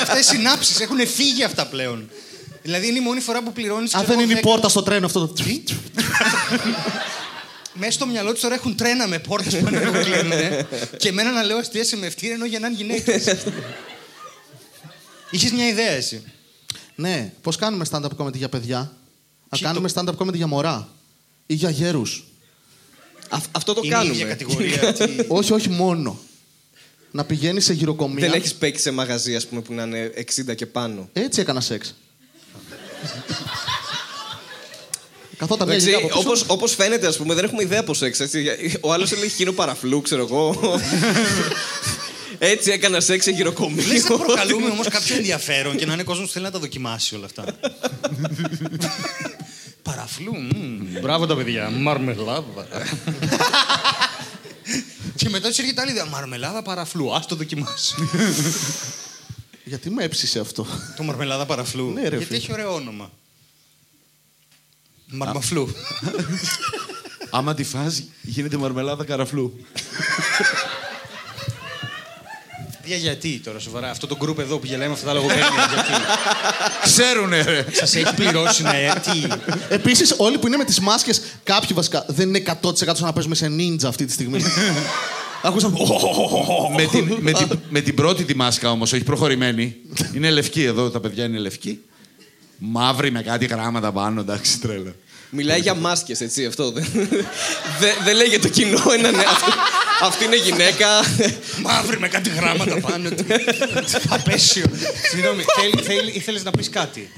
Αυτές 0.00 0.20
οι 0.20 0.22
συνάψεις 0.24 0.80
έχουν 0.80 1.06
φύγει 1.06 1.44
αυτά 1.44 1.66
πλέον. 1.66 2.10
Δηλαδή 2.62 2.86
είναι 2.88 2.98
η 2.98 3.02
μόνη 3.02 3.20
φορά 3.20 3.42
που 3.42 3.52
πληρώνεις. 3.52 3.94
Αν 3.94 4.04
δεν 4.04 4.18
είναι 4.20 4.32
η 4.32 4.40
πόρτα 4.40 4.68
στο 4.68 4.82
τρένο 4.82 5.06
αυτό 5.06 5.26
το. 5.28 5.44
Μέσα 7.72 7.92
στο 7.92 8.06
μυαλό 8.06 8.32
τους 8.32 8.40
τώρα 8.40 8.54
έχουν 8.54 8.76
τρένα 8.76 9.06
με 9.06 9.18
πόρτες 9.18 9.56
που 9.56 9.66
ανεβαίνουν 9.66 10.04
και 10.04 10.10
κλείνουν. 10.10 10.66
Και 10.96 11.08
εμένα 11.08 11.30
να 11.32 11.42
λέω 11.42 11.56
αστεία 11.58 11.84
σε 11.84 11.96
μευτήρια 11.96 12.34
ενώ 12.34 12.44
γεννάνε 12.46 12.74
γυναίκες. 12.74 13.36
Είχες 15.30 15.50
μια 15.50 15.68
ιδέα 15.68 15.90
εσύ; 15.90 16.22
ναι, 16.94 17.32
πώς 17.42 17.56
κάνουμε 17.56 17.86
stand-up 17.90 18.16
comedy 18.16 18.34
για 18.34 18.48
παιδιά; 18.48 18.78
Να 18.78 19.58
Ποιοι 19.58 19.60
κάνουμε 19.62 19.90
stand-up 19.94 20.14
comedy 20.18 20.34
για 20.34 20.46
μωρά. 20.46 20.88
Ή 21.46 21.54
για 21.54 21.70
γέρους; 21.70 22.24
Α, 23.28 23.38
αυτό 23.52 23.74
το 23.74 23.80
Είναι 23.84 23.96
η 24.02 24.06
ίδια 24.06 24.12
κάνουμε. 24.12 24.34
κατηγορία. 24.34 24.92
τι- 24.92 25.24
όχι, 25.28 25.52
όχι 25.52 25.68
μόνο. 25.68 26.18
Να 27.10 27.24
πηγαίνεις 27.24 27.64
σε 27.64 27.72
γυροκομεία. 27.72 28.28
Δεν 28.28 28.38
έχεις 28.38 28.54
παίξει 28.54 28.82
σε 28.82 28.90
μαγαζί, 28.90 29.36
ας 29.36 29.46
πούμε, 29.46 29.60
που 29.60 29.72
να 29.74 29.82
είναι 29.82 30.12
60 30.16 30.54
και 30.54 30.66
πάνω. 30.66 31.08
Έτσι 31.12 31.40
έκανα 31.40 31.60
σεξ. 31.60 31.94
Καθόταν 35.36 35.66
μια 35.68 35.76
Εντάξει, 35.76 35.94
γυναίκα 35.94 36.06
από 36.14 36.18
πίσω. 36.18 36.28
όπως, 36.28 36.44
όπως 36.46 36.74
φαίνεται, 36.74 37.06
ας 37.06 37.16
πούμε, 37.16 37.34
δεν 37.34 37.44
έχουμε 37.44 37.62
ιδέα 37.62 37.84
πώς 37.84 37.96
σεξ, 37.98 38.20
έτσι. 38.20 38.46
Ο 38.80 38.92
άλλος 38.92 39.12
έλεγε 39.12 39.28
χίνο 39.28 39.52
παραφλού, 39.52 40.02
ξέρω 40.02 40.22
εγώ. 40.22 40.56
έτσι 42.38 42.70
έκανα 42.70 43.00
σεξ 43.00 43.24
σε 43.24 43.30
γυροκομείο. 43.30 43.84
Λες 43.86 44.08
να 44.08 44.16
προκαλούμε 44.16 44.70
όμως 44.70 44.88
κάποιο 44.88 45.16
ενδιαφέρον 45.16 45.76
και 45.76 45.86
να 45.86 45.92
είναι 45.92 46.02
κόσμος 46.02 46.26
που 46.26 46.32
θέλει 46.32 46.44
να 46.44 46.50
τα 46.50 46.58
δοκιμάσει 46.58 47.14
όλα 47.14 47.24
αυτά. 47.24 47.44
Παραφλού. 49.82 50.34
μμμ. 50.34 51.00
Μπράβο 51.00 51.26
τα 51.26 51.36
παιδιά. 51.36 51.70
Μαρμελάδα. 51.70 52.66
και 55.18 55.28
μετά 55.28 55.48
τους 55.48 55.58
έρχεται 55.58 55.80
άλλη 55.80 55.90
ιδέα. 55.90 56.04
Μαρμελάδα 56.04 56.62
παραφλού. 56.62 57.14
Α 57.14 57.24
το 57.28 57.36
δοκιμάσει. 57.36 57.94
Γιατί 59.64 59.90
με 59.90 60.04
έψησε 60.04 60.40
αυτό; 60.40 60.66
το 60.96 61.02
μαρμελάδα 61.02 61.46
παραφλού. 61.46 61.92
Ναι, 61.92 62.02
ρε, 62.02 62.08
Γιατί 62.08 62.24
φίλε. 62.24 62.36
έχει 62.36 62.52
ωραίο 62.52 62.74
όνομα. 62.74 63.10
Μαρμαφλού. 65.06 65.68
Άμα 67.30 67.54
τη 67.54 67.64
φας, 67.64 68.02
γίνεται 68.22 68.56
μαρμελάδα 68.56 69.04
καραφλού. 69.04 69.52
Για 72.88 72.96
γιατί 72.96 73.40
τώρα, 73.44 73.58
σοβαρά. 73.58 73.90
Αυτό 73.90 74.06
το 74.06 74.16
γκρουπ 74.16 74.38
εδώ 74.38 74.58
που 74.58 74.66
γελάει 74.66 74.86
με 74.86 74.92
αυτά 74.92 75.06
τα 75.06 75.12
λογοπαίγνια, 75.12 75.48
γιατί; 75.74 75.90
Ξέρουνε, 76.82 77.42
ρε. 77.42 77.64
Σας 77.72 77.94
έχει 77.94 78.14
πληρώσει 78.14 78.62
να 78.62 78.76
ε, 78.76 78.92
τι. 79.04 79.26
Επίσης, 79.68 80.14
όλοι 80.16 80.38
που 80.38 80.46
είναι 80.46 80.56
με 80.56 80.64
τις 80.64 80.80
μάσκες, 80.80 81.22
κάποιοι 81.44 81.68
βασικά 81.74 82.04
δεν 82.08 82.28
είναι 82.28 82.42
100% 82.62 82.72
σαν 82.74 82.96
να 83.00 83.12
παίζουμε 83.12 83.34
σε 83.34 83.46
ninja 83.46 83.84
αυτή 83.86 84.04
τη 84.04 84.12
στιγμή. 84.12 84.40
Ακούσαμε. 85.42 85.78
με, 86.76 86.86
την, 86.86 87.16
με, 87.20 87.32
την, 87.32 87.58
με 87.68 87.80
την 87.80 87.94
πρώτη 87.94 88.24
τη 88.24 88.36
μάσκα 88.36 88.70
όμως, 88.70 88.92
όχι 88.92 89.04
προχωρημένη. 89.04 89.76
Είναι 90.14 90.30
λευκή 90.30 90.62
εδώ, 90.62 90.90
τα 90.90 91.00
παιδιά 91.00 91.24
είναι 91.24 91.38
λευκή. 91.38 91.80
Μαύρη 92.58 93.10
με 93.10 93.22
κάτι 93.22 93.46
γράμματα 93.46 93.92
πάνω, 93.92 94.20
εντάξει, 94.20 94.60
τρέλα. 94.60 94.94
Μιλάει 95.30 95.60
για 95.60 95.74
μάσκες, 95.74 96.20
έτσι 96.20 96.46
αυτό. 96.46 96.70
Δεν 96.70 96.84
δε, 97.80 97.90
δε 98.04 98.12
λέει 98.12 98.26
για 98.26 98.40
το 98.40 98.48
κοινό. 98.48 98.82
Ένα, 98.98 99.10
ναι, 99.10 99.24
αυτή, 100.00 100.06
αυτή 100.06 100.24
είναι 100.24 100.36
γυναίκα. 100.36 100.88
Μαύρη 101.62 101.98
με 101.98 102.08
κάτι 102.08 102.30
γράμματα 102.30 102.80
πάνω 102.80 103.10
του. 103.10 103.26
Απέσιο. 104.08 104.64
Συγγνώμη, 105.10 105.44
ήθελες 106.12 106.44
να 106.44 106.50
πεις 106.50 106.68
κάτι; 106.68 107.10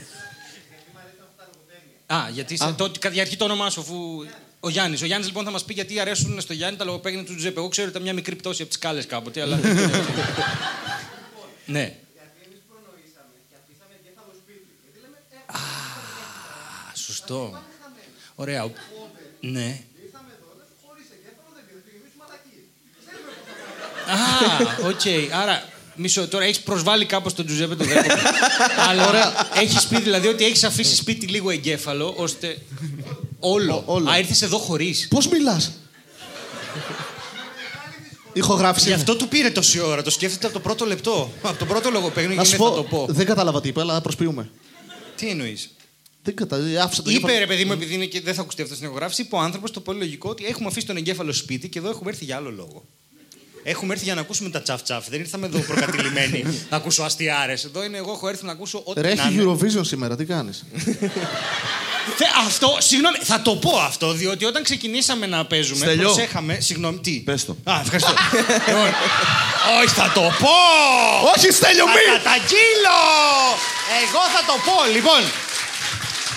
Α, 2.06 2.28
γιατί 2.32 2.56
σε, 2.56 2.72
το, 2.72 2.92
κατά 2.98 3.20
αρχή 3.20 3.36
το 3.36 3.44
όνομά 3.44 3.70
σου, 3.70 3.80
αφού. 3.80 4.24
Ο 4.60 4.68
Γιάννης. 4.68 5.02
Ο 5.02 5.06
Γιάννης 5.06 5.28
λοιπόν 5.28 5.44
θα 5.44 5.50
μας 5.50 5.64
πει 5.64 5.72
γιατί 5.72 6.00
αρέσουν 6.00 6.40
στο 6.40 6.52
Γιάννη 6.52 6.78
τα 6.78 6.84
λογοπαίγνια 6.84 7.24
του 7.24 7.34
Τζουζέπε. 7.34 7.58
Εγώ 7.58 7.68
ξέρω 7.68 7.86
ότι 7.86 7.96
ήταν 7.96 8.06
μια 8.06 8.14
μικρή 8.14 8.34
πτώση 8.34 8.62
από 8.62 8.70
τις 8.70 8.80
σκάλες 8.80 9.06
κάποτε, 9.06 9.40
αλλά. 9.40 9.56
ναι. 11.66 11.94
Α, 15.46 15.58
σωστό. 16.94 17.62
Ωραία. 18.34 18.70
Ναι. 19.40 19.80
Α, 24.11 24.87
οκ. 24.88 25.33
Άρα, 25.42 25.62
μισό, 25.94 26.29
τώρα 26.29 26.44
έχεις 26.44 26.61
προσβάλει 26.61 27.05
κάπως 27.07 27.35
τον 27.35 27.46
Τζουζέπε 27.46 27.75
τον 27.75 27.87
Δέκο. 27.87 28.03
Αλλά 28.88 29.09
ωραία. 29.09 29.33
έχεις 29.55 29.87
πει 29.87 30.01
δηλαδή 30.01 30.27
ότι 30.29 30.44
έχεις 30.44 30.64
αφήσει 30.64 30.96
σπίτι 30.96 31.27
λίγο 31.27 31.51
εγκέφαλο 31.51 32.14
ώστε. 32.16 32.59
Όλο. 33.38 33.83
όλο. 33.87 34.11
Α, 34.11 34.18
ήρθες 34.18 34.42
εδώ 34.42 34.59
χωρίς. 34.59 35.09
Πώς 35.11 35.29
μιλάς; 35.29 35.73
Ηχογράφηση. 38.33 38.87
Γι' 38.88 38.94
αυτό 38.94 39.16
του 39.16 39.29
πήρε 39.29 39.51
τόση 39.51 39.81
ώρα. 39.81 40.03
Το 40.03 40.11
σκέφτεται 40.11 40.44
από 40.46 40.55
το 40.55 40.61
πρώτο 40.61 40.85
λεπτό. 40.85 41.31
Από 41.42 41.59
το 41.59 41.64
πρώτο 41.64 41.90
λογοπαίγνιο 41.90 42.35
Να 42.37 42.42
και 42.42 42.49
σου 42.49 42.57
θα 42.57 42.62
πω, 42.70 42.70
το 42.75 42.83
πω. 42.83 43.07
δεν 43.09 43.27
κατάλαβα 43.27 43.61
τι 43.61 43.68
είπε, 43.68 43.81
αλλά 43.81 44.01
προσποιούμε. 44.01 44.51
Τι 45.16 45.29
εννοείς; 45.29 45.70
Δεν 46.23 46.37
κατα... 46.37 46.57
άφησα 46.57 47.03
το 47.03 47.11
Είπε 47.11 47.18
εγκέφαλο. 47.18 47.38
ρε 47.38 47.46
παιδί 47.46 47.64
μου, 47.64 47.73
επειδή 47.73 47.94
είναι 47.94 48.05
και 48.05 48.20
δεν 48.20 48.35
θα 48.35 48.40
ακουστεί 48.40 48.62
αυτό 48.62 48.75
στην 48.75 48.87
ηχογράφηση, 48.87 49.23
είπε 49.23 49.35
ο 49.37 49.38
άνθρωπος 49.38 49.70
το 49.70 49.81
πολύ 49.81 49.99
λογικό 49.99 50.31
ότι 50.31 50.44
έχουμε 50.46 50.68
αφήσει 50.68 50.87
τον 50.87 50.96
εγκέφαλο 50.96 51.33
σπίτι 51.33 51.68
και 51.68 51.79
εδώ 51.79 51.88
έχουμε 51.88 52.11
έρθει 52.11 52.25
για 52.25 52.37
άλλο 52.37 52.51
λόγο. 52.51 52.85
Έχουμε 53.62 53.92
έρθει 53.92 54.05
για 54.05 54.14
να 54.14 54.20
ακούσουμε 54.20 54.51
τα 54.51 54.62
τσαφ 54.62 54.83
τσαφ. 54.83 55.09
Δεν 55.09 55.20
ήρθαμε 55.20 55.46
εδώ 55.46 55.59
προκατηλημένοι 55.59 56.44
να 56.70 56.77
ακούσω 56.77 57.03
αστιάρες. 57.03 57.64
Εδώ 57.64 57.85
είναι 57.85 57.96
εγώ, 57.96 58.12
έχω 58.12 58.29
έρθει 58.29 58.44
να 58.44 58.53
ακούσω 58.53 58.83
ό,τι. 58.85 59.01
Ρε, 59.01 59.14
να 59.14 59.23
έχει 59.23 59.33
είναι. 59.33 59.44
Eurovision 59.53 59.81
σήμερα, 59.87 60.16
τι 60.16 60.25
κάνεις; 60.25 60.64
Θε- 62.18 62.29
Αυτό, 62.46 62.77
συγγνώμη, 62.79 63.16
θα 63.23 63.40
το 63.42 63.57
πω 63.57 63.70
αυτό, 63.79 64.12
διότι 64.12 64.44
όταν 64.44 64.62
ξεκινήσαμε 64.62 65.27
να 65.27 65.44
παίζουμε. 65.46 65.85
Στέλιο. 65.85 66.03
Προσέχαμε. 66.03 66.59
Συγγνώμη, 66.61 66.99
τι; 66.99 67.11
Πες 67.12 67.44
το. 67.44 67.57
Α, 67.64 67.81
ευχαριστώ. 67.83 68.12
Λοιπόν, 68.68 68.88
Όχι, 69.81 69.94
θα 69.94 70.11
το 70.14 70.20
πω! 70.20 70.57
Όχι, 71.37 71.51
Στέλιο, 71.53 71.85
Θα 71.85 71.90
μη! 71.92 72.05
καταγγείλω! 72.16 73.01
Εγώ 74.05 74.23
θα 74.35 74.42
το 74.51 74.55
πω, 74.66 74.77
λοιπόν. 74.94 75.20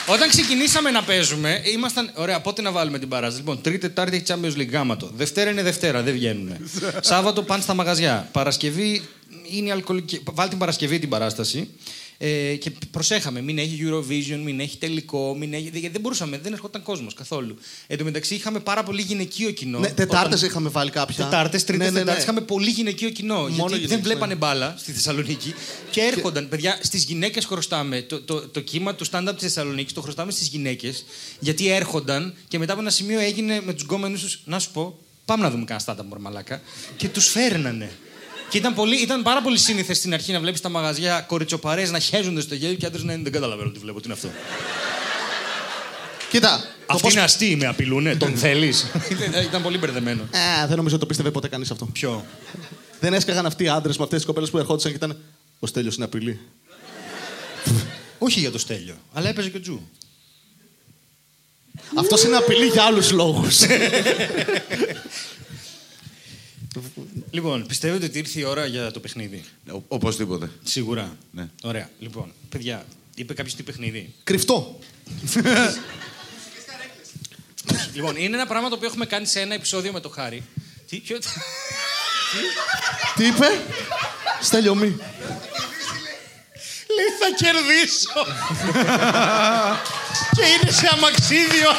Όταν 0.08 0.30
ξεκινήσαμε 0.30 0.92
να 0.92 1.04
παίζουμε, 1.04 1.62
ήμασταν. 1.74 2.12
Ωραία, 2.16 2.42
πότε 2.42 2.62
να 2.62 2.72
βάλουμε 2.72 3.00
την 3.00 3.08
παράσταση. 3.08 3.38
Λοιπόν, 3.38 3.62
Τρίτη, 3.62 3.78
Τετάρτη 3.80 4.16
έχει 4.16 4.26
Champions 4.28 4.60
League 4.62 4.72
γάματο. 4.72 5.12
Δευτέρα 5.16 5.50
είναι 5.50 5.64
Δευτέρα, 5.64 6.02
δεν 6.02 6.14
βγαίνουν. 6.14 6.56
Σάββατο 7.00 7.44
πάνε 7.44 7.62
στα 7.62 7.74
μαγαζιά. 7.74 8.30
Παρασκευή 8.32 9.02
είναι 9.50 9.72
αλκοολική. 9.72 10.24
Βάλει 10.32 10.50
την 10.50 10.58
Παρασκευή 10.58 11.00
την 11.00 11.10
παράσταση. 11.10 11.70
Ε, 12.18 12.56
και 12.56 12.72
προσέχαμε, 12.92 13.42
μην 13.42 13.58
έχει 13.58 13.80
Eurovision, 13.82 14.40
μην 14.44 14.60
έχει 14.60 14.78
τελικό, 14.78 15.36
μην 15.36 15.54
έχει. 15.54 15.62
Γιατί 15.62 15.88
δεν 15.90 16.02
μπορούσαμε, 16.02 16.38
δεν 16.38 16.54
ερχόταν 16.54 16.84
κόσμος 16.84 17.14
καθόλου. 17.14 17.58
Εν 17.88 17.98
τω 17.98 18.04
μεταξύ 18.04 18.36
είχαμε 18.36 18.60
πάρα 18.60 18.84
πολύ 18.84 19.02
γυναικείο 19.02 19.52
κοινό. 19.52 19.80
Ναι, 19.80 19.90
Τετάρτες 19.90 20.38
Όταν- 20.38 20.50
είχαμε 20.50 20.70
βάλει 20.70 20.90
κάποια. 20.90 21.24
Τετάρτες, 21.24 21.64
τρίτες, 21.64 21.86
Ναι, 21.86 21.92
ναι, 21.92 21.92
ναι. 21.92 22.00
Τετάρτες. 22.00 22.24
Είχαμε 22.24 22.42
πολύ 22.42 22.70
γυναικείο 22.70 23.10
κοινό. 23.10 23.48
γιατί 23.48 23.62
γυναίκες, 23.68 23.90
δεν 23.90 24.02
βλέπανε 24.02 24.34
ναι. 24.34 24.40
μπάλα 24.40 24.76
στη 24.78 24.92
Θεσσαλονίκη 24.92 25.54
και 25.92 26.02
έρχονταν. 26.02 26.50
Παιδιά, 26.50 26.80
στις 26.82 27.04
γυναίκες 27.04 27.46
χρωστάμε. 27.46 28.02
Το, 28.02 28.22
το, 28.22 28.48
το 28.48 28.60
κύμα 28.60 28.96
του 28.96 29.06
stand-up 29.12 29.34
της 29.34 29.42
Θεσσαλονίκης 29.42 29.94
το 29.94 30.02
χρωστάμε 30.02 30.32
στις 30.32 30.48
γυναίκες. 30.48 31.06
Γιατί 31.40 31.68
έρχονταν 31.68 32.34
και 32.48 32.58
μετά 32.58 32.72
από 32.72 32.82
ένα 32.82 32.90
σημείο 32.90 33.20
έγινε 33.20 33.62
με 33.66 33.74
τους 33.74 33.84
γκόμενους 33.84 34.22
τους. 34.22 34.42
Να 34.46 34.60
σου 34.60 34.72
πω, 34.72 35.00
πάμε 35.26 35.44
να 35.44 35.50
δούμε 35.52 35.66
κανένα 35.66 35.86
stand-up 35.88 36.06
μορμαλάκα. 36.10 36.62
Και 36.98 37.10
τους 37.10 37.28
φέρνανε. 37.28 37.92
Και 38.54 38.60
ήταν, 38.60 38.74
πολύ, 38.74 39.02
ήταν 39.02 39.22
πάρα 39.22 39.42
πολύ 39.42 39.58
σύνηθες 39.58 39.98
στην 39.98 40.14
αρχή 40.14 40.32
να 40.32 40.40
βλέπεις 40.40 40.62
τα 40.62 40.70
μαγαζιά 40.70 41.22
κοριτσοπαρέ 41.22 41.90
να 41.90 42.00
χέζονται 42.00 42.42
στο 42.42 42.56
γέλιο 42.56 42.76
και 42.78 42.86
άντρες 42.86 43.04
να 43.04 43.14
είναι. 43.14 43.24
Δεν 43.24 43.32
καταλαβαίνω 43.32 43.70
τι 43.70 43.80
βλέπω, 43.80 44.00
τι 44.00 44.06
είναι 44.06 44.14
αυτό. 44.14 44.28
Κοίτα. 46.30 46.58
το 46.60 46.66
Αυτοί 46.86 47.02
πώς- 47.02 47.14
είναι 47.14 47.22
αστείοι, 47.22 47.56
με 47.60 47.66
απειλούνε. 47.68 48.16
Τον 48.16 48.36
θέλεις; 48.36 48.86
ήταν 49.50 49.62
πολύ 49.62 49.78
μπερδεμένο. 49.78 50.22
Ε, 50.32 50.68
δεν 50.68 50.76
νομίζω 50.76 50.96
ότι 50.96 51.00
το 51.00 51.06
πίστευε 51.06 51.32
ποτέ 51.32 51.48
κανείς 51.48 51.72
αυτό. 51.72 51.86
Ποιο; 51.86 52.26
Δεν 53.00 53.14
έσκαγαν 53.14 53.46
αυτοί 53.46 53.64
οι 53.64 53.70
άντρες 53.70 53.98
με 53.98 54.04
αυτές 54.04 54.18
τις 54.18 54.28
κοπέλες 54.28 54.50
που 54.50 54.58
ερχόντουσαν 54.58 54.92
και 54.92 54.98
ήταν. 54.98 55.18
Ο 55.60 55.68
Στέλιος 55.68 55.96
είναι 55.96 56.06
απειλή. 56.06 56.40
Όχι 58.26 58.40
για 58.40 58.52
το 58.52 58.58
Στέλιο, 58.58 58.96
αλλά 59.14 59.30
έπαιζε 59.30 59.50
και 59.50 59.58
ο 59.58 59.62
Τζου. 59.62 59.82
Αυτός 61.96 62.24
είναι 62.24 62.36
απειλή 62.36 62.66
για 62.66 62.84
άλλους 62.84 63.12
λόγους. 63.12 63.60
Λοιπόν, 67.32 67.66
πιστεύετε 67.68 68.06
ότι 68.06 68.18
ήρθε 68.18 68.40
η 68.40 68.44
ώρα 68.44 68.66
για 68.66 68.92
το 68.92 69.00
παιχνίδι; 69.00 69.44
Ο- 69.72 69.82
Οπωσδήποτε. 69.88 70.52
Σίγουρα. 70.64 71.18
Ναι. 71.32 71.48
Ωραία. 71.64 71.90
Λοιπόν, 72.00 72.34
παιδιά, 72.50 72.86
είπε 73.16 73.34
κάποιος 73.34 73.56
τι 73.56 73.64
παιχνίδι; 73.64 74.14
Κρυφτό. 74.24 74.80
λοιπόν, 77.96 78.16
είναι 78.16 78.36
ένα 78.36 78.48
πράγμα 78.48 78.70
το 78.70 78.76
οποίο 78.76 78.88
έχουμε 78.88 79.06
κάνει 79.06 79.26
σε 79.26 79.40
ένα 79.40 79.54
επεισόδιο 79.54 79.92
με 79.92 80.00
το 80.00 80.10
Χάρη. 80.10 80.44
Τι, 80.90 80.98
ποιο... 80.98 81.18
Τι 83.16 83.26
είπε; 83.26 83.46
Στέλιο 84.42 84.76
μη. 84.76 84.88
Λέει 86.96 87.10
θα 87.20 87.28
κερδίσω. 87.38 88.26
και 90.36 90.42
είναι 90.46 90.72
σε 90.72 90.90
αμαξίδιο. 90.92 91.70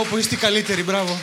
Όπου 0.00 0.16
είστε 0.16 0.34
οι 0.34 0.38
καλύτεροι, 0.38 0.82
μπράβο. 0.82 1.18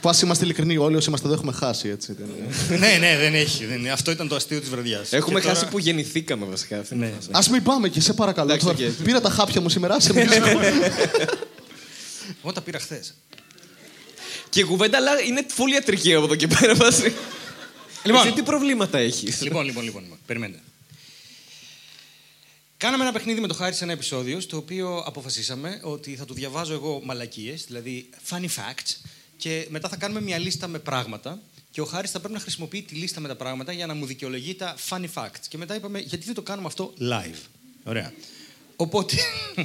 Που 0.00 0.08
ας 0.08 0.22
είμαστε 0.22 0.44
ειλικρινοί, 0.44 0.76
όλοι 0.76 0.96
όσοι 0.96 1.08
είμαστε 1.08 1.26
εδώ 1.26 1.36
έχουμε 1.36 1.52
χάσει, 1.52 1.88
έτσι. 1.88 2.12
δεν 2.18 2.26
είναι. 2.38 2.86
ναι, 2.86 2.96
ναι, 2.98 3.16
δεν 3.16 3.34
έχει. 3.34 3.64
Δεν 3.66 3.78
είναι. 3.78 3.90
Αυτό 3.90 4.10
ήταν 4.10 4.28
το 4.28 4.34
αστείο 4.34 4.60
της 4.60 4.68
βραδιάς. 4.68 5.12
Έχουμε 5.12 5.40
χάσει 5.40 5.66
που 5.66 5.78
γεννηθήκαμε 5.78 6.46
βασικά. 6.46 6.78
αυτή 6.78 6.94
είναι 6.94 7.06
η 7.06 7.08
Ναι. 7.08 7.14
φάση. 7.32 7.48
Ας 7.48 7.52
μην 7.52 7.62
πάμε 7.62 7.88
και 7.88 8.00
σε 8.00 8.12
παρακαλώ. 8.12 8.52
Εντάξει, 8.52 8.66
τώρα. 8.66 8.88
οκ. 8.98 9.04
Πήρα 9.04 9.20
τα 9.20 9.30
χάπια 9.30 9.60
μου 9.60 9.68
σήμερα, 9.68 10.00
σε 10.00 10.12
μιλήσω. 10.14 10.34
Εγώ 12.42 12.52
τα 12.52 12.60
πήρα 12.60 12.78
χθες. 12.78 13.14
Και 14.48 14.60
η 14.60 14.64
κουβέντα 14.64 14.96
αλλά 14.96 15.20
είναι 15.20 15.46
full 15.56 15.72
ιατρική 15.72 16.14
από 16.14 16.24
εδώ 16.24 16.34
και 16.34 16.46
πέρα 16.46 16.74
βάση. 16.74 17.12
Λοιπόν. 18.02 18.20
Εσύ 18.26 18.32
τι 18.32 18.42
προβλήματα 18.42 18.98
έχεις; 18.98 19.42
λοιπόν, 19.42 19.64
λοιπόν, 19.64 19.84
λοιπόν, 19.84 20.02
λοιπόν. 20.02 20.18
Περιμένετε. 20.26 20.60
Κάναμε 22.78 23.02
ένα 23.02 23.12
παιχνίδι 23.12 23.40
με 23.40 23.46
το 23.46 23.54
Χάρη 23.54 23.74
σε 23.74 23.84
ένα 23.84 23.92
επεισόδιο, 23.92 24.40
στο 24.40 24.56
οποίο 24.56 24.96
αποφασίσαμε 25.06 25.80
ότι 25.82 26.16
θα 26.16 26.24
του 26.24 26.34
διαβάζω 26.34 26.72
εγώ 26.72 27.00
μαλακίες, 27.04 27.64
δηλαδή 27.64 28.08
funny 28.28 28.44
facts, 28.44 28.96
και 29.36 29.66
μετά 29.70 29.88
θα 29.88 29.96
κάνουμε 29.96 30.20
μια 30.20 30.38
λίστα 30.38 30.66
με 30.66 30.78
πράγματα. 30.78 31.42
Και 31.70 31.80
ο 31.80 31.84
Χάρης 31.84 32.10
θα 32.10 32.18
πρέπει 32.18 32.34
να 32.34 32.40
χρησιμοποιεί 32.40 32.82
τη 32.82 32.94
λίστα 32.94 33.20
με 33.20 33.28
τα 33.28 33.36
πράγματα 33.36 33.72
για 33.72 33.86
να 33.86 33.94
μου 33.94 34.06
δικαιολογεί 34.06 34.54
τα 34.54 34.76
funny 34.88 35.06
facts. 35.14 35.44
Και 35.48 35.58
μετά 35.58 35.74
είπαμε, 35.74 35.98
γιατί 35.98 36.24
δεν 36.24 36.34
το 36.34 36.42
κάνουμε 36.42 36.66
αυτό 36.66 36.94
live; 37.00 37.38
Ωραία. 37.84 38.12
Οπότε, 38.76 39.16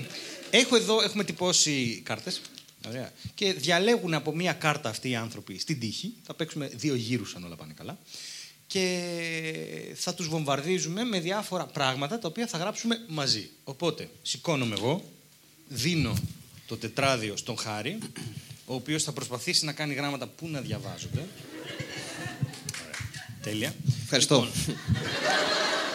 έχω 0.62 0.76
εδώ, 0.76 1.02
έχουμε 1.02 1.24
τυπώσει 1.24 2.02
κάρτες. 2.06 2.42
Ωραία. 2.88 3.12
Και 3.34 3.54
διαλέγουν 3.54 4.14
από 4.14 4.36
μία 4.36 4.54
κάρτα 4.54 4.90
αυτοί 4.90 5.10
οι 5.10 5.16
άνθρωποι 5.16 5.60
στην 5.60 5.80
τύχη. 5.80 6.14
Θα 6.24 6.34
παίξουμε 6.34 6.68
δύο 6.74 6.96
γύρους 6.96 7.36
αν 7.36 7.44
όλα 7.44 7.56
πάνε 7.56 7.74
καλά. 7.78 7.98
Και 8.72 9.02
θα 9.96 10.14
τους 10.14 10.28
βομβαρδίζουμε 10.28 11.04
με 11.04 11.20
διάφορα 11.20 11.66
πράγματα 11.66 12.20
τα 12.20 12.28
οποία 12.28 12.48
θα 12.48 12.58
γράψουμε 12.58 13.00
μαζί. 13.08 13.50
Οπότε, 13.64 14.10
σηκώνομαι 14.22 14.76
εγώ, 14.78 15.04
δίνω 15.68 16.14
το 16.68 16.78
τετράδιο 16.78 17.38
στον 17.38 17.58
Χάρη, 17.58 17.98
ο 18.66 18.74
οποίος 18.74 19.04
θα 19.04 19.12
προσπαθήσει 19.12 19.66
να 19.66 19.72
κάνει 19.72 19.94
γράμματα 19.94 20.28
που 20.28 20.48
να 20.48 20.62
διαβάζονται. 20.62 21.20
Ωραία. 21.20 21.28
Τέλεια. 23.42 23.76
Ευχαριστώ. 24.04 24.36
Λοιπόν, 24.36 24.78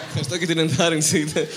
Ευχαριστώ 0.07 0.39
και 0.39 0.47
την 0.47 0.59
ενθάρρυνση. 0.59 1.19
γιατί 1.19 1.49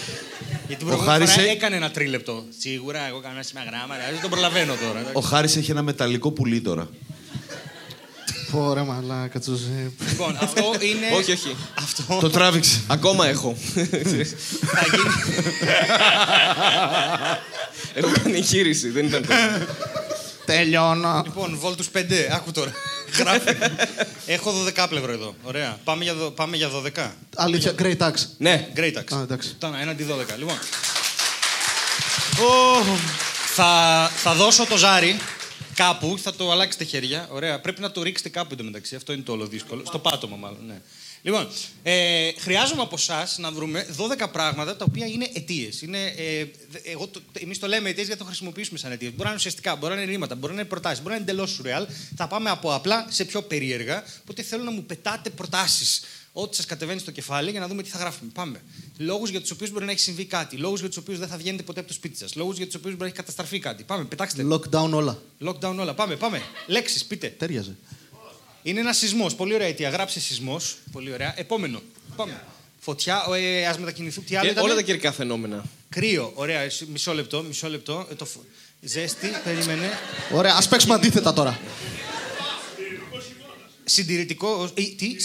την 0.67 0.77
προηγούμενη 0.77 1.09
Χάρης 1.11 1.31
φορά 1.31 1.47
ε- 1.47 1.49
έκανε 1.51 1.75
ένα 1.75 1.91
τρίλεπτο. 1.91 2.45
Σίγουρα, 2.57 3.07
εγώ 3.07 3.19
κάνω 3.19 3.33
ένα 3.33 3.43
σήμα 3.43 3.63
γράμματα, 3.63 4.01
δεν 4.11 4.21
τον 4.21 4.29
προλαβαίνω 4.29 4.75
τώρα. 4.75 5.11
Ο 5.13 5.19
Χάρης 5.19 5.55
έχει 5.55 5.71
ένα 5.71 5.81
μεταλλικό 5.81 6.31
πουλί 6.31 6.61
τώρα. 6.61 6.89
Πόρε 8.51 8.81
μαλάκα, 8.83 9.39
Τζουζέπ. 9.39 9.91
Λοιπόν, 10.09 10.37
αυτό 10.41 10.73
είναι. 10.79 11.15
όχι, 11.17 11.31
όχι. 11.31 11.55
Αυτό 11.77 12.17
Το 12.19 12.29
τράβηξε. 12.29 12.81
Ακόμα 12.87 13.27
έχω. 13.27 13.55
θα 13.73 14.85
γίνει. 14.91 15.09
έχω 17.93 18.11
κάνει 18.23 18.37
εγχείρηση, 18.37 18.89
δεν 18.89 19.05
ήταν 19.05 19.25
τόσο. 19.25 19.39
Τελειώνω. 20.45 21.21
λοιπόν, 21.25 21.57
βόλτου 21.59 21.83
5, 21.83 21.97
άκου 22.31 22.51
τώρα. 22.51 22.71
Γράφει. 23.17 23.57
Έχω 24.25 24.53
12 24.77 24.85
πλευρό 24.89 25.11
εδώ. 25.11 25.35
Ωραία. 25.43 25.79
Πάμε 25.83 26.03
για, 26.03 26.13
δο- 26.13 26.29
πάμε 26.29 26.55
για 26.57 26.69
12. 26.95 27.07
Αλήθεια, 27.35 27.73
great 27.79 27.97
tax. 27.97 28.11
Ναι. 28.37 28.67
Great 28.75 28.93
tax. 28.97 29.17
Α, 29.17 29.21
εντάξει. 29.21 29.49
Ήταν 29.57 29.73
έναντι 29.81 30.05
12. 30.09 30.37
Λοιπόν. 30.37 30.57
θα, 33.55 34.11
θα 34.15 34.33
δώσω 34.33 34.65
το 34.65 34.77
ζάρι 34.77 35.19
κάπου, 35.83 36.17
θα 36.17 36.35
το 36.35 36.51
αλλάξετε 36.51 36.83
χέρια. 36.83 37.27
Ωραία. 37.31 37.59
Πρέπει 37.59 37.81
να 37.81 37.91
το 37.91 38.01
ρίξετε 38.03 38.29
κάπου 38.29 38.49
εντωμεταξύ. 38.53 38.95
Αυτό 38.95 39.13
είναι 39.13 39.21
το 39.21 39.31
όλο 39.31 39.47
δύσκολο. 39.47 39.83
Στο 39.85 39.99
πάτωμα, 39.99 40.35
μάλλον. 40.35 40.65
Ναι. 40.67 40.81
Λοιπόν, 41.21 41.47
ε, 41.83 42.31
χρειάζομαι 42.37 42.81
από 42.81 42.95
εσάς 42.97 43.37
να 43.37 43.51
βρούμε 43.51 43.87
12 43.97 44.27
πράγματα 44.31 44.75
τα 44.75 44.85
οποία 44.87 45.05
είναι 45.05 45.29
αιτίες. 45.33 45.81
Ε, 45.81 46.45
εγώ 46.83 47.07
το- 47.07 47.21
Εμείς 47.39 47.59
το 47.59 47.67
λέμε 47.67 47.89
αιτίες 47.89 48.05
γιατί 48.05 48.19
θα 48.19 48.25
το 48.25 48.29
χρησιμοποιήσουμε 48.31 48.79
σαν 48.79 48.91
αιτίες. 48.91 49.09
Μπορεί 49.11 49.23
να 49.23 49.27
είναι 49.29 49.37
ουσιαστικά, 49.37 49.75
μπορεί 49.75 49.95
να 49.95 50.01
είναι 50.01 50.11
ρήματα, 50.11 50.35
μπορεί 50.35 50.53
να 50.53 50.59
είναι 50.59 50.69
προτάσεις, 50.69 50.97
μπορεί 51.03 51.09
να 51.09 51.15
είναι 51.21 51.31
εντελώς 51.31 51.49
σουρεάλ. 51.51 51.87
Θα 52.15 52.27
πάμε 52.27 52.49
από 52.49 52.73
απλά 52.73 53.05
σε 53.09 53.25
πιο 53.25 53.41
περίεργα. 53.41 54.03
Οπότε 54.21 54.41
θέλω 54.43 54.63
να 54.63 54.71
μου 54.71 54.83
πετάτε 54.83 55.29
προτάσεις. 55.29 56.01
Ό,τι 56.41 56.55
σας 56.55 56.65
κατεβαίνει 56.65 56.99
στο 56.99 57.11
κεφάλι 57.11 57.51
για 57.51 57.59
να 57.59 57.67
δούμε 57.67 57.83
τι 57.83 57.89
θα 57.89 57.97
γράφουμε. 57.97 58.31
Πάμε. 58.33 58.61
Λόγους 58.97 59.29
για 59.29 59.41
τους 59.41 59.51
οποίους 59.51 59.71
μπορεί 59.71 59.85
να 59.85 59.91
έχει 59.91 59.99
συμβεί 59.99 60.25
κάτι. 60.25 60.55
Λόγους 60.57 60.79
για 60.79 60.87
τους 60.87 60.97
οποίους 60.97 61.19
δεν 61.19 61.27
θα 61.27 61.37
βγαίνετε 61.37 61.63
ποτέ 61.63 61.79
από 61.79 61.87
το 61.89 61.93
σπίτι 61.93 62.17
σας. 62.17 62.35
Λόγους 62.35 62.57
για 62.57 62.65
τους 62.65 62.75
οποίους 62.75 62.91
μπορεί 62.91 63.01
να 63.03 63.07
έχει 63.07 63.15
καταστραφεί 63.15 63.59
κάτι. 63.59 63.83
Πάμε, 63.83 64.03
πετάξτε. 64.03 64.45
Lockdown 64.49 64.91
όλα. 64.93 65.21
Lockdown 65.45 65.75
όλα. 65.79 65.93
Πάμε, 65.93 66.15
πάμε. 66.15 66.41
Λέξεις, 66.67 67.05
πείτε. 67.05 67.27
Τέριαζε. 67.37 67.75
Είναι 68.63 68.79
ένας 68.79 68.97
σεισμός. 68.97 69.35
Πολύ 69.35 69.53
ωραία 69.53 69.67
αιτία. 69.67 69.89
Γράψε 69.89 70.19
σεισμός. 70.19 70.77
Πολύ 70.91 71.13
ωραία. 71.13 71.33
Επόμενο. 71.39 71.81
Πάμε. 72.15 72.43
Φωτιά. 72.79 73.23
Ε, 73.35 73.65
Α 73.67 73.75
μετακινηθούμε. 73.79 74.25
Τι 74.25 74.35
άλλο 74.35 74.45
Και 74.45 74.51
ήταν; 74.51 74.63
όλα 74.63 74.75
τα 74.75 74.81
καιρικά 74.81 75.11
φαινόμενα. 75.11 75.63
Κρύο. 75.89 76.31
Ωραία. 76.35 76.59
Εσύ- 76.59 76.85
Μισό 76.91 77.13
λεπτό. 77.13 77.43
Μισό 77.43 77.69
λεπτό. 77.69 78.07
Ε, 78.11 78.15
το... 78.15 78.25
φ- 78.25 78.37
Ζέστη. 78.81 79.27
Περίμενε. 79.43 79.89
Ωραία, 80.33 80.55
ας 80.55 80.67
παίξουμε 80.67 80.93
αντίθετα 80.93 81.33
τώρα. 81.33 81.59
Συντηρητικό. 83.83 84.63
Ε, 84.73 84.81
τι; 84.81 85.15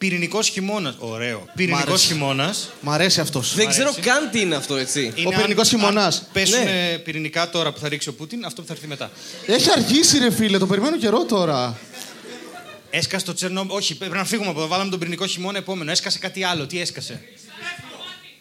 Πυρηνικός 0.00 0.48
χειμώνας. 0.48 0.94
Ωραίο. 0.98 1.46
Πυρηνικός 1.54 1.88
άρεσε. 1.88 2.06
χειμώνας. 2.06 2.70
Μ' 2.80 2.90
αρέσει 2.90 3.20
αυτός. 3.20 3.54
Δεν 3.54 3.68
ξέρω 3.68 3.94
καν 4.00 4.30
τι 4.30 4.40
είναι 4.40 4.54
αυτό, 4.56 4.76
έτσι. 4.76 5.12
Ο 5.24 5.28
πυρηνικός 5.30 5.68
χειμωνάς. 5.68 6.28
Πέσουν 6.32 6.64
Ναι. 6.64 6.98
πυρηνικά 7.04 7.50
τώρα 7.50 7.72
που 7.72 7.78
θα 7.80 7.88
ρίξει 7.88 8.08
ο 8.08 8.12
Πούτιν, 8.12 8.44
αυτό 8.44 8.60
που 8.60 8.66
θα 8.66 8.72
έρθει 8.72 8.86
μετά. 8.86 9.10
Έχει 9.46 9.70
αργήσει, 9.70 10.18
ρε 10.18 10.30
φίλε, 10.30 10.58
το 10.58 10.66
περιμένω 10.66 10.96
καιρό 10.96 11.24
τώρα. 11.24 11.78
Έσκασε 12.90 13.24
το 13.24 13.34
Τσερνόμπιλ. 13.34 13.76
Όχι, 13.76 13.94
πρέπει 13.96 14.16
να 14.16 14.24
φύγουμε 14.24 14.48
από 14.50 14.58
εδώ. 14.58 14.68
Βάλαμε 14.68 14.90
τον 14.90 14.98
πυρηνικό 14.98 15.26
χειμώνα 15.26 15.58
επόμενο. 15.58 15.90
Έσκασε 15.90 16.18
κάτι 16.18 16.44
άλλο. 16.44 16.66
Τι 16.66 16.80
έσκασε; 16.80 17.22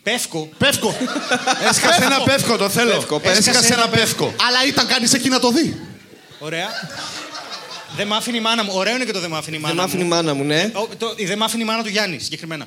Πεύκο. 0.04 0.50
Πεύκο. 0.58 0.96
Έσκασε 1.70 2.04
ένα 2.04 2.22
πεύκο, 2.24 2.58
το 2.58 2.70
θέλω. 2.70 2.92
Πεύκο, 2.96 3.20
πες. 3.20 3.38
Έσκασε 3.38 3.74
ένα 3.74 3.88
πεύκο. 3.88 4.34
Αλλά 4.48 4.66
ήταν 4.68 4.88
κανείς 4.88 5.14
εκεί 5.14 5.30
να 5.30 5.40
το 5.40 5.52
δει. 5.52 5.80
Ωραία. 6.40 6.68
Δεν 7.96 8.08
μ' 8.08 8.14
άφηνε 8.14 8.38
η 8.38 8.42
μάνα 8.42 8.64
μου. 8.64 8.72
Ωραίο 8.74 8.96
είναι 8.96 9.06
και 9.06 9.12
το 9.12 9.20
δεν 9.20 9.30
μ' 9.30 9.36
άφηνε 9.36 9.56
η 9.56 9.60
μάνα 9.60 9.74
Δεν 9.74 9.84
μ' 9.84 9.88
άφηνε 9.88 10.02
η 10.02 10.06
μου. 10.06 10.10
μάνα 10.16 10.34
μου, 10.34 10.44
ναι. 10.44 10.72
Ο, 10.74 10.88
το, 10.98 11.14
η 11.16 11.26
δεν 11.26 11.38
μ' 11.38 11.44
άφηνε 11.44 11.64
η 11.64 11.66
μάνα 11.66 11.84
του 11.84 11.90
Γιάννη, 11.90 12.20
συγκεκριμένα. 12.20 12.64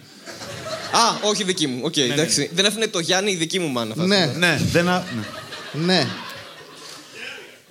Α, 0.93 1.19
όχι 1.29 1.45
δική 1.45 1.67
μου. 1.67 1.81
Οκ, 1.85 1.97
εντάξει. 1.97 2.51
Δεν 2.53 2.65
έφυγε 2.65 2.89
το 2.89 2.99
Γιάννη 2.99 3.31
η 3.31 3.37
δική 3.37 3.59
μου 3.59 3.69
μάνα. 3.69 3.95
θα 3.95 4.07
Ναι, 4.07 4.27
Ναι, 4.27 4.59
δεν. 4.71 4.89
α- 4.89 5.05
ναι. 5.73 5.85
ναι. 5.85 6.07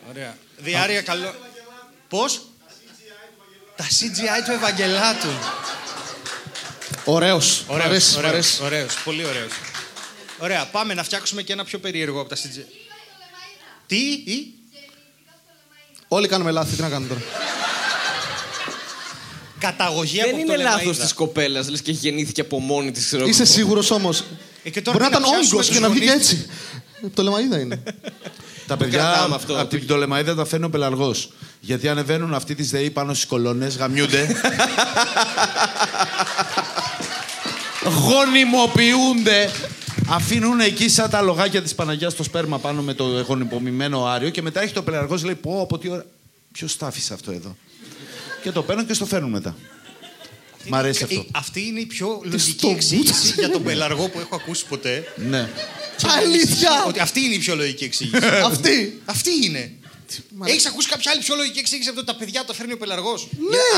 Ωραία. 0.10 0.38
Διάρκεια 0.58 1.02
καλό. 1.02 1.34
Πώς; 2.10 2.42
Τα 3.76 3.84
CGI 3.84 4.46
του 4.46 4.52
Ευαγγελάτου. 4.52 5.28
Ωραίος. 7.06 7.64
Μ' 7.68 7.72
Ωραίος, 7.72 7.86
αρέσει, 7.88 8.14
μ' 8.16 8.18
ωραίος, 8.18 8.34
αρέσει. 8.36 8.64
ωραίος, 8.64 8.94
πολύ 9.04 9.26
ωραίος. 9.26 9.52
Ωραία, 10.38 10.66
πάμε 10.66 10.94
να 10.94 11.04
φτιάξουμε 11.04 11.42
και 11.42 11.54
ένα 11.54 11.64
πιο 11.64 11.80
περίεργο 11.80 12.20
από 12.20 12.30
τα 12.30 12.36
CGI. 12.36 12.66
Τι, 13.88 13.98
ή, 14.12 14.54
Όλοι 16.14 16.28
κάνουμε 16.28 16.52
λάθη, 16.52 16.76
τι 16.76 16.82
να 16.82 16.90
κάνουμε 16.90 17.08
τώρα. 17.08 17.22
καταγωγή 19.60 20.18
Δεν 20.18 20.30
από 20.30 20.38
είναι 20.40 20.56
το 20.56 20.62
λάθος 20.62 20.98
Λεμαΐδα. 20.98 21.02
της 21.02 21.14
κοπέλας, 21.14 21.70
λες 21.70 21.82
και 21.82 21.92
γεννήθηκε 21.92 22.42
από 22.42 22.60
μόνη 22.60 22.92
της. 22.92 23.12
Είσαι 23.12 23.46
σίγουρος 23.46 23.92
όμως; 23.92 24.24
Ε, 24.64 24.70
και 24.70 24.82
τώρα 24.82 24.98
Μπορεί 24.98 25.12
να 25.12 25.18
τι 25.18 25.24
ήταν 25.24 25.34
πιάσουμε 25.34 25.56
όγκος 25.56 25.68
τους 25.68 25.76
και 25.76 25.82
να 25.82 25.90
βγήκε 25.90 26.06
γονείς 26.06 26.32
έτσι. 26.32 26.46
Το 27.14 27.24
λεμαίδα 27.24 27.60
είναι. 27.60 27.84
Τα 28.68 28.78
παιδιά 28.78 29.00
κρατάμε 29.00 29.36
αυτό. 29.36 29.60
από 29.60 29.70
την 29.70 29.86
Πτολεμαίδα 29.86 30.36
τα 30.36 30.46
φέρνει 30.46 30.66
ο 30.66 30.70
πελαργός. 30.70 31.32
Γιατί 31.60 31.88
ανεβαίνουν 31.88 32.34
αυτοί 32.34 32.56
τη 32.56 32.64
ΔΕΗ 32.64 32.90
πάνω 32.90 33.14
στις 33.14 33.26
κολόνες, 33.26 33.78
γαμιούνται. 33.78 34.28
γονιμοποιούνται. 38.08 39.50
Αφήνουν 40.14 40.60
εκεί 40.60 40.90
σαν 40.90 41.10
τα 41.10 41.22
λογάκια 41.22 41.62
της 41.62 41.76
Παναγία 41.76 42.12
το 42.12 42.24
σπέρμα 42.24 42.60
πάνω 42.60 42.82
με 42.82 42.94
το 42.94 43.22
γονιμοποιημένο 43.22 44.06
άριο 44.06 44.30
και 44.30 44.42
μετά 44.42 44.62
έχει 44.62 44.74
το 44.74 44.84
πελαργός 44.84 45.24
λέει: 45.24 45.36
Πω, 45.36 45.62
από 45.62 45.78
τι 45.78 45.90
ώρα. 45.90 46.06
Ποιος 46.52 46.78
τα 46.78 46.88
άφησε 46.88 47.14
αυτό 47.14 47.32
εδώ; 47.32 47.56
και 48.44 48.52
το 48.52 48.64
παίρνουν 48.64 48.86
και 48.86 48.94
στο 48.94 49.06
φέρνουν 49.06 49.30
μετά. 49.30 49.56
Μ' 50.68 50.76
αρέσει 50.76 51.04
αυτό. 51.04 51.20
Ε, 51.20 51.24
Αυτή 51.32 51.66
είναι 51.66 51.80
η 51.80 51.86
πιο 51.86 52.22
λογική 52.24 52.52
στο 52.52 52.70
εξήγηση 52.70 53.34
για 53.38 53.50
τον 53.50 53.64
πελαργό 53.64 54.10
που 54.10 54.20
έχω 54.20 54.36
ακούσει 54.36 54.66
ποτέ. 54.66 55.04
Ναι. 55.16 55.50
Αλήθεια! 56.18 56.86
Ότι 56.88 57.00
αυτή 57.00 57.20
είναι 57.20 57.34
η 57.34 57.40
πιο 57.40 57.56
λογική 57.56 57.84
εξήγηση. 57.84 58.26
Αυτή. 58.52 59.02
αυτή 59.06 59.30
είναι. 59.44 59.74
Έχεις 60.44 60.66
ακούσει 60.66 60.88
κάποια 60.88 61.12
άλλη 61.12 61.22
πιο 61.22 61.36
λογική 61.36 61.60
εξήγηση 61.60 61.90
από 61.90 61.98
το 61.98 62.04
ότι 62.04 62.12
τα 62.12 62.26
παιδιά 62.26 62.46
το 62.46 62.54
φέρνει 62.54 62.74
ο 62.74 62.78
πελαργός. 62.78 63.28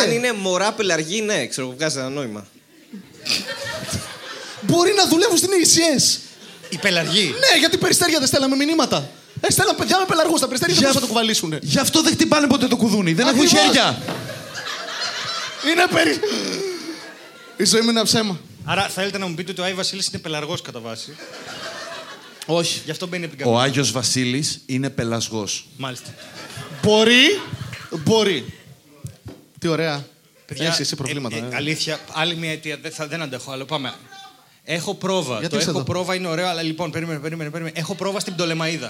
Αν 0.03 0.11
είναι 0.11 0.33
μωρά 0.33 0.73
πελαργή, 0.73 1.21
ναι, 1.21 1.47
ξέρω, 1.47 1.71
βγάζει 1.71 1.97
ένα 1.97 2.09
νόημα. 2.09 2.47
Μπορεί 4.65 4.93
να 4.95 5.07
δουλεύουν 5.07 5.37
στην 5.37 5.49
ACS. 5.49 6.17
Η 6.69 6.77
πελαργή. 6.77 7.23
Ναι, 7.39 7.59
γιατί 7.59 7.77
περιστέρια 7.77 8.19
δεν 8.19 8.27
στέλναμε 8.27 8.55
μηνύματα. 8.55 9.09
Ε, 9.41 9.51
στέλναμε 9.51 9.77
παιδιά 9.77 9.99
με 9.99 10.05
πελαργούς. 10.05 10.39
Τα 10.39 10.45
περιστέρια 10.47 10.75
δεν 10.75 10.83
Για- 10.83 10.93
μπορούσαν 10.93 11.01
να 11.01 11.07
το 11.07 11.13
κουβαλήσουν. 11.13 11.57
Γι' 11.61 11.79
αυτό 11.79 12.01
δεν 12.01 12.13
χτυπάνε 12.13 12.47
ποτέ 12.47 12.67
το 12.67 12.75
κουδούνι. 12.75 13.13
Δεν 13.13 13.27
έχουν 13.27 13.39
Ακριβώς. 13.39 13.63
χέρια. 13.65 13.97
Είναι 15.71 15.87
περι. 15.93 16.19
Η 17.57 17.63
ζωή 17.65 17.81
μου 17.81 17.89
είναι 17.89 17.99
ένα 17.99 18.07
ψέμα. 18.07 18.39
Άρα 18.65 18.81
θέλετε 18.89 19.17
να 19.17 19.27
μου 19.27 19.35
πείτε 19.35 19.51
ότι 19.51 19.61
ο 19.61 19.63
Άι 19.63 19.73
Βασίλης 19.73 20.07
είναι 20.07 20.17
πελαργός 20.21 20.61
κατά 20.61 20.79
βάση; 20.79 21.15
Όχι. 22.45 22.81
Γι' 22.85 22.91
αυτό 22.91 23.07
μπαίνει 23.07 23.25
από 23.25 23.35
την 23.35 23.43
Ο 23.43 23.47
καμπάνα. 23.47 23.65
Άγιος 23.69 23.91
Βασίλης 23.91 24.59
είναι 24.65 24.89
πελασγός. 24.89 25.67
Μάλιστα. 25.77 26.13
Μπορεί. 26.83 27.41
Μπορεί. 27.89 28.53
Τι 29.59 29.67
ωραία. 29.67 30.05
Παιδιά, 30.45 30.67
Έχεις 30.67 30.79
εσύ 30.79 30.95
προβλήματα. 30.95 31.35
ε, 31.35 31.39
ε, 31.39 31.43
ε. 31.51 31.55
αλήθεια, 31.55 31.99
άλλη 32.11 32.35
μια 32.35 32.51
αιτία. 32.51 32.77
Δεν, 32.81 32.91
θα, 32.91 33.07
δεν 33.07 33.21
αντέχω 33.21 33.51
άλλο. 33.51 33.65
Πάμε. 33.65 33.93
Έχω 34.63 34.93
πρόβα. 34.95 35.33
Γιατί 35.39 35.49
το 35.53 35.57
είσαι 35.59 35.69
έχω 35.69 35.77
εδώ; 35.79 35.87
πρόβα 35.91 36.15
είναι 36.15 36.27
ωραίο, 36.27 36.47
αλλά 36.47 36.61
λοιπόν, 36.61 36.91
περίμενε, 36.91 37.19
περίμενε, 37.19 37.49
περίμενε. 37.49 37.79
Έχω 37.79 37.95
πρόβα 37.95 38.19
στην 38.19 38.33
Πτολεμαίδα. 38.33 38.87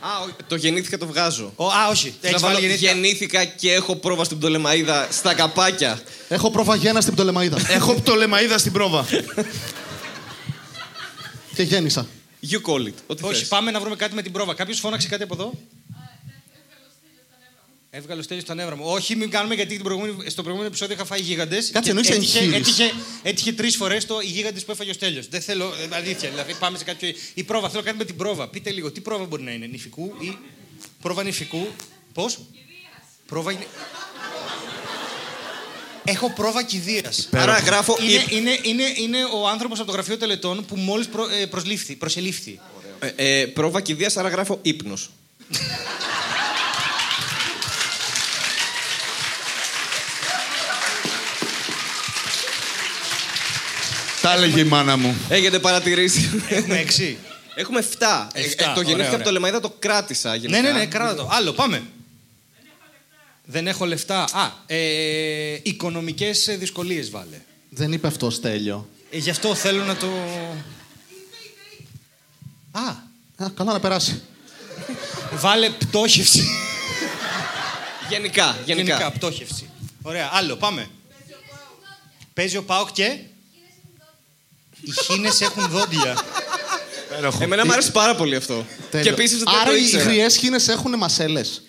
Α, 0.00 0.22
όχι, 0.22 0.32
το 0.46 0.54
γεννήθηκα, 0.54 0.98
το 0.98 1.06
βγάζω. 1.06 1.52
Ο, 1.56 1.66
α, 1.66 1.88
όχι. 1.90 2.14
Να 2.22 2.28
Έχει 2.28 2.38
βάλω 2.38 2.54
βάλει 2.54 2.66
γεννήθεια. 2.66 2.92
γεννήθηκα 2.92 3.44
και 3.44 3.72
έχω 3.72 3.96
πρόβα 3.96 4.24
στην 4.24 4.38
Πτολεμαίδα 4.38 5.08
στα 5.10 5.34
καπάκια. 5.34 6.00
Έχω 6.28 6.50
προβαγένα 6.50 7.00
στην 7.00 7.14
Πτολεμαίδα. 7.14 7.58
Έχω 7.76 7.94
πτολεμαίδα 7.94 8.58
στην 8.58 8.72
πρόβα. 8.72 9.06
και 11.54 11.62
γέννησα. 11.62 12.06
You 12.50 12.54
call 12.70 12.86
it. 12.86 12.92
Ό,τι 13.06 13.24
Όχι, 13.24 13.34
θες. 13.38 13.48
πάμε 13.48 13.70
να 13.70 13.80
βρούμε 13.80 13.96
κάτι 13.96 14.14
με 14.14 14.22
την 14.22 14.32
πρόβα. 14.32 14.54
Κάποιος 14.54 14.78
φώναξε 14.80 15.08
κάτι 15.08 15.22
από 15.22 15.34
εδώ; 15.34 15.52
Έβγαλε 17.94 18.20
ο 18.20 18.22
Στέλιος 18.22 18.44
στα 18.44 18.54
νεύρα 18.54 18.76
μου. 18.76 18.82
Όχι, 18.86 19.16
μην 19.16 19.30
κάνουμε 19.30 19.54
γιατί 19.54 19.74
την 19.74 19.82
προηγούμενη, 19.82 20.30
στο 20.30 20.40
προηγούμενο 20.42 20.68
επεισόδιο 20.68 20.94
είχα 20.94 21.04
φάει 21.04 21.20
γίγαντες. 21.20 21.70
Κάτσε, 21.70 21.88
εννοείς 21.90 22.10
έτυχε, 22.10 22.38
εγχείρηση. 22.38 22.82
έτυχε, 22.82 22.92
έτυχε 23.22 23.52
τρεις 23.52 23.76
φορές 23.76 24.06
το 24.06 24.18
οι 24.22 24.26
γίγαντες 24.26 24.64
που 24.64 24.70
έφαγε 24.72 24.90
ο 24.90 24.92
Στέλιος. 24.92 25.28
Δεν 25.28 25.40
θέλω. 25.40 25.64
ε, 25.64 25.96
Αλήθεια. 25.96 26.30
Δηλαδή 26.30 26.54
πάμε 26.54 26.78
σε 26.78 26.84
κάποιο. 26.84 27.12
Η 27.34 27.42
πρόβα. 27.42 27.68
Θέλω 27.70 27.82
κάτι 27.82 27.96
με 27.96 28.04
την 28.04 28.16
πρόβα. 28.16 28.48
Πείτε 28.48 28.70
λίγο, 28.70 28.90
τι 28.92 29.00
πρόβα 29.00 29.24
μπορεί 29.24 29.42
να 29.42 29.50
είναι. 29.50 29.66
Νηφικού 29.66 30.14
ή. 30.20 30.36
Πρόβα 31.02 31.22
νηφικού; 31.22 31.66
Πώς; 32.12 32.38
Πρόβα 33.26 33.52
είναι. 33.52 33.66
Έχω 36.04 36.30
πρόβα 36.32 36.62
κηδείας. 36.62 37.28
Άρα 37.32 37.58
γράφω 37.58 37.96
Είναι, 38.02 38.12
υπ- 38.12 38.30
είναι, 38.32 38.58
είναι, 38.62 38.84
είναι 38.96 39.18
ο 39.24 39.48
άνθρωπος 39.48 39.78
από 39.78 39.86
το 39.86 39.92
γραφείο 39.92 40.16
τελετών 40.16 40.64
που 40.64 40.76
μόλις 40.76 41.06
προ, 41.08 41.28
ε, 41.40 41.46
προσλήφθη, 41.46 41.94
προσελήφθη. 41.96 42.60
Ε, 43.16 43.40
ε, 43.40 43.46
πρόβα 43.46 43.80
κηδείας, 43.80 44.16
άρα 44.16 44.28
γράφω 44.28 44.58
ύπνος. 44.62 45.10
Τα 54.22 54.32
έλεγε 54.32 54.60
η 54.60 54.64
μάνα 54.64 54.96
μου. 54.96 55.16
Έχετε 55.28 55.58
παρατηρήσει. 55.58 56.42
Έχουμε 56.48 56.78
έξι. 56.78 57.18
Έχουμε 57.54 57.80
7. 57.80 57.84
Εφτά, 58.32 58.64
το 58.64 58.70
ωραία, 58.70 58.82
γεννήθηκα 58.82 58.94
ωραία. 58.94 59.14
από 59.14 59.24
το 59.24 59.30
Λεμαϊδά, 59.30 59.60
το 59.60 59.74
κράτησα. 59.78 60.34
γενικά. 60.34 60.60
Ναι, 60.60 60.70
ναι, 60.70 60.78
ναι, 60.78 60.86
κράτα 60.86 61.14
το. 61.14 61.28
Άλλο, 61.30 61.52
πάμε. 61.52 61.82
Δεν 63.44 63.66
έχω 63.66 63.84
λεφτά. 63.86 64.22
Α, 64.32 64.50
ε, 64.66 65.58
οικονομικές 65.62 66.48
ε, 66.48 66.56
δυσκολίες 66.56 67.10
βάλε. 67.10 67.40
Δεν 67.68 67.92
είπε 67.92 68.06
αυτό 68.06 68.30
Στέλιο. 68.30 68.88
Ε, 69.10 69.18
γι' 69.18 69.30
αυτό 69.30 69.54
θέλω 69.54 69.84
να 69.84 69.96
το... 69.96 70.06
Α, 72.72 72.88
Α, 73.44 73.50
καλά 73.54 73.72
να 73.72 73.80
περάσει. 73.80 74.22
βάλε 75.32 75.70
πτώχευση. 75.70 76.42
Γενικά, 78.08 78.56
γενικά. 78.64 78.92
Γενικά, 78.94 79.10
πτώχευση. 79.10 79.68
Ωραία, 80.02 80.30
άλλο, 80.32 80.56
πάμε. 80.56 80.86
Παίζει 82.34 82.56
ο 82.56 82.62
Πάοκ 82.64 82.92
και. 82.92 83.18
Οι 84.84 84.92
χίνες 85.04 85.40
έχουν 85.40 85.68
δόντια. 85.68 86.16
Εμένα 87.40 87.64
μου 87.64 87.72
άρεσε 87.72 87.90
πάρα 87.90 88.14
πολύ 88.14 88.36
αυτό. 88.36 88.66
Τέλειο. 88.90 89.06
Και 89.06 89.12
επίσης 89.12 89.38
δεν 89.38 89.48
Άρα 89.48 89.64
το 89.64 89.76
οι 89.76 89.82
ήξερα. 89.82 90.02
χρειέ 90.04 90.28
χίνες 90.28 90.68
έχουν 90.68 90.96
μασέλες. 90.96 91.62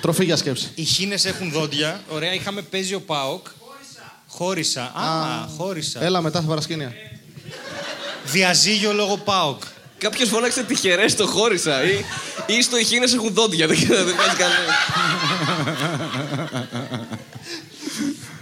Τροφή 0.00 0.24
για 0.24 0.36
σκέψη. 0.36 0.70
Οι 0.74 0.84
χίνες 0.84 1.24
έχουν 1.24 1.50
δόντια. 1.50 2.00
Ωραία, 2.08 2.32
είχαμε 2.34 2.62
παίζει 2.62 2.94
ο 2.94 3.00
Πάοκ. 3.00 3.46
Χώρισα. 4.26 4.82
Α, 4.82 5.46
χώρισα. 5.56 6.04
Έλα 6.04 6.20
μετά 6.20 6.38
στα 6.38 6.48
παρασκήνια. 6.48 6.92
Διαζύγιο 8.24 8.92
λόγω 8.92 9.16
Πάοκ. 9.16 9.62
Κάποιος 9.98 10.28
φώναξε 10.28 10.62
τυχερές, 10.62 11.14
το 11.16 11.26
χώρισα. 11.26 11.84
Ή, 11.84 12.04
ή 12.46 12.62
στο 12.62 12.76
ηχήνε 12.78 13.04
έχουν 13.14 13.32
δόντια. 13.34 13.66
Δεν 13.66 13.76
ξέρω, 13.76 14.04
δεν 14.04 14.14
βγάζει 14.14 14.36
κανένα. 14.36 14.74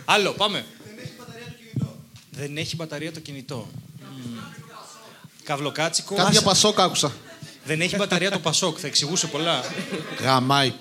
Άλλο, 0.05 0.33
πάμε. 0.33 0.65
Δεν 2.39 2.57
έχει 2.57 2.77
μπαταρία 2.77 3.13
το 3.13 3.21
κινητό. 3.21 3.69
Μμμ. 4.01 4.39
Καυλοκάτσικο. 5.45 6.15
Κάτι 6.15 6.33
για 6.33 6.43
πασόκ 6.43 6.81
άκουσα. 6.81 7.13
Δεν 7.65 7.81
έχει 7.81 7.97
μπαταρία 7.97 8.31
το 8.31 8.39
Πασόκ, 8.39 8.77
θα 8.81 8.87
εξηγούσε 8.87 9.27
πολλά. 9.27 9.65
Γαμάει. 10.21 10.73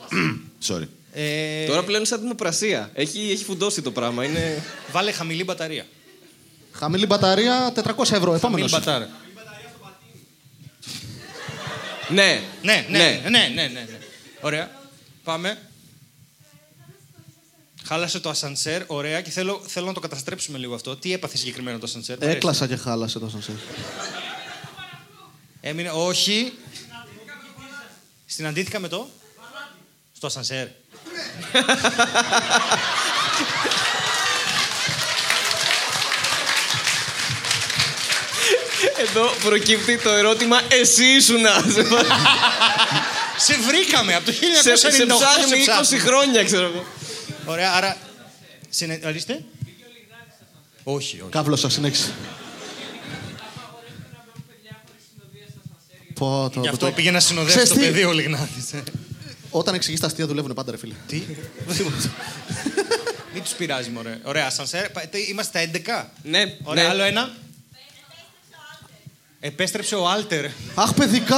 Sorry. 0.68 0.88
Ε, 1.14 1.66
Τώρα 1.66 1.82
πλέον 1.84 1.98
είναι 1.98 2.06
σαν 2.08 2.20
δημοπρασία. 2.20 2.90
Έχει, 2.94 3.30
έχει 3.32 3.44
φουντώσει 3.44 3.82
το 3.82 3.92
πράγμα. 3.92 4.24
Είναι... 4.24 4.64
Βάλε 4.92 5.12
χαμηλή 5.12 5.44
μπαταρία. 5.44 5.86
Χαμηλή 6.72 7.06
μπαταρία 7.06 7.74
400 7.76 7.80
ευρώ. 7.80 7.98
Χαμηλή 8.00 8.36
Επόμενος. 8.36 8.72
μπατάρα. 8.72 9.10
ναι. 12.10 12.42
Ναι, 12.62 12.86
ναι, 12.90 12.98
ναι, 13.00 13.30
ναι, 13.30 13.48
ναι, 13.54 13.68
ναι. 13.74 13.88
Ωραία. 14.42 14.72
Πάμε. 15.24 15.58
Χάλασε 17.88 18.20
το 18.20 18.30
ασανσέρ, 18.30 18.82
ωραία, 18.88 19.22
και 19.22 19.30
θέλω, 19.30 19.62
θέλω 19.68 19.86
να 19.86 19.94
το 19.94 20.00
καταστρέψουμε 20.00 20.58
λίγο 20.58 20.76
αυτό. 20.76 20.96
Τι 20.96 21.14
έπαθε 21.14 21.38
συγκεκριμένα 21.38 21.80
το 21.80 21.86
ασανσέρ; 21.86 22.18
μ' 22.18 22.22
αρέσει. 22.22 22.38
Έκλασα 22.38 22.68
και 22.68 22.76
χάλασε 22.76 23.20
το 23.20 23.30
σανσέρ. 23.30 23.56
Έμεινε, 25.62 25.90
όχι. 25.94 26.54
Συναντήθηκα 28.26 28.80
με 28.80 28.88
το; 28.88 29.10
Στο 30.16 30.28
ασανσέρ. 30.28 30.68
Εδώ 38.98 39.34
προκύπτει 39.44 39.98
το 39.98 40.10
ερώτημα 40.10 40.62
εσύ 40.70 41.06
ήσουνα. 41.06 41.64
Σε 43.38 43.58
βρήκαμε 43.58 44.14
από 44.16 44.26
το 44.26 44.32
1998. 44.32 44.36
σε, 44.62 44.76
σε 44.76 45.06
ψάχνει 45.06 45.64
σε 45.64 45.72
20 45.72 45.82
ψάχνει. 45.82 46.00
χρόνια, 46.00 46.44
ξέρω 46.44 46.66
εγώ. 46.66 46.86
Ωραία, 47.48 47.72
άρα. 47.74 47.98
Συνε... 48.70 49.00
Ορίστε. 49.06 49.44
Όχι, 50.84 51.22
όχι. 51.22 51.30
Κάβλωσα, 51.32 51.70
συνέχισε. 51.70 52.14
Πω, 56.14 56.50
το, 56.54 56.60
Γι' 56.60 56.66
το- 56.68 56.74
αυτό 56.74 56.86
το- 56.86 56.92
πήγε 56.92 57.12
να 57.12 57.20
συνοδεύσει 57.20 57.56
Ξέρεις 57.58 57.70
το 57.74 57.76
τι; 57.80 57.82
παιδί 57.86 58.04
ο 58.04 58.12
Λιγνάδης. 58.12 58.74
ε. 58.74 58.84
Όταν 59.50 59.76
εξηγείς 59.76 60.00
τα 60.00 60.06
αστεία 60.08 60.28
δουλεύουν 60.28 60.54
πάντα, 60.54 60.72
ρε 60.72 60.78
φίλε. 60.78 60.94
Τι; 61.08 61.22
Μην 63.34 63.44
τους 63.44 63.52
πειράζει, 63.54 63.90
μωρέ. 63.90 64.20
Ωραία, 64.24 64.46
ασανσέρ. 64.46 64.90
Πα- 64.90 65.02
τι, 65.02 65.22
Είμαστε 65.22 65.70
στα 65.70 66.06
11. 66.06 66.10
Ναι, 66.24 66.56
Ωραία, 66.64 66.84
ναι. 66.84 66.90
άλλο 66.90 67.04
ένα; 67.04 67.32
Επέστρεψε 69.40 69.96
ο 69.96 70.10
Άλτερ. 70.10 70.46
Αχ, 70.76 70.94
παιδικά! 70.94 71.36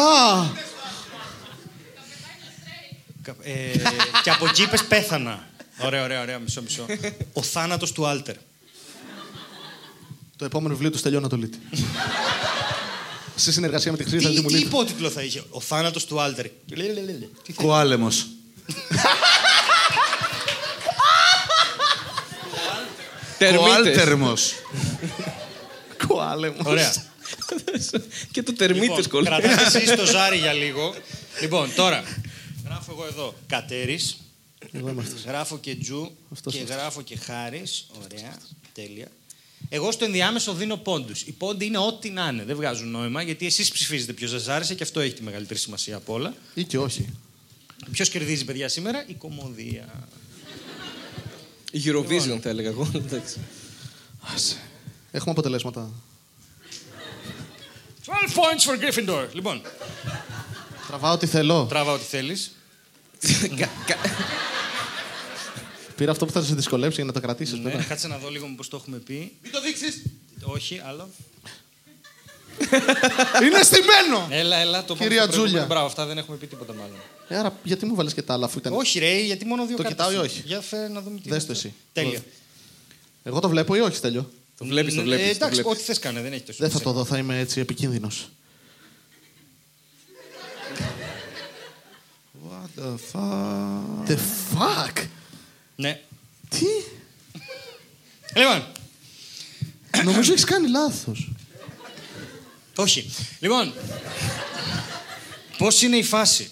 Κα- 3.22 3.36
ε, 3.44 3.72
και 4.24 4.30
από 4.30 4.46
εκεί 4.46 4.62
είπες 4.62 4.84
πέθανα. 4.84 5.48
Ωραία, 5.82 6.04
ωραία, 6.04 6.22
ωραία. 6.22 6.40
Μισό, 6.40 6.62
μισό. 6.62 6.86
Ο 7.34 7.42
θάνατος 7.42 7.92
του 7.92 8.08
Άλτερ. 8.08 8.36
Το 10.36 10.46
επόμενο 10.46 10.74
βιβλίο 10.74 10.92
του 10.92 10.98
Στέλιο 10.98 11.18
Ανατολίτη. 11.18 11.60
Σε 13.36 13.52
συνεργασία 13.52 13.92
με 13.92 13.98
τη 13.98 14.04
Χρυσή 14.04 14.18
Τι, 14.26 14.30
τι 14.30 14.36
Δημουλίδη. 14.36 14.64
υπότιτλο 14.64 15.10
θα 15.10 15.22
είχε; 15.24 15.44
Ο 15.50 15.62
θάνατος 15.62 16.06
του 16.06 16.20
Άλτερ. 16.22 16.46
Τι 16.48 16.76
θε- 16.76 17.56
Κοάλεμος. 17.56 18.26
Τερμίτες. 23.38 23.68
Κοάλτερμος. 23.68 24.54
Κοάλεμος. 26.08 26.66
Ωραία. 26.66 26.94
Και 28.32 28.44
το 28.44 28.54
τερμίτες 28.54 28.88
Λοιπόν, 28.88 29.08
κολλάει. 29.10 29.42
κρατάτε 29.42 29.78
εσείς 29.78 29.96
το 29.96 30.06
ζάρι 30.06 30.38
για 30.38 30.54
λίγο. 30.54 30.94
Λοιπόν, 31.42 31.72
τώρα. 31.76 32.04
Γράφω 32.66 32.92
εγώ 32.92 33.06
εδώ. 33.06 33.34
Κατέρης. 33.48 34.18
Εγώ 34.72 34.90
είμαι 34.90 35.02
αυτός. 35.02 35.24
Γράφω 35.24 35.58
και 35.60 35.76
Τζου 35.76 36.12
Αυτός 36.32 36.54
και 36.54 36.60
είναι. 36.60 36.74
γράφω 36.74 37.02
και 37.02 37.18
Χάρης. 37.18 37.86
Ωραία. 38.04 38.38
Τέλεια. 38.74 39.08
Εγώ 39.70 39.92
στο 39.92 40.06
ενδιάμεσο 40.06 40.54
δίνω 40.54 40.78
πόντους. 40.78 41.22
Οι 41.22 41.32
πόντοι 41.32 41.66
είναι 41.66 41.78
ό,τι 41.78 42.10
να 42.10 42.28
είναι. 42.28 42.44
Δεν 42.44 42.56
βγάζουν 42.56 42.90
νόημα 42.90 43.22
γιατί 43.22 43.46
εσείς 43.46 43.72
ψηφίζετε 43.72 44.14
ποιος 44.14 44.30
σας 44.30 44.48
άρεσε 44.48 44.76
και 44.76 44.84
αυτό 44.84 45.00
έχει 45.00 45.14
τη 45.14 45.24
μεγαλύτερη 45.24 45.60
σημασία 45.60 45.96
από 45.96 46.14
όλα. 46.14 46.34
Ή 46.54 46.64
και 46.64 46.78
όχι. 46.78 47.10
Ποιος 47.92 48.10
κερδίζει, 48.10 48.46
παιδιά, 48.46 48.68
σήμερα, 48.70 49.04
η 49.08 49.14
κομμωδία. 49.14 50.08
Eurovision 51.74 52.40
θα 52.42 52.50
έλεγα 52.50 52.70
εγώ. 52.70 52.92
εντάξει. 52.96 53.38
Έχουμε 55.12 55.32
αποτελέσματα. 55.32 55.92
12 58.06 58.12
points 58.12 58.64
for 58.70 58.80
Gryffindor. 58.84 59.28
Λοιπόν, 59.34 59.62
Τραβάω 60.88 61.14
ό,τι 61.14 61.26
θέλω. 61.26 61.66
τράβα 61.70 61.92
ό,τι 61.92 62.04
θέλεις. 62.04 62.52
Κα- 63.58 63.70
κα- 63.86 63.98
Πήρα 65.96 66.12
αυτό 66.12 66.26
που 66.26 66.32
θα 66.32 66.44
σε 66.44 66.56
δυσκολέψει 66.56 66.96
για 66.96 67.06
να 67.06 67.12
τα 67.12 67.20
κρατήσεις. 67.20 67.60
Ναι, 67.60 67.86
κάτσε 67.88 68.08
να 68.08 68.18
δω 68.18 68.30
λίγο 68.30 68.54
πώς 68.58 68.68
το 68.68 68.78
έχουμε 68.78 68.98
πει. 68.98 69.38
Μην 69.44 69.52
το 69.52 69.62
δείξεις. 69.62 70.02
Όχι, 70.44 70.82
άλλο. 70.86 71.10
Είναι 73.44 73.64
στημένο! 73.64 74.28
Έλα, 74.30 74.56
έλα, 74.58 74.86
το 74.86 74.96
Κυρία 74.96 75.08
πάμε 75.08 75.22
στο 75.22 75.26
προηγούμενο. 75.28 75.46
Τζούλια. 75.48 75.66
Μπράβο, 75.66 75.86
αυτά 75.86 76.06
δεν 76.06 76.18
έχουμε 76.18 76.38
πει 76.38 76.48
τίποτα 76.48 76.74
μάλλον. 76.74 76.96
Ε, 77.28 77.38
άρα, 77.38 77.58
γιατί 77.64 77.86
μου 77.86 77.96
βάλες 77.96 78.14
και 78.14 78.22
τα 78.22 78.34
άλλα 78.34 78.46
αφού 78.46 78.58
ήταν. 78.58 78.74
Όχι, 78.74 79.00
ρε, 79.00 79.20
γιατί 79.20 79.46
μόνο 79.46 79.66
δύο 79.66 79.76
Το 79.78 79.84
κάρτες 79.84 80.06
κοιτάω 80.06 80.12
ή 80.12 80.16
είναι. 80.18 80.34
όχι; 80.34 80.44
Για 80.46 80.62
φέρε 80.62 80.88
να 80.88 81.02
δούμε 81.02 81.20
τι. 81.20 81.30
Δες 81.30 81.44
είναι 81.44 81.46
το 81.48 81.52
αυτό. 81.54 81.68
εσύ. 81.68 81.74
Τέλεια. 81.94 82.24
Εγώ 83.24 83.40
το 83.40 83.50
βλέπω 83.50 83.76
ή 83.76 83.80
όχι, 83.80 83.96
Στέλιο; 83.96 84.32
Το 84.58 84.66
βλέπεις, 84.66 84.94
το 84.94 85.02
Ε, 85.02 85.04
βλέπεις. 85.04 85.26
το 85.26 85.32
εντάξει, 85.32 85.54
βλέπεις. 85.62 85.72
ό,τι 85.72 85.84
θες 85.84 86.00
κάνε, 86.00 86.22
δεν 86.22 86.34
έχει 86.34 86.42
τόσο. 86.44 86.58
Δεν 86.62 86.70
θα 86.70 86.74
το 86.80 86.80
σημασία. 86.90 87.04
δω, 87.04 87.10
θα 87.10 87.18
είμαι 87.18 87.40
έτσι 87.40 87.60
επικίνδυνος. 87.60 88.30
The 92.78 92.96
fuck; 93.12 94.08
The 94.08 94.18
fuck! 94.54 95.06
Ναι. 95.76 96.02
Τι! 96.50 96.66
Λοιπόν, 98.36 98.66
Νομίζω 100.04 100.32
έχεις 100.32 100.44
κάνει 100.44 100.68
λάθος. 100.70 101.32
όχι. 102.76 103.10
Λοιπόν, 103.40 103.74
πώς 105.58 105.82
είναι 105.82 105.96
η 105.98 106.04
φάση; 106.04 106.52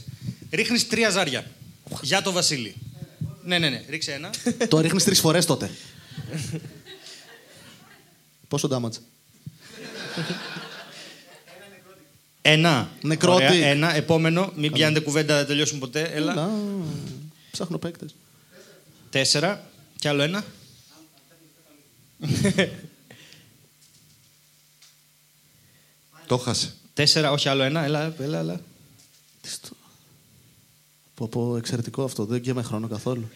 Ρίχνεις 0.52 0.88
τρία 0.88 1.10
ζάρια 1.10 1.52
για 2.02 2.22
το 2.22 2.32
Βασίλη. 2.32 2.76
Ναι, 3.44 3.60
ναι, 3.60 3.70
ναι. 3.70 3.84
Ρίξε 3.90 4.12
ένα. 4.14 4.30
το 4.68 4.80
ρίχνεις 4.80 5.04
τρεις 5.04 5.20
φορές 5.20 5.46
τότε. 5.46 5.72
Πόσο 8.48 8.70
damage; 8.72 8.98
Ένα. 12.50 12.90
Νεκρότη. 13.02 13.44
Ωραία, 13.44 13.68
ένα. 13.68 13.96
Επόμενο. 13.96 14.52
Μην 14.56 14.72
πιάνετε 14.72 15.00
κουβέντα, 15.00 15.38
δεν 15.38 15.46
τελειώσουν 15.46 15.80
ποτέ. 15.80 16.02
Έλα. 16.02 16.32
Έλα. 16.32 16.50
Ψάχνω 17.52 17.78
παίκτες. 17.78 18.16
Τέσσερα. 19.10 19.70
Κι 20.00 20.08
άλλο 20.08 20.22
ένα. 20.22 20.46
Το 26.28 26.38
χάσε. 26.38 26.74
Τέσσερα, 26.94 27.32
όχι 27.32 27.50
άλλο 27.50 27.64
ένα. 27.64 27.84
Έλα, 27.84 28.14
έλα, 28.20 28.38
έλα. 28.40 28.62
Τι 29.42 29.50
στο... 29.50 29.70
Πω, 31.14 31.28
πω, 31.28 31.58
εξαιρετικό 31.58 32.04
αυτό. 32.04 32.26
Δεν 32.26 32.42
γέμαι 32.42 32.62
χρόνο 32.62 32.88
καθόλου. 32.88 33.30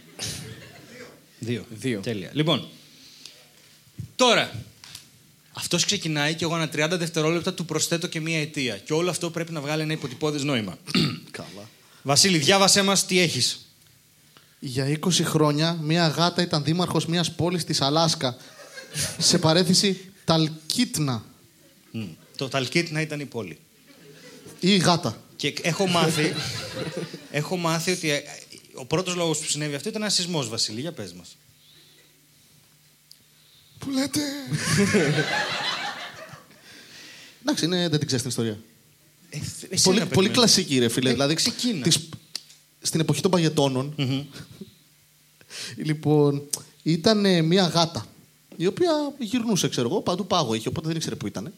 Δύο. 1.40 1.66
Δύο. 1.70 2.00
Τέλεια. 2.00 2.30
Λοιπόν, 2.34 2.68
τώρα, 4.16 4.52
αυτός 5.54 5.86
ξεκινάει 5.86 6.36
και 6.36 6.44
εγώ 6.44 6.54
ανά 6.54 6.70
30 6.74 6.98
δευτερόλεπτα 6.98 7.54
του 7.54 7.66
προσθέτω 7.66 8.08
και 8.08 8.20
μία 8.20 8.40
αιτία. 8.40 8.78
Και 8.78 8.94
όλο 8.94 9.10
αυτό 9.10 9.30
πρέπει 9.30 9.52
να 9.52 9.62
βγάλει 9.62 9.82
ένα 9.82 9.94
υποτυπώδες 9.94 10.44
νόημα. 10.44 10.78
Καλά. 11.32 11.70
Βασίλη, 12.02 12.38
διάβασέ 12.38 12.82
μας 12.82 13.06
τι 13.06 13.20
έχεις. 13.20 13.66
Για 14.60 15.00
20 15.00 15.10
χρόνια 15.24 15.78
μία 15.82 16.08
γάτα 16.08 16.42
ήταν 16.42 16.64
δήμαρχος 16.64 17.06
μιας 17.06 17.32
πόλης 17.32 17.64
της 17.64 17.82
Αλάσκα. 17.82 18.38
σε 19.18 19.38
παρέθεση 19.38 20.12
Ταλκίτνα. 20.26 21.24
Μμ. 21.92 22.04
Το 22.36 22.50
Ταλκίτ 22.50 22.90
να 22.90 23.02
ήταν 23.02 23.20
η 23.20 23.26
πόλη. 23.26 23.60
Ή 24.60 24.74
η 24.74 24.78
γάτα. 24.78 25.22
Και 25.36 25.54
έχω 25.62 25.88
μάθει, 25.88 26.34
έχω 27.32 27.58
μάθει 27.58 27.92
ότι 27.92 28.10
ε, 28.10 28.24
ο 28.74 28.86
πρώτος 28.86 29.16
λόγος 29.16 29.38
που 29.38 29.46
συνέβη 29.46 29.76
αυτό 29.76 29.90
ήταν 29.90 30.02
ένα 30.02 30.12
σεισμός, 30.12 30.50
Βασίλη. 30.50 30.82
Για 30.82 30.92
πες 30.92 31.14
μας. 31.14 31.38
Που 33.82 33.90
λέτε. 33.90 34.20
Εντάξει, 37.42 37.66
είναι, 37.66 37.88
δεν 37.90 37.98
την 38.00 38.06
ξέρεις 38.08 38.22
την 38.22 38.30
ιστορία. 38.30 38.58
Ε, 39.30 39.38
εσύ 39.70 39.84
Πολύ, 39.84 40.00
να 40.00 40.06
πολύ 40.06 40.10
περιμένεις. 40.10 40.38
κλασική, 40.38 40.80
ρε 40.80 40.88
φίλε. 40.90 41.10
Ε, 41.10 41.12
δηλαδή, 41.12 41.34
ξεκίνα. 41.34 41.82
της- 41.82 42.10
στην 42.82 43.00
εποχή 43.00 43.22
των 43.22 43.32
παγετώνων, 43.32 43.96
λοιπόν, 45.88 46.42
ήταν 46.84 47.26
ε, 47.26 47.42
μια 47.42 47.64
γάτα. 47.68 48.06
Η 48.56 48.66
οποία 48.68 48.92
γυρνούσε, 49.20 49.70
ξέρω 49.70 49.88
εγώ, 49.90 50.02
παντού 50.02 50.28
πάγο 50.28 50.54
είχε, 50.54 50.68
οπότε 50.68 50.88
δεν 50.88 50.96
ήξερε 50.96 51.16
που 51.16 51.28
ηταν 51.28 51.54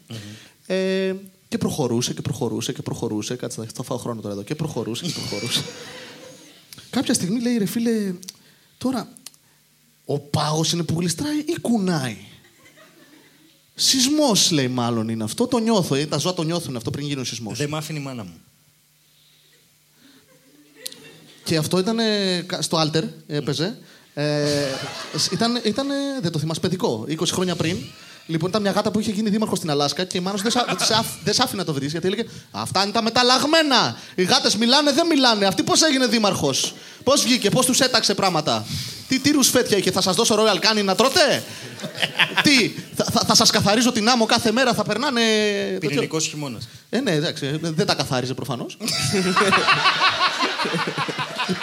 Ε, 0.66 1.14
και 1.48 1.58
προχωρούσε 1.58 2.14
και 2.14 2.20
προχωρούσε 2.22 2.72
και 2.72 2.82
προχωρούσε. 2.82 3.36
Κάτσε, 3.36 3.66
θα 3.74 3.82
φάω 3.82 3.96
χρόνο 3.98 4.20
τώρα 4.20 4.34
εδώ. 4.34 4.42
Και 4.42 4.54
προχωρούσε 4.54 5.04
και 5.04 5.12
προχωρούσε. 5.12 5.62
Κάποια 6.90 7.14
στιγμή 7.14 7.40
λέει 7.40 7.56
ρε 7.58 7.66
φίλε, 7.66 8.12
τώρα 8.78 9.08
ο 10.04 10.18
πάγος 10.18 10.72
είναι 10.72 10.82
που 10.82 11.00
γλιστράει 11.00 11.38
ή 11.38 11.58
κουνάει; 11.60 12.16
Σεισμός 13.74 14.50
λέει 14.50 14.68
μάλλον 14.68 15.08
είναι 15.08 15.24
αυτό. 15.24 15.46
Το 15.46 15.58
νιώθω. 15.58 15.94
Ε, 15.94 16.06
τα 16.06 16.18
ζώα 16.18 16.34
το 16.34 16.42
νιώθουν 16.42 16.76
αυτό 16.76 16.90
πριν 16.90 17.06
γίνει 17.06 17.20
ο 17.20 17.24
σεισμός. 17.24 17.58
Δεν 17.58 17.68
μ' 17.68 17.74
άφηνε 17.74 17.98
η 17.98 18.02
μάνα 18.02 18.24
μου. 18.24 18.40
Και 21.44 21.56
αυτό 21.56 21.78
ήταν 21.78 21.98
ε, 21.98 22.40
κα- 22.46 22.62
στο 22.62 22.80
Alter, 22.82 23.02
έπαιζε. 23.26 23.78
Ε, 24.14 24.66
σ- 25.16 25.32
ήταν, 25.32 25.60
ήταν, 25.64 25.90
ε, 25.90 25.94
δεν 26.22 26.32
το 26.32 26.38
θυμάσαι, 26.38 26.60
παιδικό, 26.60 27.04
20 27.08 27.26
χρόνια 27.26 27.56
πριν. 27.56 27.76
Λοιπόν, 28.26 28.48
ήταν 28.48 28.62
μια 28.62 28.70
γάτα 28.70 28.90
που 28.90 29.00
είχε 29.00 29.10
γίνει 29.10 29.30
δήμαρχος 29.30 29.58
στην 29.58 29.70
Αλάσκα 29.70 30.04
και 30.04 30.18
η 30.18 30.20
μάνα 30.20 30.36
σου 30.36 30.42
δεν, 30.42 30.52
σ' 30.52 30.56
α- 30.56 30.64
δεν, 30.68 30.86
σ' 30.86 30.90
άφ- 30.90 31.22
δεν 31.24 31.34
σ' 31.34 31.40
άφηνε 31.40 31.60
να 31.60 31.64
το 31.66 31.72
βρεις 31.72 31.90
γιατί 31.90 32.06
έλεγε 32.06 32.24
Αυτά 32.50 32.82
είναι 32.82 32.92
τα 32.92 33.02
μεταλλαγμένα. 33.02 33.96
Οι 34.14 34.22
γάτες 34.22 34.56
μιλάνε, 34.56 34.92
δεν 34.92 35.06
μιλάνε. 35.06 35.46
Αυτή 35.46 35.62
πώς 35.62 35.82
έγινε 35.82 36.06
δήμαρχος; 36.06 36.74
Πώς 37.04 37.22
βγήκε, 37.22 37.50
πώς 37.50 37.66
τους 37.66 37.80
έταξε 37.80 38.14
πράγματα; 38.14 38.66
Τι 39.08 39.18
τύρου 39.18 39.42
φέτια 39.42 39.76
είχε, 39.76 39.90
θα 39.90 40.00
σας 40.00 40.16
δώσω 40.16 40.34
Royal 40.38 40.56
Canin 40.58 40.84
να 40.84 40.94
τρώτε; 40.94 41.42
Τι, 42.42 42.70
θα, 42.94 43.04
θα, 43.12 43.20
θα 43.26 43.34
σας 43.34 43.50
καθαρίζω 43.50 43.92
την 43.92 44.08
άμμο 44.08 44.26
κάθε 44.26 44.52
μέρα, 44.52 44.74
θα 44.74 44.84
περνάνε. 44.84 45.20
τέτοιο- 45.72 45.88
Πυρηνικός 45.88 46.26
χειμώνας. 46.26 46.68
ε, 46.90 47.00
ναι, 47.00 47.10
εντάξει, 47.10 47.46
ε, 47.46 47.58
δεν 47.60 47.86
τα 47.86 47.94
καθάριζε 47.94 48.34
προφανώς. 48.34 48.76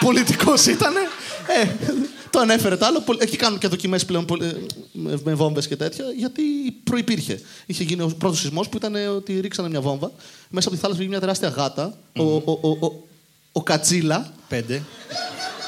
Πολιτικός 0.00 0.66
ήταν. 0.66 0.92
Ε, 1.62 1.68
το 2.30 2.38
ανέφερε 2.40 2.76
το 2.76 2.86
άλλο. 2.86 3.00
Πολ- 3.00 3.22
Εκεί 3.22 3.36
κάνουν 3.36 3.58
και 3.58 3.68
δοκιμές 3.68 4.04
πλέον 4.04 4.24
πολ- 4.24 4.42
ε, 4.42 4.56
με- 4.92 5.20
με 5.24 5.34
βόμβες 5.34 5.66
και 5.68 5.76
τέτοια, 5.76 6.04
γιατί 6.16 6.42
προπήρχε. 6.84 7.40
Είχε 7.66 7.82
γίνει 7.82 8.02
ο 8.02 8.14
πρώτος 8.18 8.38
σεισμός 8.40 8.68
που 8.68 8.76
ήταν 8.76 8.94
ε, 8.94 9.06
ότι 9.06 9.40
ρίξανε 9.40 9.68
μια 9.68 9.80
βόμβα. 9.80 10.10
Μέσα 10.48 10.66
από 10.68 10.76
τη 10.76 10.82
θάλασσα 10.82 10.98
βγήκε 11.00 11.08
μια 11.10 11.20
τεράστια 11.20 11.48
γάτα. 11.48 11.94
Ο, 12.16 12.22
ο, 12.22 12.42
ο, 12.62 12.68
ο, 12.86 12.92
ο 13.52 13.62
Κατσίλα. 13.62 14.32
Πέντε. 14.48 14.82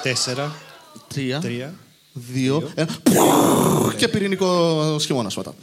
Τέσσερα. 0.03 0.55
Τρία. 1.15 1.41
Τρία. 1.41 1.75
Δύο. 2.13 2.73
ένα, 2.75 2.99
και 3.97 4.09
πυρηνικό 4.09 4.99
χειμώνα 5.01 5.31
μετά. 5.37 5.55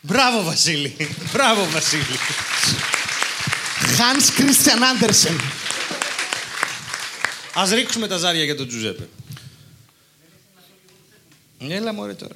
Μπράβο, 0.00 0.42
Βασίλη. 0.42 0.96
Μπράβο, 1.32 1.66
Βασίλη. 1.70 2.16
Hans 3.98 4.40
Christian 4.40 4.78
Andersen. 4.78 5.40
Ας 7.54 7.70
ρίξουμε 7.70 8.06
τα 8.06 8.16
ζάρια 8.16 8.44
για 8.44 8.56
τον 8.56 8.68
Τζουζέπε. 8.68 9.08
Έλα 11.58 11.92
μωρέ 11.92 12.14
τώρα. 12.14 12.34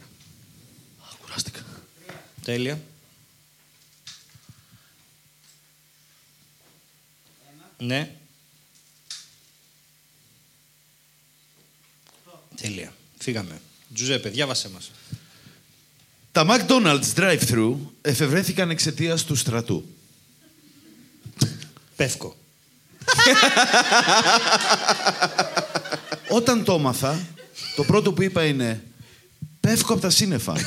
Κουράστηκα. 1.23 1.61
Τέλεια. 2.45 2.81
Ναι. 7.79 8.16
Τέλεια. 12.61 12.93
Φύγαμε. 13.19 13.61
Τζουζέπε, 13.95 14.29
διάβασέ 14.29 14.69
μας. 14.69 14.91
Τα 16.33 16.47
McDonald's 16.49 17.15
drive-thru 17.17 17.75
εφευρέθηκαν 18.03 18.71
εξαιτίας 18.71 19.25
του 19.25 19.35
στρατού. 19.37 19.85
Πεύκο. 21.97 22.37
Όταν 26.39 26.65
το 26.65 26.75
έμαθα, 26.75 27.27
το 27.77 27.85
πρώτο 27.85 28.13
που 28.13 28.23
είπα 28.23 28.45
είναι 28.45 28.83
«Πέφκω 29.61 29.93
από 29.93 30.03
τα 30.03 30.11
σύννεφα». 30.11 30.55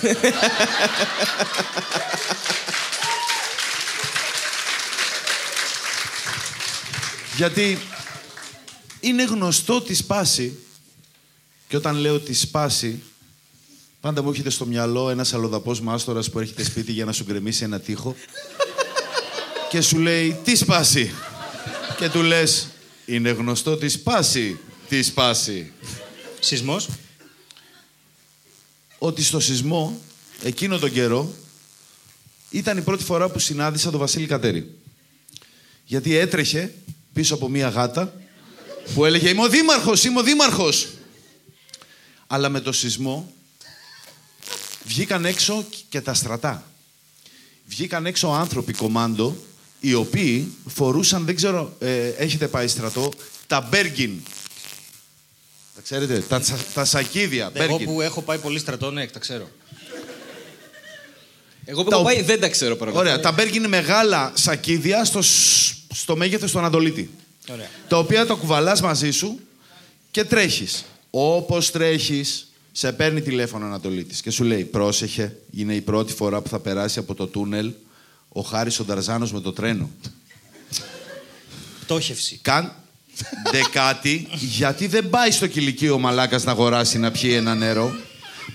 Γιατί 7.36 7.80
είναι 9.00 9.24
γνωστό 9.24 9.82
τη 9.82 9.94
σπάση 9.94 10.58
και 11.70 11.76
όταν 11.76 11.95
λέω 11.95 12.20
τη 12.20 12.34
σπάση, 12.34 13.01
πάντα 14.01 14.22
μου 14.22 14.30
έρχεται 14.30 14.49
στο 14.49 14.65
μυαλό 14.65 15.09
ένας 15.09 15.34
αλλοδαπός 15.34 15.82
μάστορας 15.82 16.30
που 16.30 16.39
έρχεται 16.39 16.63
σπίτι 16.63 16.91
για 16.91 17.05
να 17.05 17.11
σου 17.11 17.24
γκρεμίσει 17.24 17.63
ένα 17.63 17.80
τοίχο 17.80 18.15
και 19.70 19.82
σου 19.82 19.97
λέει 19.97 20.39
«Τι 20.43 20.55
σπάση» 20.55 21.11
και 21.97 22.09
του 22.09 22.22
λες 22.22 22.67
«Είναι 23.05 23.30
γνωστό 23.30 23.78
τη 23.78 23.89
σπάση, 23.89 24.59
τι 24.88 25.03
σπάση». 25.03 25.72
Σεισμός; 26.39 26.89
ότι 28.97 29.24
στο 29.24 29.39
σεισμό, 29.39 30.01
εκείνο 30.43 30.78
τον 30.78 30.91
καιρό, 30.91 31.34
ήταν 32.49 32.78
η 32.78 32.82
πρώτη 32.82 33.03
φορά 33.03 33.30
που 33.30 33.39
συνάντησα 33.39 33.91
τον 33.91 33.99
Βασίλη 33.99 34.26
Κατέρη. 34.26 34.76
Γιατί 35.86 36.15
έτρεχε 36.15 36.74
πίσω 37.13 37.34
από 37.34 37.49
μία 37.49 37.70
γάτα 37.70 38.13
που 38.93 39.05
έλεγε 39.05 39.30
«Είμαι 39.30 39.43
ο 39.43 39.49
δήμαρχος, 39.49 40.03
είμαι 40.03 40.20
ο 40.20 40.24
δήμαρχος». 40.24 40.88
Αλλά 42.32 42.49
με 42.49 42.59
το 42.59 42.71
σεισμό 42.71 43.34
βγήκαν 44.84 45.25
έξω 45.25 45.65
και 45.89 46.01
τα 46.01 46.13
στρατά. 46.13 46.63
Βγήκαν 47.65 48.05
έξω 48.05 48.27
άνθρωποι 48.27 48.73
κομάντο, 48.73 49.36
οι 49.80 49.93
οποίοι 49.93 50.53
φορούσαν, 50.67 51.25
δεν 51.25 51.36
ξέρω, 51.36 51.75
ε, 51.80 52.07
έχετε 52.07 52.47
πάει 52.47 52.67
στρατό, 52.67 53.11
τα 53.47 53.61
Μπέργκιν. 53.61 54.19
Τα 55.75 55.82
ξέρετε, 55.82 56.19
τα, 56.19 56.39
τσα- 56.39 56.65
τα 56.73 56.86
σακίδια, 56.86 57.51
Εγώ 57.53 57.67
Μπέργκιν. 57.67 57.88
που 57.88 58.01
έχω 58.01 58.21
πάει 58.21 58.38
πολύ 58.38 58.59
στρατό, 58.59 58.91
ναι, 58.91 59.07
τα 59.07 59.19
ξέρω. 59.19 59.49
Εγώ 61.65 61.84
που 61.84 61.89
Τα 61.89 61.95
έχω 61.95 62.03
ο- 62.05 62.07
πάει 62.07 62.21
δεν 62.21 62.39
τα 62.39 62.49
ξέρω 62.49 62.75
παρακαλώ. 62.75 63.03
Ωραία. 63.03 63.19
Τα 63.19 63.32
Μπέργκ 63.32 63.55
είναι 63.55 63.67
μεγάλα 63.67 64.32
σακίδια 64.36 65.05
στο, 65.05 65.21
σ- 65.21 65.75
στο 65.93 66.15
μέγεθος 66.15 66.51
του 66.51 66.59
Ανατολίτη. 66.59 67.09
Ωραία. 67.51 67.69
Τα 67.88 67.97
οποία 67.97 68.25
τα 68.25 68.34
κουβαλάς 68.34 68.82
μαζί 68.82 69.11
σου 69.11 69.39
και 70.11 70.23
τρέχεις. 70.25 70.86
Όπως 71.10 71.72
τρέχεις, 71.72 72.51
σε 72.72 72.91
παίρνει 72.91 73.22
τηλέφωνο 73.22 73.66
ο 73.66 73.68
Ανατολίτης 73.68 74.22
και 74.22 74.32
σου 74.32 74.43
λέει: 74.43 74.64
Πρόσεχε, 74.64 75.36
είναι 75.51 75.76
η 75.76 75.82
πρώτη 75.82 76.14
φορά 76.14 76.41
που 76.41 76.49
θα 76.49 76.60
περάσει 76.60 76.99
από 76.99 77.16
το 77.16 77.28
τούνελ 77.28 77.72
ο 78.30 78.41
Χάρης 78.41 78.80
ο 78.80 78.84
Νταρζάνος 78.84 79.32
με 79.32 79.41
το 79.41 79.53
τρένο. 79.53 79.89
Πτώχευση. 81.82 82.39
Καν 82.41 82.74
κάτι, 83.72 84.28
γιατί 84.32 84.88
δεν 84.88 85.10
πάει 85.10 85.32
στο 85.32 85.47
κηλικείο 85.47 85.93
ο 85.93 85.99
μαλάκας 85.99 86.43
να 86.43 86.51
αγοράσει 86.51 86.97
να 86.97 87.12
πιει 87.12 87.32
ένα 87.36 87.55
νερό. 87.55 87.91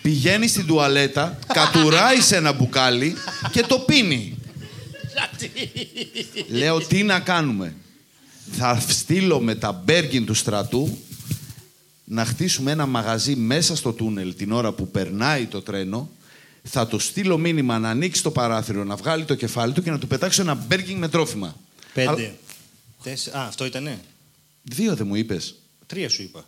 Πηγαίνει 0.02 0.48
στην 0.48 0.66
τουαλέτα, 0.66 1.38
κατουράει 1.46 2.20
σε 2.20 2.36
ένα 2.36 2.52
μπουκάλι 2.52 3.16
και 3.50 3.60
το 3.60 3.78
πίνει. 3.78 4.36
Λέω 6.48 6.78
τι 6.80 7.02
να 7.02 7.20
κάνουμε; 7.20 7.74
Θα 8.52 8.82
στείλω 8.88 9.40
με 9.40 9.54
τα 9.54 9.72
μπέργκιν 9.72 10.26
του 10.26 10.34
στρατού 10.34 10.98
να 12.04 12.24
χτίσουμε 12.24 12.70
ένα 12.70 12.86
μαγαζί 12.86 13.34
μέσα 13.36 13.76
στο 13.76 13.92
τούνελ 13.92 14.34
την 14.36 14.52
ώρα 14.52 14.72
που 14.72 14.90
περνάει 14.90 15.46
το 15.46 15.62
τρένο. 15.62 16.10
Θα 16.62 16.86
το 16.86 16.98
στείλω 16.98 17.38
μήνυμα 17.38 17.78
να 17.78 17.90
ανοίξει 17.90 18.22
το 18.22 18.30
παράθυρο, 18.30 18.84
να 18.84 18.96
βγάλει 18.96 19.24
το 19.24 19.34
κεφάλι 19.34 19.72
του 19.72 19.82
και 19.82 19.90
να 19.90 19.98
του 19.98 20.06
πετάξω 20.06 20.42
ένα 20.42 20.54
μπέργκιν 20.54 20.98
με 20.98 21.08
τρόφιμα. 21.08 21.56
Πέντε. 21.94 22.08
Αλλά- 22.10 22.30
Τέσσερα. 23.02 23.38
Α, 23.38 23.46
αυτό 23.46 23.64
ήτανε. 23.64 24.00
Δύο 24.62 24.94
δεν 24.94 25.06
μου 25.06 25.14
είπες. 25.14 25.54
Τρία 25.86 26.08
σου 26.08 26.22
είπα. 26.22 26.44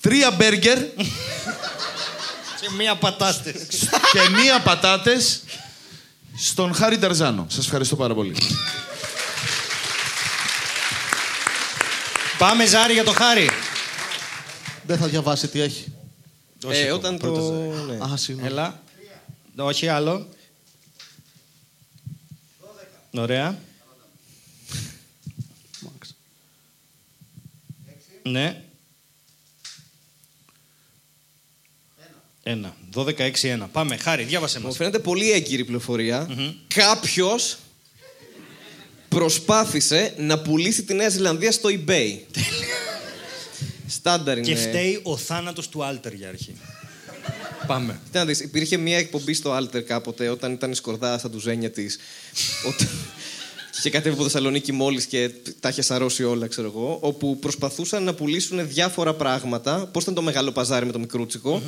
Τρία 0.00 0.30
μπέργκερ 0.30 0.78
Και 2.60 2.70
μία 2.76 2.96
πατάτες. 2.96 3.66
και 4.12 4.28
μία 4.42 4.60
πατάτες 4.60 5.42
στον 6.36 6.74
Χάρη 6.74 6.98
Ταρζάνο. 6.98 7.46
Σας 7.48 7.64
ευχαριστώ 7.64 7.96
πάρα 7.96 8.14
πολύ. 8.14 8.36
Πάμε 12.38 12.66
ζάρι 12.66 12.92
για 12.92 13.04
το 13.04 13.12
χάρι. 13.12 13.48
Δεν 14.86 14.98
θα 14.98 15.08
διαβάσει 15.08 15.48
τι 15.48 15.60
έχει. 15.60 15.92
Όχι 16.64 16.76
Ε, 16.80 16.82
ακόμα, 16.82 16.94
όταν 16.96 17.16
πρώτα 17.18 17.40
το... 17.40 17.46
ζάρι. 17.46 17.98
ναι. 17.98 18.12
Α, 18.12 18.16
συγγνώμη. 18.16 18.48
Έλα. 18.50 18.82
Όχι 19.56 19.88
άλλο. 19.88 20.28
Ωραία. 23.16 23.58
Μάξ. 25.80 26.14
Ναι. 28.22 28.62
Ένα. 32.42 32.76
12-6-1. 32.94 33.66
Πάμε. 33.72 33.96
Χάρη, 33.96 34.22
διάβασε 34.24 34.60
Μου 34.60 34.66
μας. 34.66 34.76
φαίνεται 34.76 34.98
πολύ 34.98 35.30
έγκυρη 35.32 35.64
πληροφορία. 35.64 36.28
Κάποιος 36.74 37.56
προσπάθησε 39.08 40.14
να 40.18 40.38
πουλήσει 40.38 40.82
τη 40.84 40.94
Νέα 40.94 41.08
Ζηλανδία 41.08 41.52
στο 41.52 41.68
eBay. 41.72 42.18
Στάνταρ 44.06 44.38
είναι. 44.38 44.46
Και 44.46 44.54
φταίει 44.56 45.00
ο 45.02 45.16
θάνατος 45.16 45.68
του 45.68 45.84
Άλτερ 45.84 46.12
για 46.12 46.28
αρχή. 46.28 46.56
Πάμε. 47.66 48.00
Κοίτα 48.04 48.18
να 48.18 48.24
δεις, 48.24 48.40
υπήρχε 48.40 48.76
μια 48.76 48.98
εκπομπή 48.98 49.34
στο 49.34 49.56
Alter 49.56 49.80
κάποτε 49.80 50.28
όταν 50.28 50.52
ήταν 50.52 50.70
η 50.70 50.74
σκορδά 50.74 51.18
στα 51.18 51.30
τουζένια 51.30 51.70
της. 51.70 51.98
Όταν- 52.66 52.88
Και 53.72 53.78
είχε 53.80 53.90
κατέβει 53.90 54.14
από 54.14 54.22
Θεσσαλονίκη 54.24 54.72
μόλις 54.72 55.04
και 55.06 55.30
τα 55.60 55.68
είχε 55.68 55.82
σαρώσει 55.82 56.24
όλα, 56.24 56.46
ξέρω 56.46 56.66
εγώ. 56.66 56.98
Όπου 57.00 57.38
προσπαθούσαν 57.38 58.02
να 58.02 58.14
πουλήσουν 58.14 58.68
διάφορα 58.68 59.14
πράγματα. 59.14 59.86
Πώς 59.92 60.02
ήταν 60.02 60.14
το 60.14 60.22
μεγάλο 60.22 60.52
παζάρι 60.52 60.86
με 60.86 60.92
το 60.92 60.98
μικρούτσικο. 60.98 61.62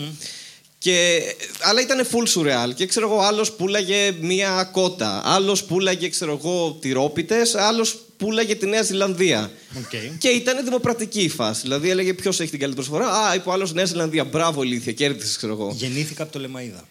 Και, 0.78 1.20
αλλά 1.60 1.80
ήταν 1.80 2.06
full 2.06 2.38
surreal. 2.38 2.74
Και 2.74 2.86
ξέρω 2.86 3.10
εγώ, 3.10 3.20
άλλος 3.20 3.52
πουλάγε 3.52 4.14
μία 4.20 4.68
κότα. 4.72 5.22
Άλλος 5.24 5.64
πουλάγε, 5.64 6.08
ξέρω 6.08 6.40
εγώ, 6.42 6.78
τυρόπιτες. 6.80 7.54
Άλλος 7.54 7.98
πουλάγε 8.16 8.54
τη 8.54 8.66
Νέα 8.66 8.82
Ζηλανδία. 8.82 9.50
Οκ. 9.76 10.18
Και 10.18 10.28
ήταν 10.28 10.64
δημοκρατική 10.64 11.20
η 11.20 11.28
φάση. 11.28 11.60
Δηλαδή 11.62 11.90
έλεγε 11.90 12.14
ποιος 12.14 12.40
έχει 12.40 12.50
την 12.50 12.58
καλύτερη 12.58 12.86
προσφορά. 12.86 13.14
Α, 13.14 13.34
είπε 13.34 13.48
ο 13.48 13.52
άλλος 13.52 13.72
Νέα 13.72 13.84
Ζηλανδία. 13.84 14.24
Μπράβο, 14.24 14.62
ηλίθιε, 14.62 14.92
κέρδισες, 14.92 15.36
ξέρω 15.36 15.52
εγώ. 15.52 15.72
Γεννήθηκα 15.76 16.22
Πτολεμαΐδα. 16.22 16.88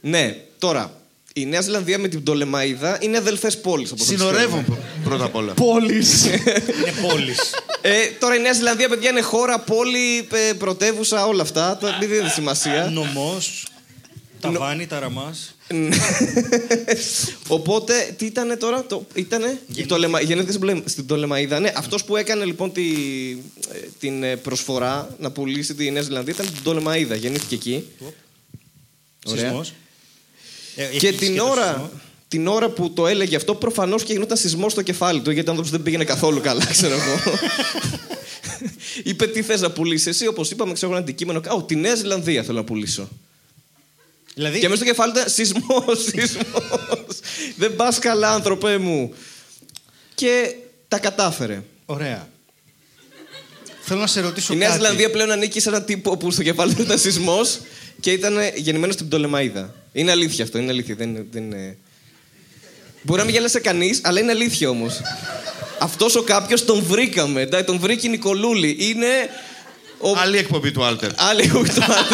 Ναι, 0.00 0.36
τώρα. 0.58 1.00
Η 1.38 1.46
Νέα 1.46 1.60
Ζηλανδία 1.60 1.98
με 1.98 2.08
την 2.08 2.22
Πτολεμαίδα 2.22 2.98
είναι 3.00 3.16
αδελφές 3.16 3.58
πόλεις. 3.60 3.88
Συνορεύουν 3.94 4.64
πρω- 4.64 4.78
πρώτα 5.04 5.24
απ' 5.24 5.34
όλα. 5.34 5.52
Πόλης. 5.54 6.24
Είναι 6.26 6.92
πόλης. 7.08 7.38
Ε, 7.80 7.92
τώρα 8.18 8.34
η 8.34 8.38
Νέα 8.40 8.52
Ζηλανδία, 8.52 8.88
παιδιά, 8.88 9.10
είναι 9.10 9.20
χώρα, 9.20 9.58
πόλη, 9.58 10.16
ε, 10.18 10.52
πρωτεύουσα, 10.52 11.26
όλα 11.26 11.42
αυτά. 11.42 11.76
Το- 11.80 11.86
Μην 12.00 12.08
δίνετε 12.08 12.28
σημασία. 12.28 12.90
Νομός. 12.92 13.66
Ταβάνι, 14.40 14.86
ταραμά. 14.86 15.34
Οπότε, 17.48 18.14
τι 18.18 18.24
ήταν 18.26 18.58
τώρα, 18.58 18.84
το, 18.84 19.06
ήτανε; 19.14 19.60
η 19.74 19.82
Πτολεμα- 19.82 20.20
Γεννήθηκε 20.20 20.52
στην 20.52 20.60
Πτολε- 20.66 20.88
στην 20.88 21.04
Πτολεμαίδα. 21.04 21.60
Ναι, 21.60 21.72
αυτός 21.76 22.04
που 22.04 22.16
έκανε 22.16 22.44
λοιπόν 22.44 22.72
τη, 22.72 22.82
ε, 23.72 23.78
την 23.98 24.22
ε, 24.22 24.36
προσφορά 24.36 25.14
να 25.18 25.30
πουλήσει 25.30 25.74
τη 25.74 25.90
Νέα 25.90 26.02
Ζηλανδία 26.02 26.32
ήταν 26.34 26.46
την 26.46 26.54
Πτολεμαίδα. 26.60 27.14
Γεννήθηκε 27.14 27.54
εκεί. 27.54 27.84
Ωραία. 29.26 29.64
Σεισμό. 30.76 30.98
και 30.98 31.12
την 31.12 31.38
ώρα, 31.38 31.90
την 32.28 32.46
ώρα 32.46 32.68
που 32.68 32.92
το 32.92 33.06
έλεγε 33.06 33.36
αυτό, 33.36 33.54
προφανώς 33.54 34.02
και 34.02 34.12
γινόταν 34.12 34.36
σεισμό 34.36 34.68
στο 34.68 34.82
κεφάλι 34.82 35.20
του, 35.20 35.30
γιατί 35.30 35.48
ο 35.48 35.50
άνθρωπος 35.50 35.72
δεν 35.72 35.82
πήγαινε 35.82 36.04
καθόλου 36.04 36.40
καλά, 36.40 36.64
ξέρω 36.76 36.94
εγώ. 36.94 37.38
Είπε 39.02 39.26
τι 39.26 39.42
θες 39.42 39.60
να 39.60 39.70
πουλήσεις. 39.70 40.06
Εσύ, 40.06 40.26
όπως 40.26 40.50
είπαμε, 40.50 40.72
ξέρω 40.72 40.86
εγώ 40.92 40.96
ένα 41.00 41.06
αντικείμενο. 41.08 41.38
Α, 41.38 41.64
τη 41.64 41.76
Νέα 41.76 41.94
Ζηλανδία 41.94 42.42
θέλω 42.42 42.58
να 42.58 42.64
πουλήσω. 42.64 43.08
Δηλαδή, 44.34 44.58
Και 44.58 44.68
μέσα 44.68 44.80
στο 44.80 44.90
κεφάλι 44.90 45.12
ήταν 45.12 45.28
σεισμός, 45.28 46.02
σεισμός. 46.14 47.20
δεν 47.56 47.76
πας 47.76 47.98
καλά, 47.98 48.30
άνθρωπε 48.32 48.78
μου. 48.78 49.14
Και 50.14 50.54
τα 50.88 50.98
κατάφερε. 50.98 51.62
Ωραία. 51.86 52.28
Θέλω 53.80 54.00
να 54.00 54.06
σε 54.06 54.20
ρωτήσω 54.20 54.52
Η 54.52 54.56
Νέα 54.56 54.68
κάτι. 54.68 54.80
Ζηλανδία 54.80 55.10
πλέον 55.10 55.30
ανήκει 55.30 55.60
σε 55.60 55.68
έναν 55.68 55.84
τύπο 55.84 56.16
που 56.16 56.30
στο 56.30 56.42
κεφάλι 56.42 56.74
του 56.74 56.82
ήταν 56.82 56.98
σεισμός 56.98 57.58
και 58.00 58.10
ήταν 58.12 58.36
γεννημένος 58.56 58.94
στην 58.94 59.06
Πτολεμαίδα. 59.08 59.74
Είναι 59.96 60.10
αλήθεια 60.10 60.44
αυτό, 60.44 60.58
είναι 60.58 60.70
αλήθεια. 60.70 60.94
Δεν, 60.94 61.08
είναι- 61.08 61.26
δεν 61.30 61.42
είναι... 61.42 61.76
Μπορεί 63.02 63.18
να 63.18 63.24
μην 63.24 63.34
γέλασε 63.34 63.60
κανείς, 63.60 64.00
αλλά 64.04 64.20
είναι 64.20 64.30
αλήθεια 64.30 64.68
όμως. 64.70 65.00
Αυτός 65.78 66.14
ο 66.16 66.22
κάποιος 66.22 66.64
τον 66.64 66.82
βρήκαμε. 66.82 67.40
εντάξει, 67.40 67.66
Τον 67.66 67.78
βρήκε 67.78 68.06
η 68.06 68.10
Νικολούλη. 68.10 68.76
Είναι. 68.78 69.06
Ο... 69.98 70.12
Άλλη 70.18 70.36
εκπομπή 70.38 70.70
του 70.70 70.84
Άλτερ. 70.84 71.10
Άλλη 71.16 71.50
όχι 71.54 71.72
το 71.72 71.82
άλλο. 71.84 72.06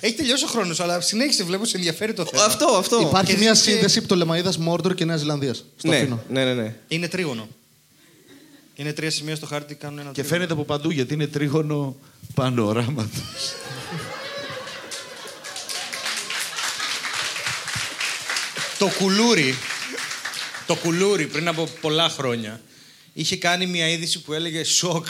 Έχει 0.00 0.14
τελειώσει 0.14 0.44
ο 0.44 0.46
χρόνος, 0.46 0.80
αλλά 0.80 1.00
συνέχισε, 1.00 1.44
βλέπω, 1.44 1.64
σε 1.64 1.76
ενδιαφέρει 1.76 2.12
το 2.12 2.24
θέμα. 2.24 2.44
αυτό, 2.44 2.66
αυτό. 2.66 3.00
Υπάρχει 3.00 3.32
Και 3.32 3.38
μια 3.38 3.52
δείτε- 3.52 3.70
σύνδεση 3.70 4.00
Πτολεμαίδα 4.00 4.52
Μόρντορ 4.58 4.94
και 4.94 5.04
Νέας 5.04 5.20
Ζηλανδίας. 5.20 5.64
Στο 5.76 5.88
ναι, 5.88 5.96
αφήνω. 5.96 6.22
ναι, 6.28 6.44
ναι, 6.44 6.54
ναι. 6.54 6.74
Είναι 6.88 7.08
τρίγωνο. 7.08 7.48
Είναι 8.74 8.92
τρία 8.92 9.10
σημεία 9.10 9.36
στο 9.36 9.46
χάρτη, 9.46 9.74
κάνουν 9.74 9.98
ένα 9.98 10.06
Και 10.08 10.12
τρίγωνο. 10.14 10.34
φαίνεται 10.34 10.52
από 10.52 10.64
παντού 10.64 10.90
γιατί 10.90 11.14
είναι 11.14 11.26
τρίγωνο 11.26 11.96
πανοράματος. 12.34 13.20
Το 18.78 18.90
κουλούρι, 18.98 19.54
το 20.66 20.74
κουλούρι 20.74 21.26
πριν 21.26 21.48
από 21.48 21.68
πολλά 21.80 22.08
χρόνια 22.08 22.60
είχε 23.12 23.36
κάνει 23.36 23.66
μια 23.66 23.88
είδηση 23.88 24.20
που 24.20 24.32
έλεγε 24.32 24.64
σοκ. 24.64 25.06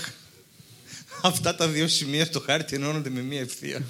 Αυτά 1.22 1.54
τα 1.54 1.68
δύο 1.68 1.88
σημεία 1.88 2.24
στο 2.24 2.40
χάρτη 2.40 2.74
ενώνονται 2.74 3.10
με 3.10 3.20
μια 3.20 3.40
ευθεία. 3.40 3.82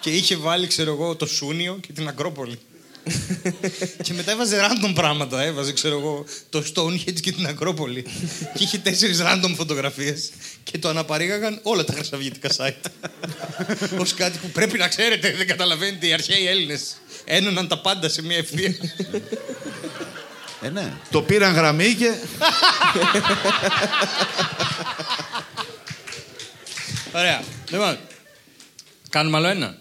και 0.00 0.10
είχε 0.10 0.36
βάλει, 0.36 0.66
ξέρω 0.66 0.92
εγώ, 0.92 1.16
το 1.16 1.26
Σούνιο 1.26 1.78
και 1.86 1.92
την 1.92 2.08
Ακρόπολη. 2.08 2.58
και 4.02 4.12
μετά 4.12 4.30
έβαζε 4.32 4.60
random 4.60 4.92
πράγματα. 4.94 5.42
Έβαζε, 5.42 5.72
ξέρω 5.72 5.98
εγώ, 5.98 6.24
το 6.50 6.64
Stonehenge 6.74 7.20
και 7.20 7.32
την 7.32 7.46
Ακρόπολη. 7.46 8.02
και 8.54 8.62
είχε 8.64 8.78
τέσσερις 8.78 9.20
random 9.22 9.52
φωτογραφίες. 9.56 10.30
Και 10.62 10.78
το 10.78 10.88
αναπαρήγαγαν 10.88 11.60
όλα 11.62 11.84
τα 11.84 11.92
χρυσαυγητικά 11.92 12.50
site. 12.56 12.90
Ω 14.00 14.04
κάτι 14.16 14.38
που 14.38 14.48
πρέπει 14.50 14.78
να 14.78 14.88
ξέρετε, 14.88 15.34
δεν 15.36 15.46
καταλαβαίνετε. 15.46 16.06
Οι 16.06 16.12
αρχαίοι 16.12 16.46
Έλληνες 16.46 16.96
ένωναν 17.26 17.68
τα 17.68 17.78
πάντα 17.80 18.08
σε 18.08 18.22
μια 18.22 18.36
ευθεία. 18.36 18.74
Ε, 20.60 20.68
ναι. 20.68 20.92
Το 21.10 21.22
πήραν 21.22 21.54
γραμμή 21.54 21.94
και. 21.94 22.12
Ωραία. 27.14 27.42
Λοιπόν, 27.70 27.98
κάνουμε 29.10 29.36
άλλο 29.36 29.46
ένα. 29.46 29.76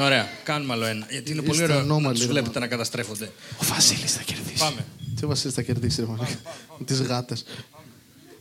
Ωραία, 0.00 0.28
κάνουμε 0.42 0.72
άλλο 0.72 0.84
ένα. 0.84 1.06
Γιατί 1.10 1.30
είναι 1.30 1.40
πολύ 1.40 1.52
Είστε 1.52 1.64
ωραίο 1.64 1.76
να 1.76 1.82
ανώμαλοι, 1.82 2.16
τους 2.16 2.26
ρε, 2.26 2.32
βλέπετε 2.32 2.58
να 2.58 2.66
καταστρέφονται. 2.66 3.32
Ο 3.62 3.64
Βασίλης 3.64 4.12
θα 4.12 4.22
κερδίσει. 4.22 4.58
Πάμε. 4.58 4.84
Τι 5.20 5.26
βασίλη 5.26 5.52
θα 5.52 5.62
κερδίσει, 5.62 6.00
ρε 6.00 6.06
μαλάκα. 6.06 6.38
Τις 6.84 7.00
γάτες. 7.02 7.44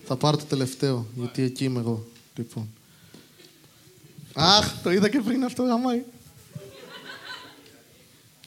Θα 0.06 0.16
πάρω 0.16 0.38
το 0.38 0.44
τελευταίο, 0.44 1.08
γιατί 1.16 1.44
εκεί 1.44 1.64
είμαι 1.64 1.80
εγώ. 1.80 2.08
Λοιπόν. 2.36 2.70
Αχ, 4.34 4.74
το 4.84 4.92
είδα 4.92 5.10
και 5.10 5.22
πριν 5.26 5.44
αυτό, 5.44 5.64
γαμάει. 5.64 6.04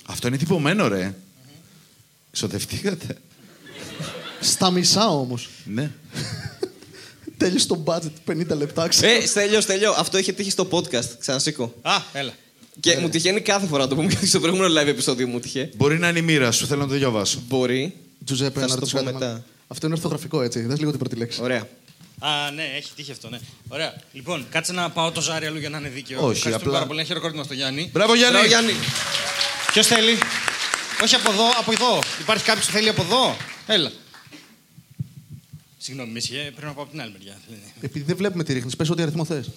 Αυτό 0.08 0.26
είναι 0.28 0.36
τυπωμένο, 0.36 0.88
ρε. 0.88 1.14
Ξοδευτήκατε. 2.30 3.16
Στα 4.40 4.70
μισά 4.70 5.08
όμως. 5.08 5.48
Ναι. 5.64 5.90
Τέλειωσε 7.36 7.66
το 7.66 7.82
budget, 7.86 8.30
50 8.32 8.56
λεπτά. 8.56 8.88
ξέρω. 8.88 9.12
Ε, 9.12 9.26
Στέλιος, 9.26 9.62
Στέλιος, 9.62 9.96
αυτό 9.96 10.18
είχε 10.18 10.32
τύχει 10.32 10.50
στο 10.50 10.68
podcast. 10.70 11.04
Ξανασήκω. 11.18 11.74
Α, 11.82 11.92
έλα. 12.12 12.32
Και 12.80 12.96
μου 12.98 13.08
τυχαίνει 13.08 13.40
κάθε 13.40 13.66
φορά 13.66 13.82
να 13.82 13.88
το 13.88 13.94
πούμε 13.94 14.08
γιατί 14.08 14.26
στο 14.26 14.40
προηγούμενο 14.40 14.80
live 14.80 14.86
επεισόδιο 14.86 15.26
μου 15.26 15.40
τυχε. 15.40 15.70
Μπορεί 15.76 15.98
να 15.98 16.08
είναι 16.08 16.18
η 16.18 16.22
μοίρα 16.22 16.50
σου, 16.52 16.66
θέλω 16.66 16.80
να 16.82 16.88
το 16.88 16.94
διαβάσω. 16.94 17.38
Μπορεί. 17.48 17.96
Τζουζέπε, 18.24 18.60
Θα 18.60 18.60
να 18.60 18.66
σου 18.68 18.74
το 18.74 18.80
ρωτήσω 18.80 18.96
πω 18.96 19.02
κάτι. 19.02 19.14
μετά. 19.14 19.26
μάλλον. 19.26 19.44
Αυτό 19.68 19.86
είναι 19.86 19.94
ορθογραφικό, 19.94 20.42
έτσι. 20.42 20.60
Δες 20.60 20.78
λίγο 20.78 20.90
την 20.90 20.98
πρώτη 20.98 21.16
λέξη. 21.16 21.42
Ωραία. 21.42 21.68
Α, 22.18 22.50
ναι, 22.54 22.62
έχει 22.76 22.90
τύχει 22.96 23.10
αυτό, 23.12 23.28
ναι. 23.28 23.38
Ωραία. 23.68 23.94
Λοιπόν, 24.12 24.46
κάτσε 24.50 24.72
να 24.72 24.90
πάω 24.90 25.10
το 25.10 25.20
ζάρι 25.20 25.46
αλλού 25.46 25.58
για 25.58 25.68
να 25.68 25.78
είναι 25.78 25.88
δίκαιο. 25.88 26.16
Όχι, 26.18 26.36
Ευχαριστούμε 26.36 26.56
απλά- 26.56 26.72
πάρα 26.72 26.86
πολύ. 26.86 26.98
Ένα 26.98 27.08
χειροκρότημα 27.08 27.42
στο 27.44 27.54
Γιάννη. 27.54 27.90
Μπράβο, 27.92 28.14
Γιάννη! 28.14 28.32
Μπράβο, 28.32 28.48
Γιάννη. 28.48 28.72
Ποιος 29.76 29.86
θέλει; 29.86 30.18
Όχι 31.02 31.14
από 31.14 31.32
εδώ, 31.32 31.50
από 31.58 31.72
εδώ. 31.72 32.02
Υπάρχει 32.20 32.44
κάποιος 32.44 32.66
που 32.66 32.72
θέλει 32.72 32.88
από 32.88 33.02
εδώ; 33.02 33.36
Έλα. 33.66 33.92
Συγγνώμη, 35.78 36.12
με 36.12 36.18
ισχύει, 36.18 36.32
πρέπει 36.34 36.64
να 36.64 36.72
πάω 36.72 36.82
από 36.82 36.90
την 36.92 37.00
άλλη 37.00 37.12
μεριά. 37.12 37.40
Επειδή 37.80 38.04
δεν 38.04 38.16
βλέπουμε 38.16 38.44
τι 38.44 38.52
ρίχνει, 38.52 38.76
πες 38.76 38.90
ό,τι 38.90 39.02
αριθμό 39.02 39.24
θες. 39.24 39.50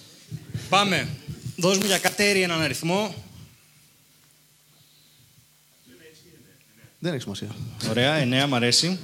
Πάμε. 0.68 1.08
Δώσ' 1.56 1.78
μου 1.78 1.84
για 1.84 1.98
κατέρι 1.98 2.42
έναν 2.42 2.60
αριθμό. 2.60 3.24
Δεν 6.98 7.12
έχει 7.12 7.22
σημασία. 7.22 7.54
Ωραία, 7.88 8.14
εννέα, 8.14 8.46
μ' 8.46 8.54
αρέσει. 8.54 8.98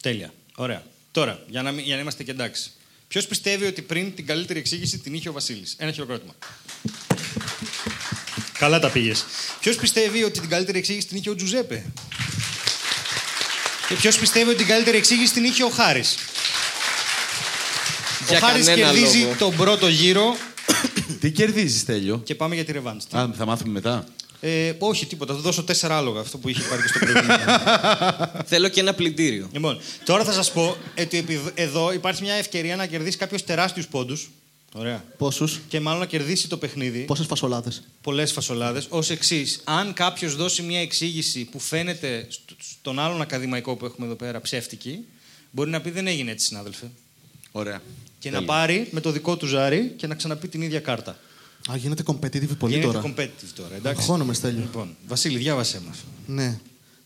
Τέλεια. 0.00 0.32
Ωραία. 0.56 0.82
Τώρα, 1.18 1.42
για 1.48 1.62
να, 1.62 1.72
μην- 1.72 1.84
για 1.84 1.94
να 1.94 2.00
είμαστε 2.00 2.22
και 2.22 2.30
εντάξει. 2.30 2.70
Ποιος 3.08 3.26
πιστεύει 3.26 3.66
ότι 3.66 3.82
πριν 3.82 4.14
την 4.14 4.26
καλύτερη 4.26 4.58
εξήγηση 4.58 4.98
την 4.98 5.14
είχε 5.14 5.28
ο 5.28 5.32
Βασίλης; 5.32 5.74
Ένα 5.78 5.92
χειροκρότημα. 5.92 6.32
Καλά 8.58 8.78
τα 8.78 8.90
πήγες. 8.90 9.24
Ποιος 9.60 9.76
πιστεύει 9.76 10.22
ότι 10.24 10.40
την 10.40 10.48
καλύτερη 10.48 10.78
εξήγηση 10.78 11.06
την 11.06 11.16
είχε 11.16 11.30
ο 11.30 11.34
Τζουζέπε; 11.34 11.84
Και 13.88 13.94
ποιος 13.94 14.18
πιστεύει 14.18 14.48
ότι 14.48 14.58
την 14.58 14.66
καλύτερη 14.66 14.96
εξήγηση 14.96 15.32
την 15.32 15.44
είχε 15.44 15.64
ο 15.64 15.68
Χάρης; 15.68 16.14
Ο 16.14 16.18
Για 18.28 18.40
Χάρης 18.40 18.66
κανένα 18.66 18.90
κερδίζει 18.92 19.18
λόγο. 19.22 19.34
τον 19.38 19.56
πρώτο 19.56 19.88
γύρο 19.88 20.36
Τι 21.20 21.30
κερδίζεις, 21.30 21.84
Τέλειο. 21.84 22.20
και 22.24 22.34
πάμε 22.34 22.54
για 22.54 22.64
τη 22.64 22.72
ρεβάνς. 22.72 23.04
Α, 23.10 23.28
θα 23.36 23.44
μάθουμε 23.46 23.72
μετά. 23.72 24.04
Ε, 24.40 24.72
όχι, 24.78 25.06
τίποτα. 25.06 25.32
Θα 25.32 25.38
του 25.38 25.44
δώσω 25.44 25.62
τέσσερα 25.62 25.96
άλογα, 25.96 26.20
αυτό 26.20 26.38
που 26.38 26.48
είχε 26.48 26.62
πάρει 26.68 26.82
και 26.82 26.88
στο 26.88 26.98
προηγούμενο. 26.98 27.42
Θέλω 28.52 28.68
και 28.68 28.80
ένα 28.80 28.94
πλυντήριο. 28.94 29.48
λοιπόν, 29.52 29.80
τώρα 30.04 30.24
θα 30.24 30.32
σας 30.32 30.52
πω 30.52 30.76
ότι 31.00 31.16
επι- 31.18 31.38
εδώ 31.54 31.92
υπάρχει 31.92 32.22
μια 32.22 32.34
ευκαιρία 32.34 32.76
να 32.76 32.86
κερδίσει 32.86 33.16
κάποιος 33.16 33.44
τεράστιους 33.44 33.86
πόντους. 33.88 34.30
Ωραία. 34.74 35.04
Πόσους, 35.18 35.60
Και 35.68 35.80
μάλλον 35.80 36.00
να 36.00 36.06
κερδίσει 36.06 36.48
το 36.48 36.56
παιχνίδι. 36.56 36.98
πόσες 37.00 37.26
φασολάδες; 37.26 37.82
Πολλές 38.02 38.32
φασολάδες. 38.32 38.86
Ω 38.90 38.98
εξής, 39.08 39.60
αν 39.64 39.92
κάποιος 39.92 40.36
δώσει 40.36 40.62
μια 40.62 40.80
εξήγηση 40.80 41.44
που 41.44 41.58
φαίνεται 41.58 42.26
στο- 42.28 42.54
στον 42.74 42.98
άλλον 42.98 43.20
ακαδημαϊκό 43.20 43.76
που 43.76 43.84
έχουμε 43.84 44.06
εδώ 44.06 44.14
πέρα 44.14 44.40
ψεύτικη, 44.40 44.98
μπορεί 45.50 45.70
να 45.70 45.80
πει 45.80 45.90
δεν 45.90 46.06
έγινε 46.06 46.30
έτσι, 46.30 46.46
συνάδελφε. 46.46 46.90
Ωραία. 47.52 47.82
Και 48.18 48.30
να 48.30 48.42
πάρει 48.44 48.88
με 48.90 49.00
το 49.00 49.10
δικό 49.10 49.36
του 49.36 49.46
ζάρι 49.46 49.94
και 49.96 50.06
να 50.06 50.14
ξαναπεί 50.14 50.48
την 50.48 50.62
ίδια 50.62 50.80
κάρτα. 50.80 51.18
Α, 51.70 51.76
γίνεται 51.76 52.02
competitive 52.06 52.56
πολύ 52.58 52.74
Γίνεται 52.74 52.92
τώρα. 52.92 53.14
competitive 53.14 53.50
τώρα, 53.54 53.74
εντάξει. 53.74 54.00
Αγχώνομαι, 54.00 54.34
Στέλιο. 54.34 54.60
Λοιπόν, 54.60 54.96
Βασίλη, 55.08 55.38
διάβασέ 55.38 55.80
μας. 55.86 55.96
Ναι. 56.26 56.58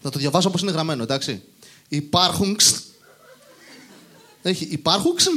Θα 0.02 0.10
το 0.10 0.18
διαβάσω 0.18 0.48
όπως 0.48 0.60
είναι 0.62 0.70
γραμμένο, 0.70 1.02
εντάξει. 1.02 1.42
Υπάρχουν. 1.88 2.56
ξ- 2.56 2.84
Έχει. 4.42 4.64
Υπάρχουν. 4.64 5.14
ξ- 5.16 5.30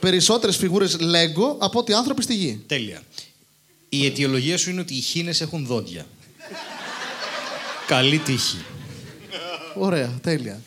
περισσότερες 0.00 0.56
φιγούρες 0.56 0.96
Lego 1.00 1.56
από 1.58 1.78
ότι 1.78 1.92
άνθρωποι 1.92 2.22
στη 2.22 2.34
γη. 2.34 2.62
Τέλεια. 2.66 3.02
Η 3.88 4.06
αιτιολογία 4.06 4.58
σου 4.58 4.70
είναι 4.70 4.80
ότι 4.80 4.94
οι 4.94 5.00
χήνες 5.00 5.40
έχουν 5.40 5.66
δόντια. 5.66 6.06
Καλή 7.86 8.18
τύχη. 8.18 8.56
Ωραία, 9.74 10.18
τέλεια. 10.22 10.60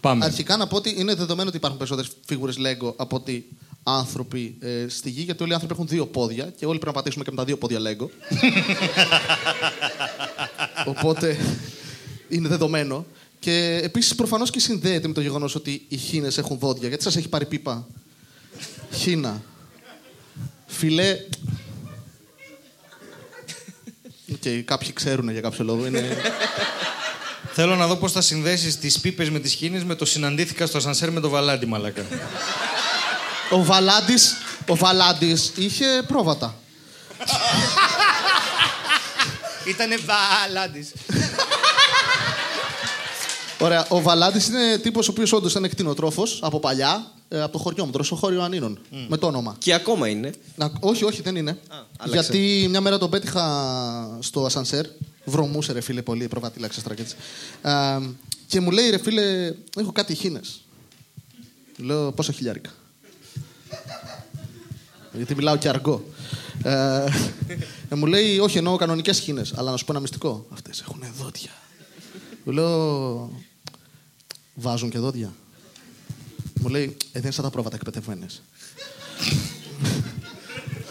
Πάμε. 0.00 0.24
Αρχικά 0.24 0.56
να 0.56 0.66
πω 0.66 0.76
ότι 0.76 0.94
είναι 0.98 1.14
δεδομένο 1.14 1.48
ότι 1.48 1.56
υπάρχουν 1.56 1.78
περισσότερες 1.78 2.10
φιγούρες 2.26 2.56
Lego 2.58 2.92
από 2.96 3.16
ότι 3.16 3.48
άνθρωποι 3.88 4.56
ε, 4.60 4.86
στη 4.88 5.10
γη, 5.10 5.22
γιατί 5.22 5.42
όλοι 5.42 5.50
οι 5.50 5.54
άνθρωποι 5.54 5.74
έχουν 5.74 5.86
δύο 5.88 6.06
πόδια 6.06 6.44
και 6.56 6.66
όλοι 6.66 6.78
πρέπει 6.78 6.86
να 6.86 6.92
πατήσουμε 6.92 7.24
και 7.24 7.30
με 7.30 7.36
τα 7.36 7.44
δύο 7.44 7.56
πόδια 7.56 7.78
Lego. 7.80 8.08
Οπότε 10.92 11.36
είναι 12.28 12.48
δεδομένο. 12.48 13.06
Και 13.38 13.80
επίσης 13.82 14.14
προφανώς 14.14 14.50
και 14.50 14.60
συνδέεται 14.60 15.08
με 15.08 15.14
το 15.14 15.20
γεγονός 15.20 15.54
ότι 15.54 15.84
οι 15.88 15.96
χήνε 15.96 16.28
έχουν 16.36 16.58
δόντια. 16.58 16.88
Γιατί 16.88 17.02
σας 17.02 17.16
έχει 17.16 17.28
πάρει 17.28 17.46
πίπα; 17.46 17.86
Χίνα. 18.92 19.42
Φιλέ. 20.66 21.18
Οκ, 24.32 24.64
κάποιοι 24.64 24.92
ξέρουν 24.92 25.30
για 25.30 25.40
κάποιο 25.40 25.64
λόγο. 25.64 25.86
Είναι... 25.86 26.16
Θέλω 27.52 27.76
να 27.76 27.86
δω 27.86 27.96
πώς 27.96 28.12
θα 28.12 28.20
συνδέσεις 28.20 28.78
τις 28.78 29.00
πίπες 29.00 29.30
με 29.30 29.38
τις 29.38 29.52
χήνες 29.52 29.84
με 29.84 29.94
το 29.94 30.04
συναντήθηκα 30.04 30.66
στο 30.66 30.80
ασανσέρ 30.80 31.10
με 31.10 31.20
το 31.20 31.28
Βαλάντη, 31.28 31.66
μαλάκα. 31.66 32.04
Ο 33.50 33.64
Βαλάντης, 33.64 34.34
ο 34.68 34.76
Βαλάντης 34.76 35.52
είχε 35.56 35.86
πρόβατα. 36.06 36.54
Ήτανε 39.68 39.96
Βαλάντης. 39.96 40.88
Ωραία. 43.58 43.86
Ο 43.88 44.02
Βαλάντης 44.02 44.46
είναι 44.46 44.78
τύπος 44.78 45.08
ο 45.08 45.10
οποίος 45.10 45.32
όντως 45.32 45.50
ήταν 45.50 45.68
κτηνοτρόφος 45.68 46.22
από 46.40 46.60
παλιά, 46.60 47.12
ε, 47.28 47.42
από 47.42 47.52
το 47.52 47.58
χωριό 47.58 47.84
μου, 47.84 47.92
Δροσοχώρι 47.92 48.42
Ιωαννίνων. 48.42 48.78
Με 49.08 49.16
το 49.16 49.26
όνομα. 49.26 49.56
Και 49.58 49.74
ακόμα 49.74 50.08
είναι. 50.08 50.32
Να, 50.54 50.72
όχι, 50.80 51.04
όχι, 51.04 51.22
δεν 51.22 51.36
είναι. 51.36 51.58
άλλαξε. 51.98 52.20
Γιατί 52.32 52.66
μια 52.68 52.80
μέρα 52.80 52.98
τον 52.98 53.10
πέτυχα 53.10 54.18
στο 54.20 54.44
ασανσέρ. 54.44 54.86
Βρωμούσε 55.24 55.72
ρε 55.72 55.80
φίλε 55.80 56.02
πολύ, 56.02 56.28
προβατήλαξε 56.28 56.82
τώρα 56.82 56.94
και 56.94 57.02
έτσι. 57.02 57.16
Ε, 57.62 57.98
και 58.46 58.60
μου 58.60 58.70
λέει 58.70 58.90
ρε 58.90 58.98
φίλε, 58.98 59.52
έχω 59.76 59.92
κάτι 59.92 60.14
χίνε. 60.14 60.40
Λέω 61.76 62.12
πόσα 62.12 62.32
χιλιάρικα. 62.32 62.70
Γιατί 65.16 65.34
μιλάω 65.34 65.56
και 65.56 65.68
αργό. 65.68 66.04
Ε, 66.62 67.04
ε, 67.88 67.94
μου 67.94 68.06
λέει, 68.06 68.38
όχι, 68.38 68.58
εννοώ 68.58 68.76
κανονικές 68.76 69.18
χίνε. 69.18 69.42
Αλλά 69.54 69.70
να 69.70 69.76
σου 69.76 69.84
πω 69.84 69.92
ένα 69.92 70.00
μυστικό. 70.00 70.46
Αυτές 70.52 70.80
έχουν 70.80 71.04
δόντια. 71.22 71.50
Του 72.44 72.52
λέω, 72.52 73.30
βάζουν 74.54 74.90
και 74.90 74.98
δόντια. 74.98 75.32
Μου 76.60 76.68
λέει, 76.68 76.84
ε, 76.84 77.06
δεν 77.12 77.22
είναι 77.22 77.30
σαν 77.30 77.44
τα 77.44 77.50
πρόβατα 77.50 77.76
εκπαιδευμένες. 77.76 78.42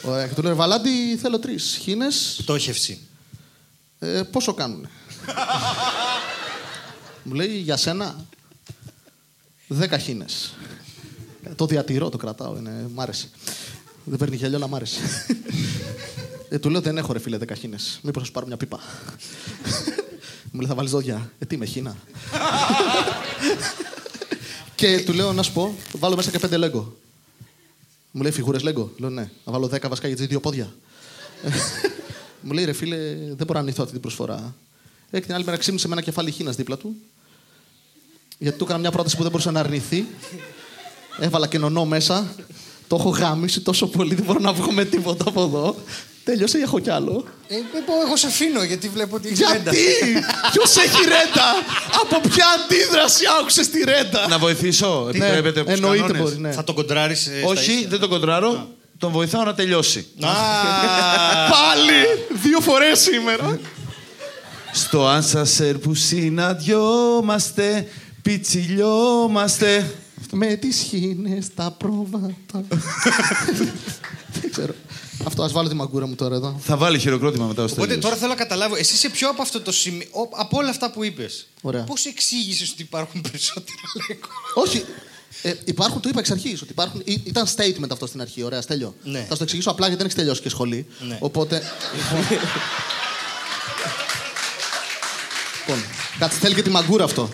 Ωραία, 0.01 0.27
και 0.27 0.33
του 0.33 0.41
λέω, 0.41 0.55
Βαλάντι, 0.55 1.17
θέλω 1.17 1.39
τρεις 1.39 1.77
χίνε. 1.81 2.05
Πτώχευση. 2.37 2.99
Ε, 3.99 4.21
πόσο 4.31 4.53
κάνουνε; 4.53 4.89
Μου 7.23 7.33
λέει, 7.33 7.57
για 7.57 7.77
σένα, 7.77 8.25
δέκα 9.67 9.97
χίνες. 9.97 10.53
Ε, 11.43 11.49
Το 11.49 11.65
διατηρώ, 11.65 12.09
το 12.09 12.17
κρατάω, 12.17 12.57
είναι, 12.57 12.89
μ' 12.93 13.01
άρεσε. 13.01 13.29
Δεν 14.05 14.17
παίρνει 14.17 14.35
γυαλιό, 14.35 14.57
αλλά 14.57 14.67
μ' 14.67 14.75
άρεσε. 14.75 14.99
Ε, 16.49 16.59
του 16.59 16.69
λέω, 16.69 16.81
δεν 16.81 16.97
έχω 16.97 17.13
ρε 17.13 17.19
φίλε 17.19 17.37
δέκα 17.37 17.55
χίνες. 17.55 17.99
Μήπως 18.03 18.21
θα 18.21 18.27
σου 18.27 18.31
πάρω 18.33 18.45
μια 18.45 18.57
πίπα. 18.57 18.79
Μου 20.51 20.59
λέει, 20.59 20.69
θα 20.69 20.75
βάλεις 20.75 20.91
δόντια. 20.91 21.31
Ε, 21.39 21.45
τι, 21.45 21.57
με 21.57 21.65
χίνα. 21.65 21.95
και 24.75 25.03
του 25.05 25.13
λέω, 25.13 25.33
να 25.33 25.43
σου 25.43 25.53
πω, 25.53 25.75
βάλω 25.91 26.15
μέσα 26.15 26.31
και 26.31 26.39
πέντε 26.39 26.57
λέγκο. 26.57 26.97
Μου 28.11 28.21
λέει, 28.21 28.31
φιγούρες 28.31 28.63
λέγκο. 28.63 28.91
Λέω, 28.97 29.09
ναι. 29.09 29.29
Να 29.45 29.51
βάλω 29.51 29.67
δέκα 29.67 29.89
βασικά 29.89 30.07
για 30.07 30.15
τις 30.17 30.25
δύο 30.25 30.39
πόδια. 30.39 30.73
Μου 32.41 32.51
λέει 32.51 32.65
ρε 32.65 32.73
φίλε, 32.73 32.97
δεν 33.15 33.45
μπορώ 33.45 33.53
να 33.53 33.59
αρνηθώ 33.59 33.81
αυτή 33.81 33.93
την 33.93 34.01
προσφορά. 34.01 34.55
Ε, 35.09 35.19
και 35.19 35.25
την 35.25 35.35
άλλη 35.35 35.43
μέρα 35.43 35.57
ξύπνησε 35.57 35.87
με 35.87 35.93
ένα 35.93 36.01
κεφάλι 36.01 36.31
χίνας 36.31 36.55
δίπλα 36.55 36.77
του. 36.77 36.95
Γιατί 38.37 38.57
του 38.57 38.63
έκανα 38.63 38.79
μια 38.79 38.91
πρόταση 38.91 39.15
που 39.15 39.21
δεν 39.21 39.31
μπορούσε 39.31 39.51
να 39.51 39.59
αρνηθεί. 39.59 40.05
Έβαλα 41.19 41.47
και 41.47 41.57
νονό 41.57 41.85
μέσα. 41.85 42.35
Το 42.87 42.95
έχω 42.99 43.09
γάμισει 43.09 43.59
τόσο 43.61 43.87
πολύ, 43.87 44.15
δεν 44.15 44.23
μπορώ 44.25 44.39
να 44.39 44.53
βγω 44.53 44.71
με 44.71 44.85
τίποτα 44.85 45.23
από 45.27 45.41
εδώ. 45.41 45.75
Τέλειωσε 46.23 46.57
ή 46.57 46.61
έχω 46.61 46.79
κι 46.79 46.89
άλλο. 46.89 47.23
Ε, 47.47 47.55
εγώ 48.05 48.15
σε 48.17 48.27
αφήνω 48.27 48.63
γιατί 48.63 48.89
βλέπω 48.89 49.15
ότι 49.15 49.27
έχει 49.27 49.43
ρέντα. 49.51 49.71
Γιατί! 49.71 50.25
Ποιος 50.51 50.75
έχει 50.75 51.01
ρέντα! 51.03 51.47
Από 52.01 52.29
ποια 52.29 52.45
αντίδραση 52.63 53.23
άκουσες 53.39 53.69
τη 53.69 53.83
ρέντα! 53.83 54.27
Να 54.27 54.37
βοηθήσω, 54.37 55.01
Ναι, 55.03 55.25
επιτρέπετε 55.25 55.59
από 55.59 55.69
τους 55.69 55.79
εννοείται 55.79 56.01
κανόνες. 56.01 56.21
μπορεί, 56.29 56.39
ναι. 56.41 56.51
Θα 56.51 56.63
τον 56.63 56.75
κοντράρεις. 56.75 57.29
Όχι, 57.45 57.85
δεν 57.89 57.99
τον 57.99 58.09
κοντράρω. 58.09 58.67
Τον 58.97 59.11
βοηθάω 59.11 59.43
να 59.43 59.53
τελειώσει. 59.53 60.07
Πάλι! 61.49 62.03
Δύο 62.43 62.59
φορές 62.59 62.99
σήμερα! 62.99 63.59
Στο 64.71 65.07
άνσασερ 65.07 65.77
που 65.77 65.93
συναντιόμαστε, 65.95 67.87
πιτσιλιόμαστε. 68.21 69.91
Με 70.37 70.55
τις 70.55 70.77
χίνες 70.77 71.53
τα 71.53 71.71
πρόβατα. 71.71 72.33
Δεν 74.41 74.51
ξέρω. 74.51 74.73
Αυτό, 75.25 75.43
ας 75.43 75.51
βάλω 75.51 75.69
τη 75.69 75.75
μαγκούρα 75.75 76.07
μου 76.07 76.15
τώρα 76.15 76.35
εδώ. 76.35 76.59
Θα 76.63 76.77
βάλει 76.77 76.99
χειροκρότημα 76.99 77.45
μετά 77.45 77.61
ο 77.61 77.65
Οπότε 77.65 77.81
Στέλιος. 77.81 78.03
τώρα 78.03 78.15
θέλω 78.15 78.29
να 78.29 78.35
καταλάβω, 78.35 78.75
εσύ 78.75 78.93
είσαι 78.93 79.09
ποιο 79.09 79.29
από 79.29 79.41
αυτό 79.41 79.61
το 79.61 79.71
σημείο, 79.71 80.05
ο- 80.11 80.29
από 80.35 80.57
όλα 80.57 80.69
αυτά 80.69 80.91
που 80.91 81.03
είπες. 81.03 81.47
Ωραία. 81.61 81.83
Πώς 81.83 82.05
εξήγησες 82.05 82.71
ότι 82.71 82.81
υπάρχουν 82.81 83.21
περισσότερα 83.31 83.77
λέγκο. 84.07 84.27
Όχι. 84.53 84.85
Ε, 85.41 85.53
υπάρχουν, 85.65 86.01
το 86.01 86.09
είπα 86.09 86.19
εξ 86.19 86.31
αρχής. 86.31 86.61
Ότι 86.61 86.71
υπάρχουν, 86.71 87.01
ή- 87.05 87.21
ήταν 87.23 87.45
statement 87.55 87.89
αυτό 87.91 88.07
στην 88.07 88.21
αρχή. 88.21 88.43
Ωραία, 88.43 88.61
στέλιο. 88.61 88.95
Ναι. 89.03 89.19
Θα 89.19 89.31
σου 89.31 89.37
το 89.37 89.43
εξηγήσω 89.43 89.69
απλά 89.69 89.87
γιατί 89.87 89.97
δεν 89.97 90.05
έχεις 90.05 90.17
τελειώσει 90.19 90.41
και 90.41 90.49
σχολή. 90.49 90.85
Ναι. 91.07 91.17
Οπότε. 91.21 91.61
λοιπόν, 95.67 95.83
κάτσε, 96.19 96.37
θέλει 96.39 96.55
και 96.55 96.61
τη 96.61 96.69
μαγκούρα 96.69 97.03
αυτό. 97.03 97.29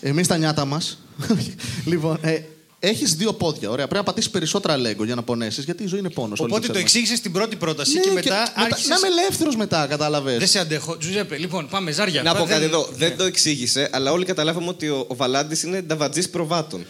Εμείς 0.00 0.26
τα 0.26 0.36
νιάτα 0.36 0.64
μας. 0.64 0.98
λοιπόν, 1.84 2.18
ε, 2.22 2.38
έχεις 2.80 3.14
δύο 3.14 3.32
πόδια. 3.32 3.70
Ωραία, 3.70 3.84
πρέπει 3.86 3.94
να 3.94 4.02
πατήσεις 4.02 4.30
περισσότερα 4.30 4.76
λέγκο 4.76 5.04
για 5.04 5.14
να 5.14 5.22
πονέσεις, 5.22 5.64
γιατί 5.64 5.82
η 5.82 5.86
ζωή 5.86 5.98
είναι 5.98 6.10
πόνος. 6.10 6.40
Οπότε 6.40 6.66
το 6.68 6.78
εξήγησες 6.78 7.18
στην 7.18 7.32
πρώτη 7.32 7.56
πρόταση 7.56 7.94
Ναι, 7.94 8.00
και 8.00 8.10
μετά 8.10 8.52
άρχισε. 8.54 8.88
Να 8.88 8.96
είμαι 8.96 9.06
ελεύθερος 9.20 9.56
μετά, 9.56 9.86
κατάλαβες. 9.86 10.38
Δεν 10.38 10.48
σε 10.48 10.58
αντέχω. 10.58 10.96
Τζουζέπε, 10.96 11.36
λοιπόν, 11.38 11.68
πάμε, 11.68 11.90
ζάρια. 11.90 12.22
Να 12.22 12.32
πω 12.34 12.38
Δεν- 12.44 12.48
κάτι 12.48 12.64
εδώ. 12.64 12.88
Ναι. 12.90 12.96
Δεν 12.96 13.16
το 13.16 13.24
εξήγησε, 13.24 13.88
αλλά 13.92 14.12
όλοι 14.12 14.24
καταλάβαμε 14.24 14.68
ότι 14.68 14.88
ο, 14.88 15.04
ο 15.08 15.14
Βαλάντης 15.14 15.62
είναι 15.62 15.80
νταβατζής 15.82 16.28
προβάτων. 16.30 16.84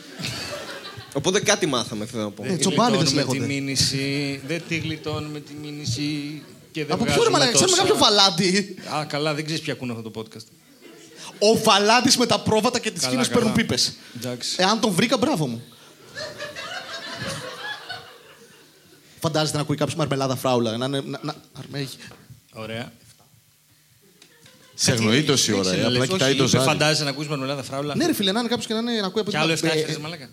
Οπότε 1.12 1.40
κάτι 1.40 1.66
μάθαμε, 1.66 2.06
θέλω 2.06 2.22
να 2.22 2.30
πω. 2.30 2.44
Ε, 2.44 2.48
Δεν 2.48 2.58
τσομπάνιδες 2.58 3.10
γλιτώνουμε 3.10 3.32
τη 3.32 3.38
λέγονται. 3.38 3.54
μήνυση. 3.60 4.40
Δεν 4.46 4.62
τη 4.68 4.76
γλιτώνουμε 4.78 5.40
τη 5.40 5.52
μήνυση. 5.62 6.42
Και 6.72 6.84
δεν 6.84 6.94
Από 6.94 7.04
ποιο 7.04 7.12
βγάζουμε 7.12 7.38
ρε 7.38 7.44
μαλάκα, 7.44 7.52
ξέρουμε 7.52 7.76
τόσα. 7.76 7.82
κάποιο 7.88 8.04
βαλάντι. 8.04 8.76
Α, 9.00 9.04
καλά, 9.04 9.34
δεν 9.34 9.44
ξέρεις 9.44 9.62
ποια 9.62 9.72
ακούνε 9.72 9.92
αυτό 9.92 10.10
το 10.10 10.20
podcast. 10.22 10.46
Ο 11.38 11.58
βαλάντι 11.62 12.18
με 12.18 12.26
τα 12.26 12.40
πρόβατα 12.40 12.78
και 12.78 12.90
τις 12.90 13.00
Καλά, 13.00 13.12
χίνε 13.12 13.22
καλά. 13.22 13.34
παίρνουν 13.34 13.52
πίπες. 13.54 13.92
Εντάξει. 14.16 14.56
Εάν 14.58 14.80
τον 14.80 14.90
βρήκα, 14.92 15.16
μπράβο 15.18 15.46
μου. 15.46 15.62
Φαντάζεστε 19.20 19.56
να 19.56 19.62
ακούει 19.62 19.76
κάποιος 19.76 19.96
μαρμελάδα 19.96 20.36
φράουλα. 20.36 20.76
Να, 20.76 20.84
είναι- 20.86 21.00
να, 21.00 21.18
να, 21.22 21.34
αρμέγει. 21.58 21.96
Ωραία. 22.52 22.92
Σε 24.74 24.92
αγνοεί 24.92 25.22
τόση 25.24 25.52
ώρα, 25.52 25.72
ε, 25.74 25.84
απλά 25.84 26.06
κοιτάει 26.06 26.34
το 26.34 26.46
ζάρι. 26.46 26.64
Φαντάζεσαι 26.64 27.04
να 27.04 27.10
ακούσεις 27.10 27.30
μαρμελάδα 27.30 27.62
φράουλα; 27.62 27.96
Ναι, 27.96 28.06
ρε 28.06 28.12
φίλε, 28.14 28.32
να 28.32 28.38
είναι 28.40 28.48
κάποιος 28.48 28.66
και 28.66 28.72
να, 28.74 28.78
είναι, 28.78 29.00
να 29.00 29.06
ακούει 29.06 29.20
από 29.20 29.30
Κι 29.30 29.36
άλλο 29.36 29.52
7 29.52 29.62
Ε, 29.62 29.66
έχετε 29.68 29.98
μαλάκα. 29.98 30.28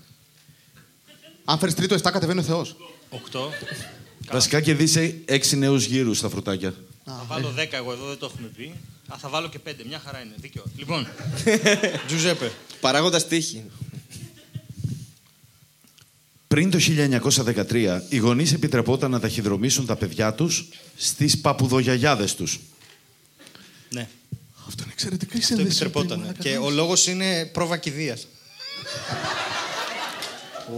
Αν 1.46 1.60
φέρεις 1.60 1.76
τρίτο 1.76 1.96
7, 1.96 2.12
κατεβαίνει 2.12 2.40
ο 2.40 2.44
Θεός. 2.44 2.76
8. 3.32 3.40
Βασικά 4.32 4.62
και 4.62 4.74
δεις 4.74 4.96
έξι 5.26 5.58
νέους 5.58 5.86
γύρους 5.86 6.18
στα 6.18 6.30
φρουτάκια. 6.30 6.74
Θα 7.06 7.24
βάλω 7.28 7.54
10 7.58 7.68
εγώ 7.72 7.92
εδώ, 7.92 8.08
δεν 8.08 8.18
το 8.18 8.26
έχουμε 8.34 8.48
πει. 8.58 8.74
Α, 9.08 9.16
θα 9.18 9.30
βάλω 9.30 9.50
και 9.50 9.60
5. 9.68 9.72
Μια 9.88 10.02
χαρά 10.06 10.20
είναι. 10.22 10.34
Δίκιο. 10.38 10.64
Λοιπόν, 10.78 11.08
Τζουζέπε. 12.08 12.52
Παράγοντας 12.80 13.28
τύχη. 13.28 13.64
Πριν 16.48 16.70
το 16.72 16.80
1913, 17.72 18.00
οι 18.10 18.18
γονείς 18.18 18.54
επιτρεπόταν 18.54 19.12
να 19.12 19.20
ταχυδρομήσουν 19.20 19.86
τα 19.86 19.96
παιδιά 19.96 20.34
τους 20.34 20.66
στις 20.98 21.42
παπουδογιαγιάδες 21.42 22.36
τους. 22.36 22.60
Ναι, 23.90 24.08
Αυτό 24.68 24.84
είναι 24.84 24.92
εξαιρετικά 24.94 25.36
η 25.36 25.40
το 25.40 25.46
σύνδεση. 25.46 25.68
επιτρεπόταν. 25.68 26.20
μαλάκα. 26.20 26.42
Και 26.42 26.58
ο 26.58 26.70
λόγος 26.70 27.08
είναι 27.08 27.46
πρόβα 27.46 27.78
κηδείας. 27.78 28.28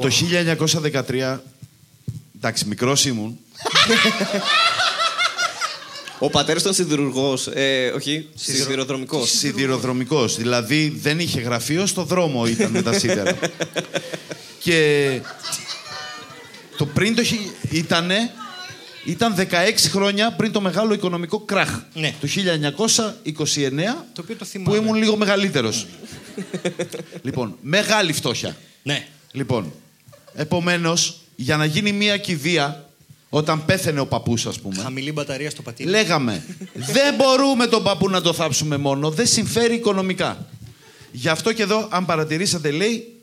Το 0.01 0.09
1913, 0.09 1.39
εντάξει, 2.35 2.65
μικρός 2.65 3.05
ήμουν, 3.05 3.39
Ο 6.19 6.29
πατέρας 6.29 6.61
ήταν 6.61 6.73
σιδηρουργός. 6.73 7.47
Ε, 7.47 7.91
όχι, 7.95 8.27
σιδηροδρομικός. 8.35 9.29
σιδηροδρομικός. 9.29 10.37
Δηλαδή 10.37 10.97
δεν 11.01 11.19
είχε 11.19 11.41
γραφείο, 11.41 11.85
στο 11.85 12.03
δρόμο 12.03 12.45
ήταν 12.45 12.71
με 12.71 12.81
τα 12.81 12.93
σίδερα. 12.99 13.37
και 14.59 15.21
το 16.77 16.85
πριν 16.85 17.15
το 17.15 17.23
χι- 17.23 17.51
ήτανε, 17.71 18.31
ήταν 19.05 19.35
16 19.35 19.89
χρόνια 19.89 20.31
πριν 20.31 20.51
το 20.51 20.61
μεγάλο 20.61 20.93
οικονομικό 20.93 21.39
κράχ. 21.39 21.79
Ναι. 21.93 22.13
Το 22.21 22.27
1929, 22.27 24.05
Το 24.13 24.21
οποίο 24.21 24.35
το 24.35 24.45
θυμάμαι. 24.45 24.77
που 24.77 24.83
ήμουν 24.83 24.95
λίγο 24.95 25.17
μεγαλύτερος. 25.17 25.85
λοιπόν, 27.21 27.55
μεγάλη 27.61 28.13
φτώχεια. 28.13 28.57
Ναι. 28.83 29.07
Λοιπόν, 29.31 29.73
επομένως, 30.35 31.17
για 31.35 31.57
να 31.57 31.65
γίνει 31.65 31.91
μία 31.91 32.17
κηδεία, 32.17 32.89
όταν 33.29 33.65
πέθαινε 33.65 33.99
ο 33.99 34.05
παππούς 34.05 34.45
ας 34.45 34.59
πούμε, 34.59 34.81
Χαμηλή 34.81 35.11
μπαταρία 35.11 35.49
στο 35.49 35.61
πατίνι. 35.61 35.89
λέγαμε 35.89 36.45
δεν 36.73 37.15
μπορούμε 37.15 37.67
τον 37.67 37.83
παππού 37.83 38.09
να 38.09 38.21
το 38.21 38.33
θάψουμε 38.33 38.77
μόνο, 38.77 39.11
δεν 39.11 39.27
συμφέρει 39.27 39.75
οικονομικά. 39.75 40.47
Γι' 41.11 41.29
αυτό 41.29 41.53
και 41.53 41.61
εδώ, 41.61 41.87
αν 41.91 42.05
παρατηρήσατε, 42.05 42.71
λέει 42.71 43.15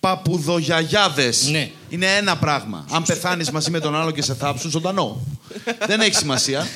παπουδογιαγιάδες. 0.00 1.48
Ναι. 1.50 1.70
Είναι 1.88 2.06
ένα 2.06 2.36
πράγμα. 2.36 2.86
Αν 2.90 3.02
πεθάνεις 3.02 3.50
μαζί 3.50 3.70
με 3.70 3.80
τον 3.80 3.96
άλλο 3.96 4.10
και 4.10 4.22
σε 4.22 4.34
θάψουν, 4.34 4.70
ζωντανό. 4.70 5.26
δεν 5.86 6.00
έχει 6.00 6.14
σημασία. 6.14 6.68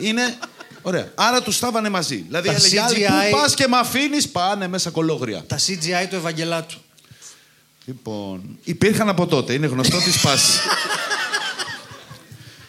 Είναι... 0.00 0.38
Ωραία. 0.82 1.12
Άρα 1.14 1.42
τους 1.42 1.56
στάβανε 1.56 1.88
μαζί. 1.88 2.16
Δηλαδή 2.16 2.48
Τα 2.48 2.54
έλεγε 2.54 2.80
άλλη, 2.80 3.06
CGI 3.08 3.30
πού 3.30 3.38
πας 3.38 3.54
και 3.54 3.66
με 3.68 3.76
αφήνεις, 3.76 4.28
πάνε 4.28 4.68
μέσα 4.68 4.90
κολόγρια. 4.90 5.44
Τα 5.46 5.58
CGI 5.58 6.06
του 6.10 6.16
Ευαγγελάτου. 6.16 6.78
Λοιπόν, 7.84 8.58
υπήρχαν 8.64 9.08
από 9.08 9.26
τότε. 9.26 9.52
Είναι 9.52 9.66
γνωστό 9.66 9.98
τη 9.98 10.12
σπάση. 10.12 10.58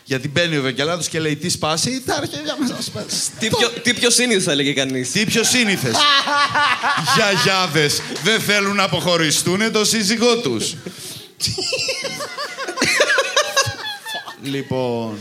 Γιατί 0.10 0.28
μπαίνει 0.28 0.55
ο 0.55 0.60
Ευαγγελάτος 0.60 1.07
και 1.07 1.20
λέει 1.20 1.36
τι 1.36 1.49
σπάση, 1.49 2.01
τα 2.05 2.16
αρχίδια 2.16 2.57
μας 2.60 2.70
να 2.70 2.82
σπάσει. 2.82 3.32
Τι 3.39 3.47
πιο, 3.47 3.70
τι 3.70 3.93
πιο 3.93 4.10
σύνηθες 4.10 4.43
θα 4.43 4.51
έλεγε 4.51 4.74
κανείς. 4.74 5.12
Τι 5.12 5.26
πιο 5.26 5.43
σύνηθες. 5.43 5.95
Γιαγιάδες 7.16 8.01
δεν 8.24 8.39
θέλουν 8.41 8.76
να 8.76 8.84
αποχωριστούν 8.84 9.72
το 9.72 9.86
σύζυγό 9.86 10.38
τους. 10.38 10.76
λοιπόν, 14.53 15.18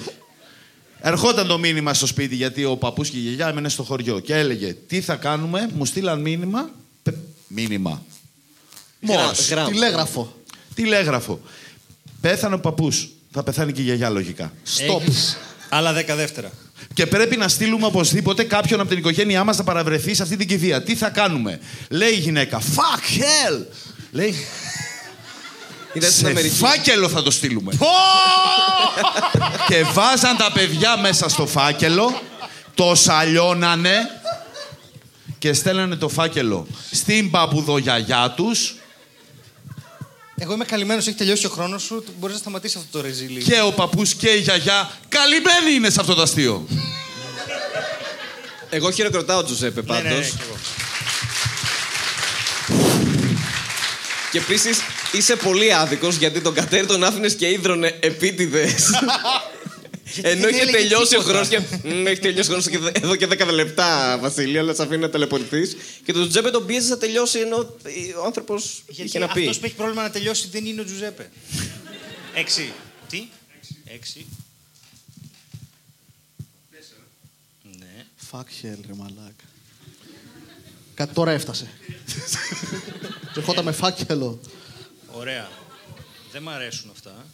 ερχόταν 1.01 1.47
το 1.47 1.59
μήνυμα 1.59 1.95
στο 1.95 2.07
σπίτι 2.07 2.35
γιατί 2.35 2.65
ο 2.65 2.77
παππούς 2.77 3.11
και 3.11 3.17
η 3.17 3.21
γιαγιά 3.21 3.49
έμενε 3.49 3.69
στο 3.69 3.83
χωριό 3.83 4.21
και 4.21 4.35
έλεγε 4.35 4.77
τι 4.87 5.01
θα 5.01 5.15
κάνουμε, 5.17 5.69
μου 5.75 5.85
στείλαν 5.85 6.21
μήνυμα, 6.21 6.71
πε- 7.03 7.15
μήνυμα, 7.49 8.03
Μόρς. 9.01 9.51
Γράμμα. 9.51 9.69
Τηλέγραφο. 9.69 10.37
τηλέγραφο. 10.75 11.41
Πέθανε 12.21 12.55
ο 12.55 12.61
παππούς, 12.61 13.09
θα 13.39 13.45
πεθάνει 13.45 13.73
και 13.73 13.81
η 13.81 13.85
γιαγιά 13.85 14.09
λογικά. 14.09 14.53
Stop. 14.79 15.01
Έχεις 15.01 15.37
Άλλα 15.69 15.93
δέκα 15.93 16.15
δεύτερα. 16.15 16.51
Και 16.95 17.07
πρέπει 17.07 17.37
να 17.37 17.49
στείλουμε 17.49 17.87
οπωσδήποτε 17.87 18.43
κάποιον 18.43 18.81
από 18.81 18.89
την 18.89 18.99
οικογένειά 18.99 19.45
μας 19.45 19.57
να 19.57 19.65
παραβρεθεί 19.65 20.15
σε 20.15 20.23
αυτή 20.23 20.37
την 20.37 20.49
κηδεία. 20.49 20.83
Τι 20.83 20.95
θα 20.97 21.09
κάνουμε; 21.11 21.61
Λέει 21.89 22.11
η 22.11 22.19
γυναίκα. 22.19 22.61
Fuck 22.61 23.19
hell! 23.19 23.65
Λέει. 24.11 24.35
Ήταν 25.93 26.11
στην 26.11 26.25
Σε 26.25 26.31
Αμερική. 26.31 26.55
φάκελο 26.55 27.09
θα 27.09 27.23
το 27.23 27.31
στείλουμε. 27.31 27.73
και 29.69 29.83
βάζαν 29.93 30.37
τα 30.37 30.53
παιδιά 30.53 30.97
μέσα 30.97 31.29
στο 31.29 31.47
φάκελο, 31.47 32.21
το 32.75 32.95
σαλιώνανε 32.95 33.97
και 35.39 35.53
στέλνανε 35.53 35.97
το 35.97 36.09
φάκελο 36.09 36.67
στην 36.91 37.31
παπουδογιαγιά 37.31 38.33
τους 38.37 38.75
Εγώ 40.41 40.53
είμαι 40.53 40.65
καλυμμένος, 40.65 41.07
έχει 41.07 41.17
τελειώσει 41.17 41.47
ο 41.47 41.49
χρόνος 41.49 41.83
σου. 41.83 42.05
Μπορείς 42.19 42.35
να 42.35 42.41
σταματήσεις 42.41 42.77
αυτό 42.77 42.99
το 42.99 43.05
ρεζίλι. 43.05 43.43
και 43.43 43.61
ο 43.61 43.73
παππούς 43.73 44.15
και 44.15 44.29
η 44.29 44.39
γιαγιά 44.41 44.91
καλυμμένοι 45.09 45.75
είναι 45.77 45.91
σε 45.91 46.01
αυτό 46.01 46.15
το 46.15 46.23
αστείο. 46.23 46.67
Εγώ 48.71 48.91
χειροκροτάω 48.91 49.45
Τζουζέπε 49.45 49.83
Ναι, 49.87 49.93
ναι, 49.97 50.03
πάντως. 50.03 50.19
ναι, 50.19 50.25
κι 50.27 50.37
εγώ. 50.43 50.57
Και 54.33 54.39
επίσης 54.39 54.79
είσαι 55.13 55.37
πολύ 55.37 55.75
άδικος 55.75 56.17
γιατί 56.17 56.41
τον 56.41 56.55
κατέρι 56.55 56.87
τον 56.87 57.05
άφηνες 57.05 57.35
και 57.35 57.49
ίδρωνε 57.51 57.99
επίτηδες. 58.01 58.85
Ενώ 60.23 60.41
δεν 60.41 60.51
είχε 60.51 60.61
έλεγε 60.61 60.77
τελειώσει 60.77 61.17
ο 61.17 61.19
τίποτα. 61.19 61.45
χρόνος 61.45 61.49
και. 61.49 61.89
«Μ, 61.89 62.07
Έχει 62.07 62.21
τελειώσει 62.21 62.51
ο 62.51 62.61
χρόνος 62.61 62.93
εδώ 63.03 63.17
και 63.17 63.27
10 63.27 63.53
λεπτά, 63.53 64.19
Βασίλη, 64.21 64.59
αλλά 64.59 64.75
σε 64.75 64.83
αφήνει 64.83 65.01
να 65.01 65.11
ταλαιπωρηθείς. 65.11 65.77
Και 66.05 66.13
τον 66.13 66.23
Τζουζέπε 66.23 66.51
τον 66.51 66.67
πίεζε 66.67 66.89
να 66.89 66.99
τελειώσει 66.99 67.39
ενώ 67.39 67.57
ο 68.23 68.25
άνθρωπος 68.25 68.83
είχε 68.87 69.03
Γιατί 69.03 69.19
να 69.19 69.29
πει. 69.29 69.41
αυτός 69.41 69.59
που 69.59 69.65
έχει 69.65 69.75
πρόβλημα 69.75 70.03
να 70.03 70.11
τελειώσει 70.11 70.49
δεν 70.49 70.67
είναι 70.67 70.81
ο 70.81 70.85
Τζουζέπε. 70.85 71.31
Έξι. 72.35 72.73
Τι; 73.09 73.29
Έξι. 73.85 74.27
Ναι. 77.79 78.05
Fuck 78.31 78.41
hell, 78.41 78.79
ρε 78.87 78.95
μαλάκα. 78.95 79.45
Κάτι 80.95 81.15
τώρα 81.15 81.31
έφτασε. 81.31 81.71
Και 83.33 83.39
ερχόταν 83.39 83.65
με 83.65 83.73
φάκελο. 83.73 84.41
Ωραία. 85.13 85.49
Δεν 86.33 86.43
μ' 86.43 86.49
αρέσουν 86.49 86.91
αυτά. 86.91 87.27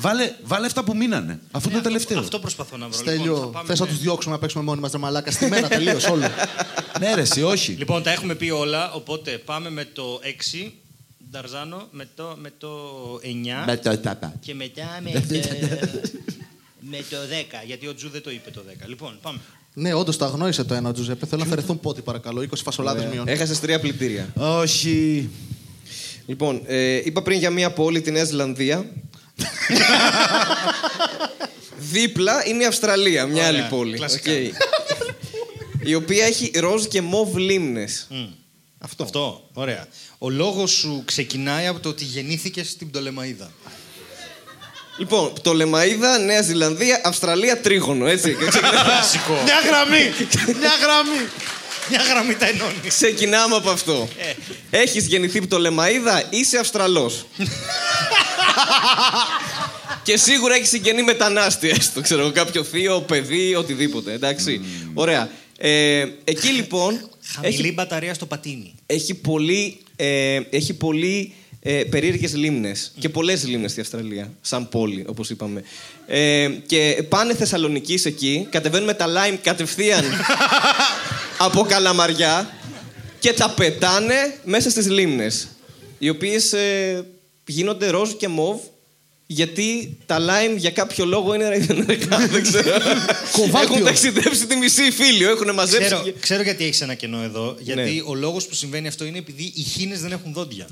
Βάλε, 0.00 0.32
βάλε 0.44 0.66
αυτά 0.66 0.84
που 0.84 0.96
μείνανε. 0.96 1.40
Αυτό 1.50 1.68
είναι 1.68 1.78
το 1.78 1.84
τελευταίο. 1.84 2.18
Αυτό 2.18 2.38
προσπαθώ 2.38 2.76
να 2.76 2.88
βρω. 2.88 2.98
Λοιπόν, 2.98 3.14
θα 3.14 3.20
Στέλιο, 3.22 3.50
πάμε 3.52 3.68
θες 3.68 3.78
να 3.78 3.84
με- 3.86 3.90
τους 3.92 4.00
διώξουμε 4.00 4.34
να 4.34 4.40
παίξουμε 4.40 4.64
μόνοι 4.64 4.80
μας 4.80 4.92
ρε 4.92 4.98
μαλάκα. 4.98 5.30
Στη 5.30 5.46
μέρα 5.46 5.68
τελείως 5.68 6.04
όλο. 6.06 6.22
ναι, 7.00 7.14
ρε, 7.14 7.20
εσύ, 7.20 7.42
όχι. 7.42 7.72
Λοιπόν, 7.72 8.02
τα 8.02 8.10
έχουμε 8.12 8.34
πει 8.34 8.50
όλα, 8.50 8.92
οπότε 8.92 9.30
πάμε 9.30 9.70
με 9.70 9.84
το 9.84 10.20
6, 10.64 10.70
Νταρζάνο, 11.30 11.88
με 11.90 12.08
το, 12.14 12.36
με 12.40 12.52
το 12.58 12.68
9 13.22 13.66
Με 13.66 13.76
το 13.76 13.98
ταπά. 13.98 14.34
και 14.40 14.54
μετά 14.54 14.82
με 15.04 15.10
το, 15.12 15.34
με 16.80 16.96
το 17.10 17.16
10, 17.62 17.66
γιατί 17.66 17.86
ο 17.86 17.94
Τζου 17.94 18.08
δεν 18.08 18.22
το 18.22 18.30
είπε 18.30 18.50
το 18.50 18.62
10. 18.84 18.88
Λοιπόν, 18.88 19.18
πάμε. 19.22 19.38
ναι, 19.74 19.92
όντως 19.94 20.16
το 20.16 20.24
αγνόησε 20.24 20.64
το 20.64 20.74
ένα 20.74 20.88
ο 20.88 20.92
Τζουζέπε. 20.92 21.26
Θέλω 21.26 21.40
να 21.40 21.46
αφαιρεθούν 21.46 21.80
πότι 21.80 22.02
παρακαλώ. 22.02 22.40
20 22.40 22.46
φασολάδες 22.64 23.04
μείον. 23.12 23.28
Έχασες 23.28 23.60
τρία 23.60 23.80
πλυντήρια. 23.80 24.28
Όχι. 24.36 25.28
Λοιπόν, 26.26 26.62
ε, 26.66 26.94
είπα 27.04 27.22
πριν 27.22 27.38
για 27.38 27.50
μία 27.50 27.70
πόλη, 27.72 28.00
τη 28.00 28.10
Νέα 28.10 28.24
Ζηλανδία. 28.24 28.84
Δίπλα 31.78 32.42
είναι 32.46 32.62
η 32.62 32.66
Αυστραλία, 32.66 33.26
μια 33.26 33.46
άλλη 33.46 33.56
Ωραία, 33.56 33.68
πόλη. 33.68 33.96
κλασικά. 33.96 34.30
Οκ. 34.32 34.38
η 35.82 35.94
οποία 35.94 36.24
έχει 36.26 36.50
ροζ 36.54 36.84
και 36.84 37.02
μοβ 37.02 37.36
λίμνες. 37.36 38.06
Αυτό. 38.78 39.02
Αυτό, 39.04 39.48
ωραία. 39.52 39.86
Ο 40.18 40.30
λόγος 40.30 40.70
σου 40.70 41.02
ξεκινάει 41.04 41.66
από 41.66 41.80
το 41.80 41.88
ότι 41.88 42.04
γεννήθηκες 42.04 42.68
στην 42.68 42.90
Πτολεμαίδα. 42.90 43.50
Λοιπόν, 44.98 45.32
Πτολεμαίδα, 45.32 46.18
Νέα 46.18 46.42
Ζηλανδία, 46.42 47.00
Αυστραλία, 47.04 47.60
τρίγωνο, 47.60 48.06
έτσι. 48.06 48.34
Και 48.34 48.44
ξεκινάμε- 48.50 48.82
Κλασικό. 48.82 49.32
Μια 49.44 49.60
γραμμή! 49.66 50.12
Μια 50.58 50.72
γραμμή! 50.82 51.28
Μια 51.90 52.02
γραμμή 52.02 52.34
τα 52.34 52.46
ενώνεις. 52.46 52.88
Ξεκινάμε 52.94 53.56
από 53.56 53.70
αυτό. 53.70 54.08
Έχεις 54.70 55.06
γεννηθεί 55.06 55.40
Πτολεμαίδα, 55.40 56.22
είσαι 56.30 56.58
Αυστραλός. 56.58 57.26
και 60.02 60.16
σίγουρα 60.16 60.54
έχει 60.54 60.66
συγγενή 60.66 61.02
μετανάστη, 61.02 61.68
έστω, 61.68 62.00
ξέρω 62.00 62.20
εγώ, 62.20 62.30
κάποιο 62.32 62.64
θείο, 62.64 63.00
παιδί, 63.00 63.54
οτιδήποτε, 63.54 64.12
εντάξει. 64.12 64.60
Ωραία. 64.94 65.30
Ε, 65.58 66.06
εκεί 66.24 66.48
λοιπόν 66.48 67.10
Χαμηλή 67.34 67.54
έχει, 67.54 67.72
μπαταρία 67.72 68.14
στο 68.14 68.26
πατίνι. 68.26 68.74
έχει 68.86 69.14
πολύ, 69.14 69.78
ε, 69.96 70.40
έχει 70.50 70.74
πολύ 70.74 71.32
ε, 71.62 71.84
περίεργες 71.90 72.34
λίμνες 72.34 72.92
και 72.98 73.08
πολλές 73.08 73.46
λίμνες 73.46 73.70
στη 73.70 73.80
Αυστραλία, 73.80 74.32
σαν 74.40 74.68
πόλη, 74.68 75.04
όπως 75.08 75.30
είπαμε. 75.30 75.62
Ε, 76.06 76.48
και 76.66 77.04
πάνε 77.08 77.34
Θεσσαλονίκη 77.34 78.00
εκεί, 78.04 78.46
κατεβαίνουν 78.50 78.86
με 78.86 78.94
τα 78.94 79.06
lime 79.06 79.38
κατευθείαν 79.42 80.04
από 81.46 81.62
καλαμαριά 81.62 82.50
και 83.18 83.32
τα 83.32 83.50
πετάνε 83.50 84.34
μέσα 84.44 84.70
στις 84.70 84.90
λίμνες, 84.90 85.48
οι 85.98 86.08
οποίες 86.08 86.52
ε, 86.52 87.06
γίνονται 87.48 87.88
ροζ 87.90 88.10
και 88.12 88.28
μοβ 88.28 88.60
γιατί 89.30 89.96
τα 90.06 90.18
lime 90.20 90.56
για 90.56 90.70
κάποιο 90.70 91.04
λόγο 91.04 91.34
είναι 91.34 91.48
ραϊδενεργά, 91.48 92.18
δεν 92.32 92.42
ξέρω. 92.42 92.78
Κοβάλτιο. 93.32 93.74
Έχουν 93.74 93.84
ταξιδέψει 93.84 94.46
τη 94.46 94.56
μισή 94.56 94.90
φίλιο, 94.90 95.30
έχουν 95.30 95.54
μαζέψει... 95.54 95.86
Ξέρω, 95.86 96.02
και- 96.02 96.12
ξέρω 96.20 96.42
γιατί 96.42 96.64
έχεις 96.64 96.80
ένα 96.80 96.94
κενό 96.94 97.22
εδώ. 97.22 97.56
Γιατί 97.60 97.80
Ναι. 97.94 98.02
ο 98.06 98.14
λόγος 98.14 98.46
που 98.46 98.54
συμβαίνει 98.54 98.88
αυτό 98.88 99.04
είναι 99.04 99.18
επειδή 99.18 99.52
οι 99.56 99.62
χήνες 99.62 100.00
δεν 100.00 100.12
έχουν 100.12 100.32
δόντια. 100.32 100.66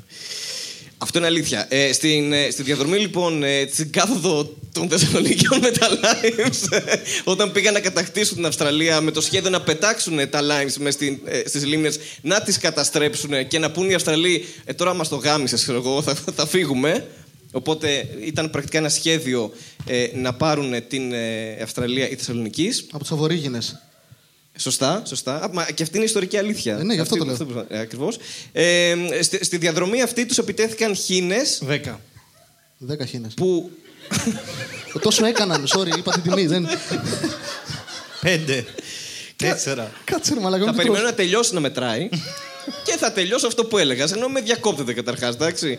Αυτό 0.99 1.18
είναι 1.18 1.26
αλήθεια. 1.26 1.66
Ε, 1.68 1.92
στην, 1.92 2.32
ε, 2.32 2.51
στη 2.51 2.62
διαδρομή 2.62 2.99
λοιπόν, 2.99 3.42
ε, 3.42 3.68
στην 3.72 3.92
κάθοδο 3.92 4.57
των 4.72 4.88
Θεσσαλονίκιων 4.88 5.61
με 5.61 5.70
τα 5.70 5.88
Limes, 5.88 6.68
ε, 6.70 6.97
όταν 7.24 7.53
πήγαν 7.53 7.72
να 7.72 7.80
κατακτήσουν 7.80 8.36
την 8.36 8.47
Αυστραλία 8.47 9.01
με 9.01 9.11
το 9.11 9.20
σχέδιο 9.20 9.51
να 9.51 9.61
πετάξουν 9.61 10.18
ε, 10.18 10.26
τα 10.26 10.40
Limes 10.40 10.76
μες 10.78 10.94
στην, 10.94 11.18
ε, 11.24 11.42
στις 11.49 11.66
λίμνες, 11.66 11.99
να 12.20 12.42
τις 12.42 12.59
καταστρέψουν 12.59 13.47
και 13.49 13.59
να 13.59 13.70
πούν 13.70 13.90
οι 13.90 13.94
Αυστραλοί, 13.94 14.44
ε, 14.64 14.72
τώρα 14.72 14.94
μας 14.94 15.09
το 15.09 15.16
γάμισες, 15.16 15.62
ξέρω 15.62 15.78
εγώ, 15.78 16.03
θα, 16.03 16.14
θα 16.34 16.47
φύγουμε. 16.47 17.07
Οπότε 17.53 18.09
ήταν 18.24 18.51
πρακτικά 18.51 18.78
ένα 18.78 18.88
σχέδιο 18.88 19.53
ε, 19.86 20.07
να 20.14 20.34
πάρουν 20.34 20.86
την 20.88 21.12
ε, 21.12 21.59
Αυστραλία 21.62 22.11
ή 22.11 22.14
Θεσσαλονίκης. 22.14 22.86
Από 22.90 22.99
τους 22.99 23.12
Αβορήγινε. 23.12 23.59
Σωστά, 24.57 25.02
σωστά. 25.07 25.42
Α, 25.42 25.48
Μα 25.52 25.64
και 25.64 25.82
αυτή 25.82 25.94
είναι 25.94 26.04
η 26.04 26.09
ιστορική 26.09 26.36
αλήθεια. 26.38 26.78
Ε, 26.78 26.82
ναι, 26.82 26.94
γι' 26.94 27.00
αυτό 27.00 27.14
Αυτή- 27.22 27.46
το 27.46 27.54
λέω. 27.54 27.66
ε, 27.68 27.78
ακριβώς. 27.78 28.18
Ε, 28.52 28.94
στη, 29.20 29.44
στη 29.44 29.57
διαδρομή 29.57 30.02
αυτή 30.02 30.26
τους 30.26 30.38
επιτέθηκαν 30.38 30.94
χήνες 30.96 31.59
Δέκα. 31.62 32.00
Δέκα 32.78 33.04
χήνες. 33.07 33.34
που 33.34 33.70
Τόσο 35.00 35.26
έκαναν, 35.26 35.66
sorry, 35.76 35.96
είπα 35.98 36.12
την 36.12 36.22
τιμή. 36.22 36.46
Δεν... 36.46 36.68
Πέντε. 38.20 38.64
Τέσσερα. 39.36 39.92
Κάτσε 40.04 40.34
ρε 40.34 40.40
μαλάκα. 40.40 40.64
θα 40.64 40.68
μην 40.70 40.76
περιμένω 40.76 41.00
τρως. 41.02 41.11
να 41.11 41.16
τελειώσει 41.16 41.54
να 41.54 41.61
μετράει 41.61 42.09
και 42.84 42.96
θα 42.98 43.12
τελειώσω 43.12 43.46
αυτό 43.46 43.64
που 43.64 43.78
έλεγα. 43.78 44.07
Ενώ 44.14 44.28
με 44.28 44.40
διακόπτεται 44.40 44.92
καταρχάς, 44.92 45.34
εντάξει. 45.34 45.78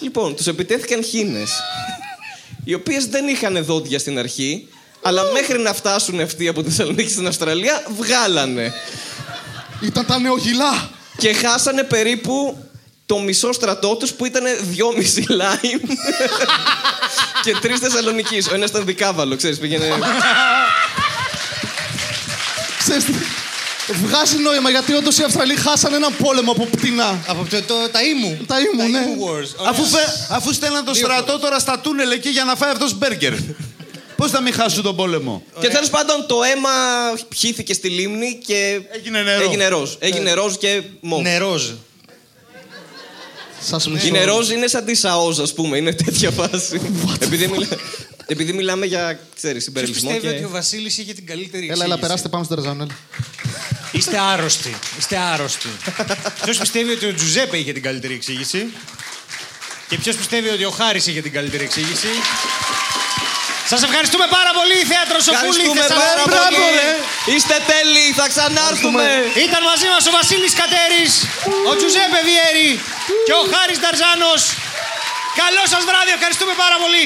λοιπόν, 0.00 0.36
τους 0.36 0.46
επιτέθηκαν 0.46 1.04
χήνες. 1.04 1.50
οι 2.64 2.74
οποίες 2.74 3.06
δεν 3.06 3.28
είχαν 3.28 3.64
δόντια 3.64 3.98
στην 3.98 4.18
αρχή, 4.18 4.68
αλλά 5.06 5.22
μέχρι 5.32 5.58
να 5.58 5.72
φτάσουν 5.74 6.20
αυτοί 6.20 6.48
από 6.48 6.62
τη 6.62 6.68
Θεσσαλονίκη 6.70 7.10
στην 7.10 7.26
Αυστραλία, 7.26 7.82
βγάλανε. 7.98 8.72
Ήταν 9.80 10.06
τα 10.06 10.18
νεογυλά. 10.18 10.90
Και 11.16 11.32
χάσανε 11.32 11.82
περίπου 11.82 12.64
το 13.06 13.18
μισό 13.18 13.52
στρατό 13.52 13.96
τους 13.96 14.12
που 14.12 14.24
ήταν 14.26 14.42
δυόμιση 14.60 15.24
λάιμ 15.28 15.80
και 17.42 17.56
τρεις 17.60 17.78
Θεσσαλονική. 17.78 18.42
Ο 18.50 18.54
ένας 18.54 18.70
ήταν 18.70 18.84
δικάβαλο, 18.84 19.36
ξέρεις, 19.36 19.58
πήγαινε. 19.58 19.88
Ξέρεις 22.78 23.04
τι, 23.04 23.12
Βγάζει 24.06 24.36
νόημα 24.36 24.70
γιατί 24.70 24.92
όντως 24.94 25.18
οι 25.18 25.22
Αυστραλοί 25.22 25.56
χάσανε 25.56 25.96
έναν 25.96 26.16
πόλεμο 26.16 26.50
από 26.52 26.66
πτηνά. 26.66 27.18
Από 27.26 27.46
το, 27.50 27.62
το, 27.62 27.74
τα 27.92 28.02
ήμου. 28.02 28.38
Τα 28.46 28.56
ήμου, 28.60 28.88
ναι. 28.90 28.98
Ήμου 28.98 29.24
Wars. 29.24 29.48
Ωραία. 29.56 29.70
Αφού, 29.70 29.84
φε- 29.84 30.08
αφού 30.30 30.52
στέλναν 30.52 30.84
το 30.84 30.94
στρατό 30.94 31.38
τώρα 31.38 31.58
στα 31.58 31.78
τούνελ 31.78 32.10
εκεί 32.10 32.28
για 32.28 32.44
να 32.44 32.54
φάει 32.54 32.70
αυτός 32.70 32.94
μπέργκερ. 32.98 33.32
Πώς 34.16 34.30
θα 34.30 34.40
μην 34.40 34.52
χάσουν 34.52 34.82
τον 34.82 34.96
πόλεμο; 34.96 35.42
και 35.60 35.68
τέλος 35.68 35.90
πάντων 35.90 36.26
το 36.26 36.42
αίμα 36.42 36.70
πιήθηκε 37.28 37.72
στη 37.74 37.88
λίμνη 37.88 38.38
και. 38.46 38.80
Έγινε 38.90 39.22
νερό. 39.22 39.42
Έγινε 39.42 39.68
ροζ. 39.68 39.90
Έγινε 39.98 40.32
ροζ 40.32 40.54
και 40.54 40.82
μοβ. 41.00 41.22
Νερόζ. 41.22 41.70
Σας 43.60 43.88
μισώ. 43.88 44.06
Είναι 44.06 44.24
ροζ, 44.24 44.50
είναι 44.50 44.66
σαν 44.66 44.84
τη 44.84 44.94
σαόζ, 44.94 45.40
ας 45.40 45.52
πούμε. 45.52 45.76
Είναι 45.76 45.92
τέτοια 45.92 46.30
φάση. 46.30 46.80
επειδή, 47.24 47.46
μιλά... 47.48 47.66
επειδή 48.26 48.52
μιλάμε 48.52 48.86
για 48.86 49.18
ξέρεις, 49.36 49.52
Ποιος 49.52 49.62
συμπεριληπτισμό. 49.62 50.10
πιστεύει 50.10 50.32
Και... 50.32 50.38
ότι 50.38 50.44
ο 50.44 50.50
Βασίλης 50.56 50.98
είχε 50.98 51.12
την 51.12 51.26
καλύτερη 51.26 51.64
Έλα, 51.64 51.72
εξήγηση; 51.72 51.92
έλα, 51.92 52.00
περάστε 52.06 52.28
πάμε 52.28 52.44
στον 52.44 52.56
Τερζάνο. 52.56 52.82
έλα. 52.82 52.94
Είστε 53.92 54.18
άρρωστοι. 54.18 54.74
Είστε 54.98 55.16
άρρωστοι. 55.16 55.68
ποιος 56.44 56.58
πιστεύει 56.58 56.90
ότι 56.92 57.06
ο 57.06 57.14
Τζουζέπε 57.14 57.56
είχε 57.58 57.72
την 57.72 57.82
καλύτερη 57.82 58.14
εξήγηση; 58.14 58.66
Και 59.88 59.96
ποιος 59.98 60.16
πιστεύει 60.16 60.48
ότι 60.48 60.64
ο 60.64 60.70
Χάρης 60.70 61.06
είχε 61.06 61.20
την 61.20 61.32
καλύτερη 61.32 61.64
εξήγηση; 61.64 62.06
Σας 63.72 63.80
ευχαριστούμε 63.86 64.26
πάρα 64.38 64.52
πολύ, 64.58 64.78
Θέατρος 64.92 65.22
Σοφούλη. 65.28 65.62
Ευχαριστούμε 65.64 65.86
πάρα 66.06 66.22
Μπράβο, 66.30 66.60
πολύ. 66.64 66.78
ρε. 66.78 66.88
Είστε 67.34 67.56
τέλειοι, 67.72 68.08
θα 68.20 68.26
ξανάρθουμε. 68.32 69.04
Ήταν 69.46 69.62
μαζί 69.70 69.88
μας 69.92 70.02
ο 70.10 70.12
Βασίλης 70.18 70.54
Κατέρης, 70.60 71.12
ο 71.70 71.72
Τζουζέπε 71.78 72.20
Βιέρη 72.28 72.70
και 73.26 73.34
ο 73.40 73.42
Χάρης 73.52 73.78
Νταρζάνος. 73.82 74.42
Καλό 75.42 75.62
σας 75.72 75.82
βράδυ, 75.88 76.10
ευχαριστούμε 76.18 76.54
πάρα 76.64 76.76
πολύ. 76.84 77.04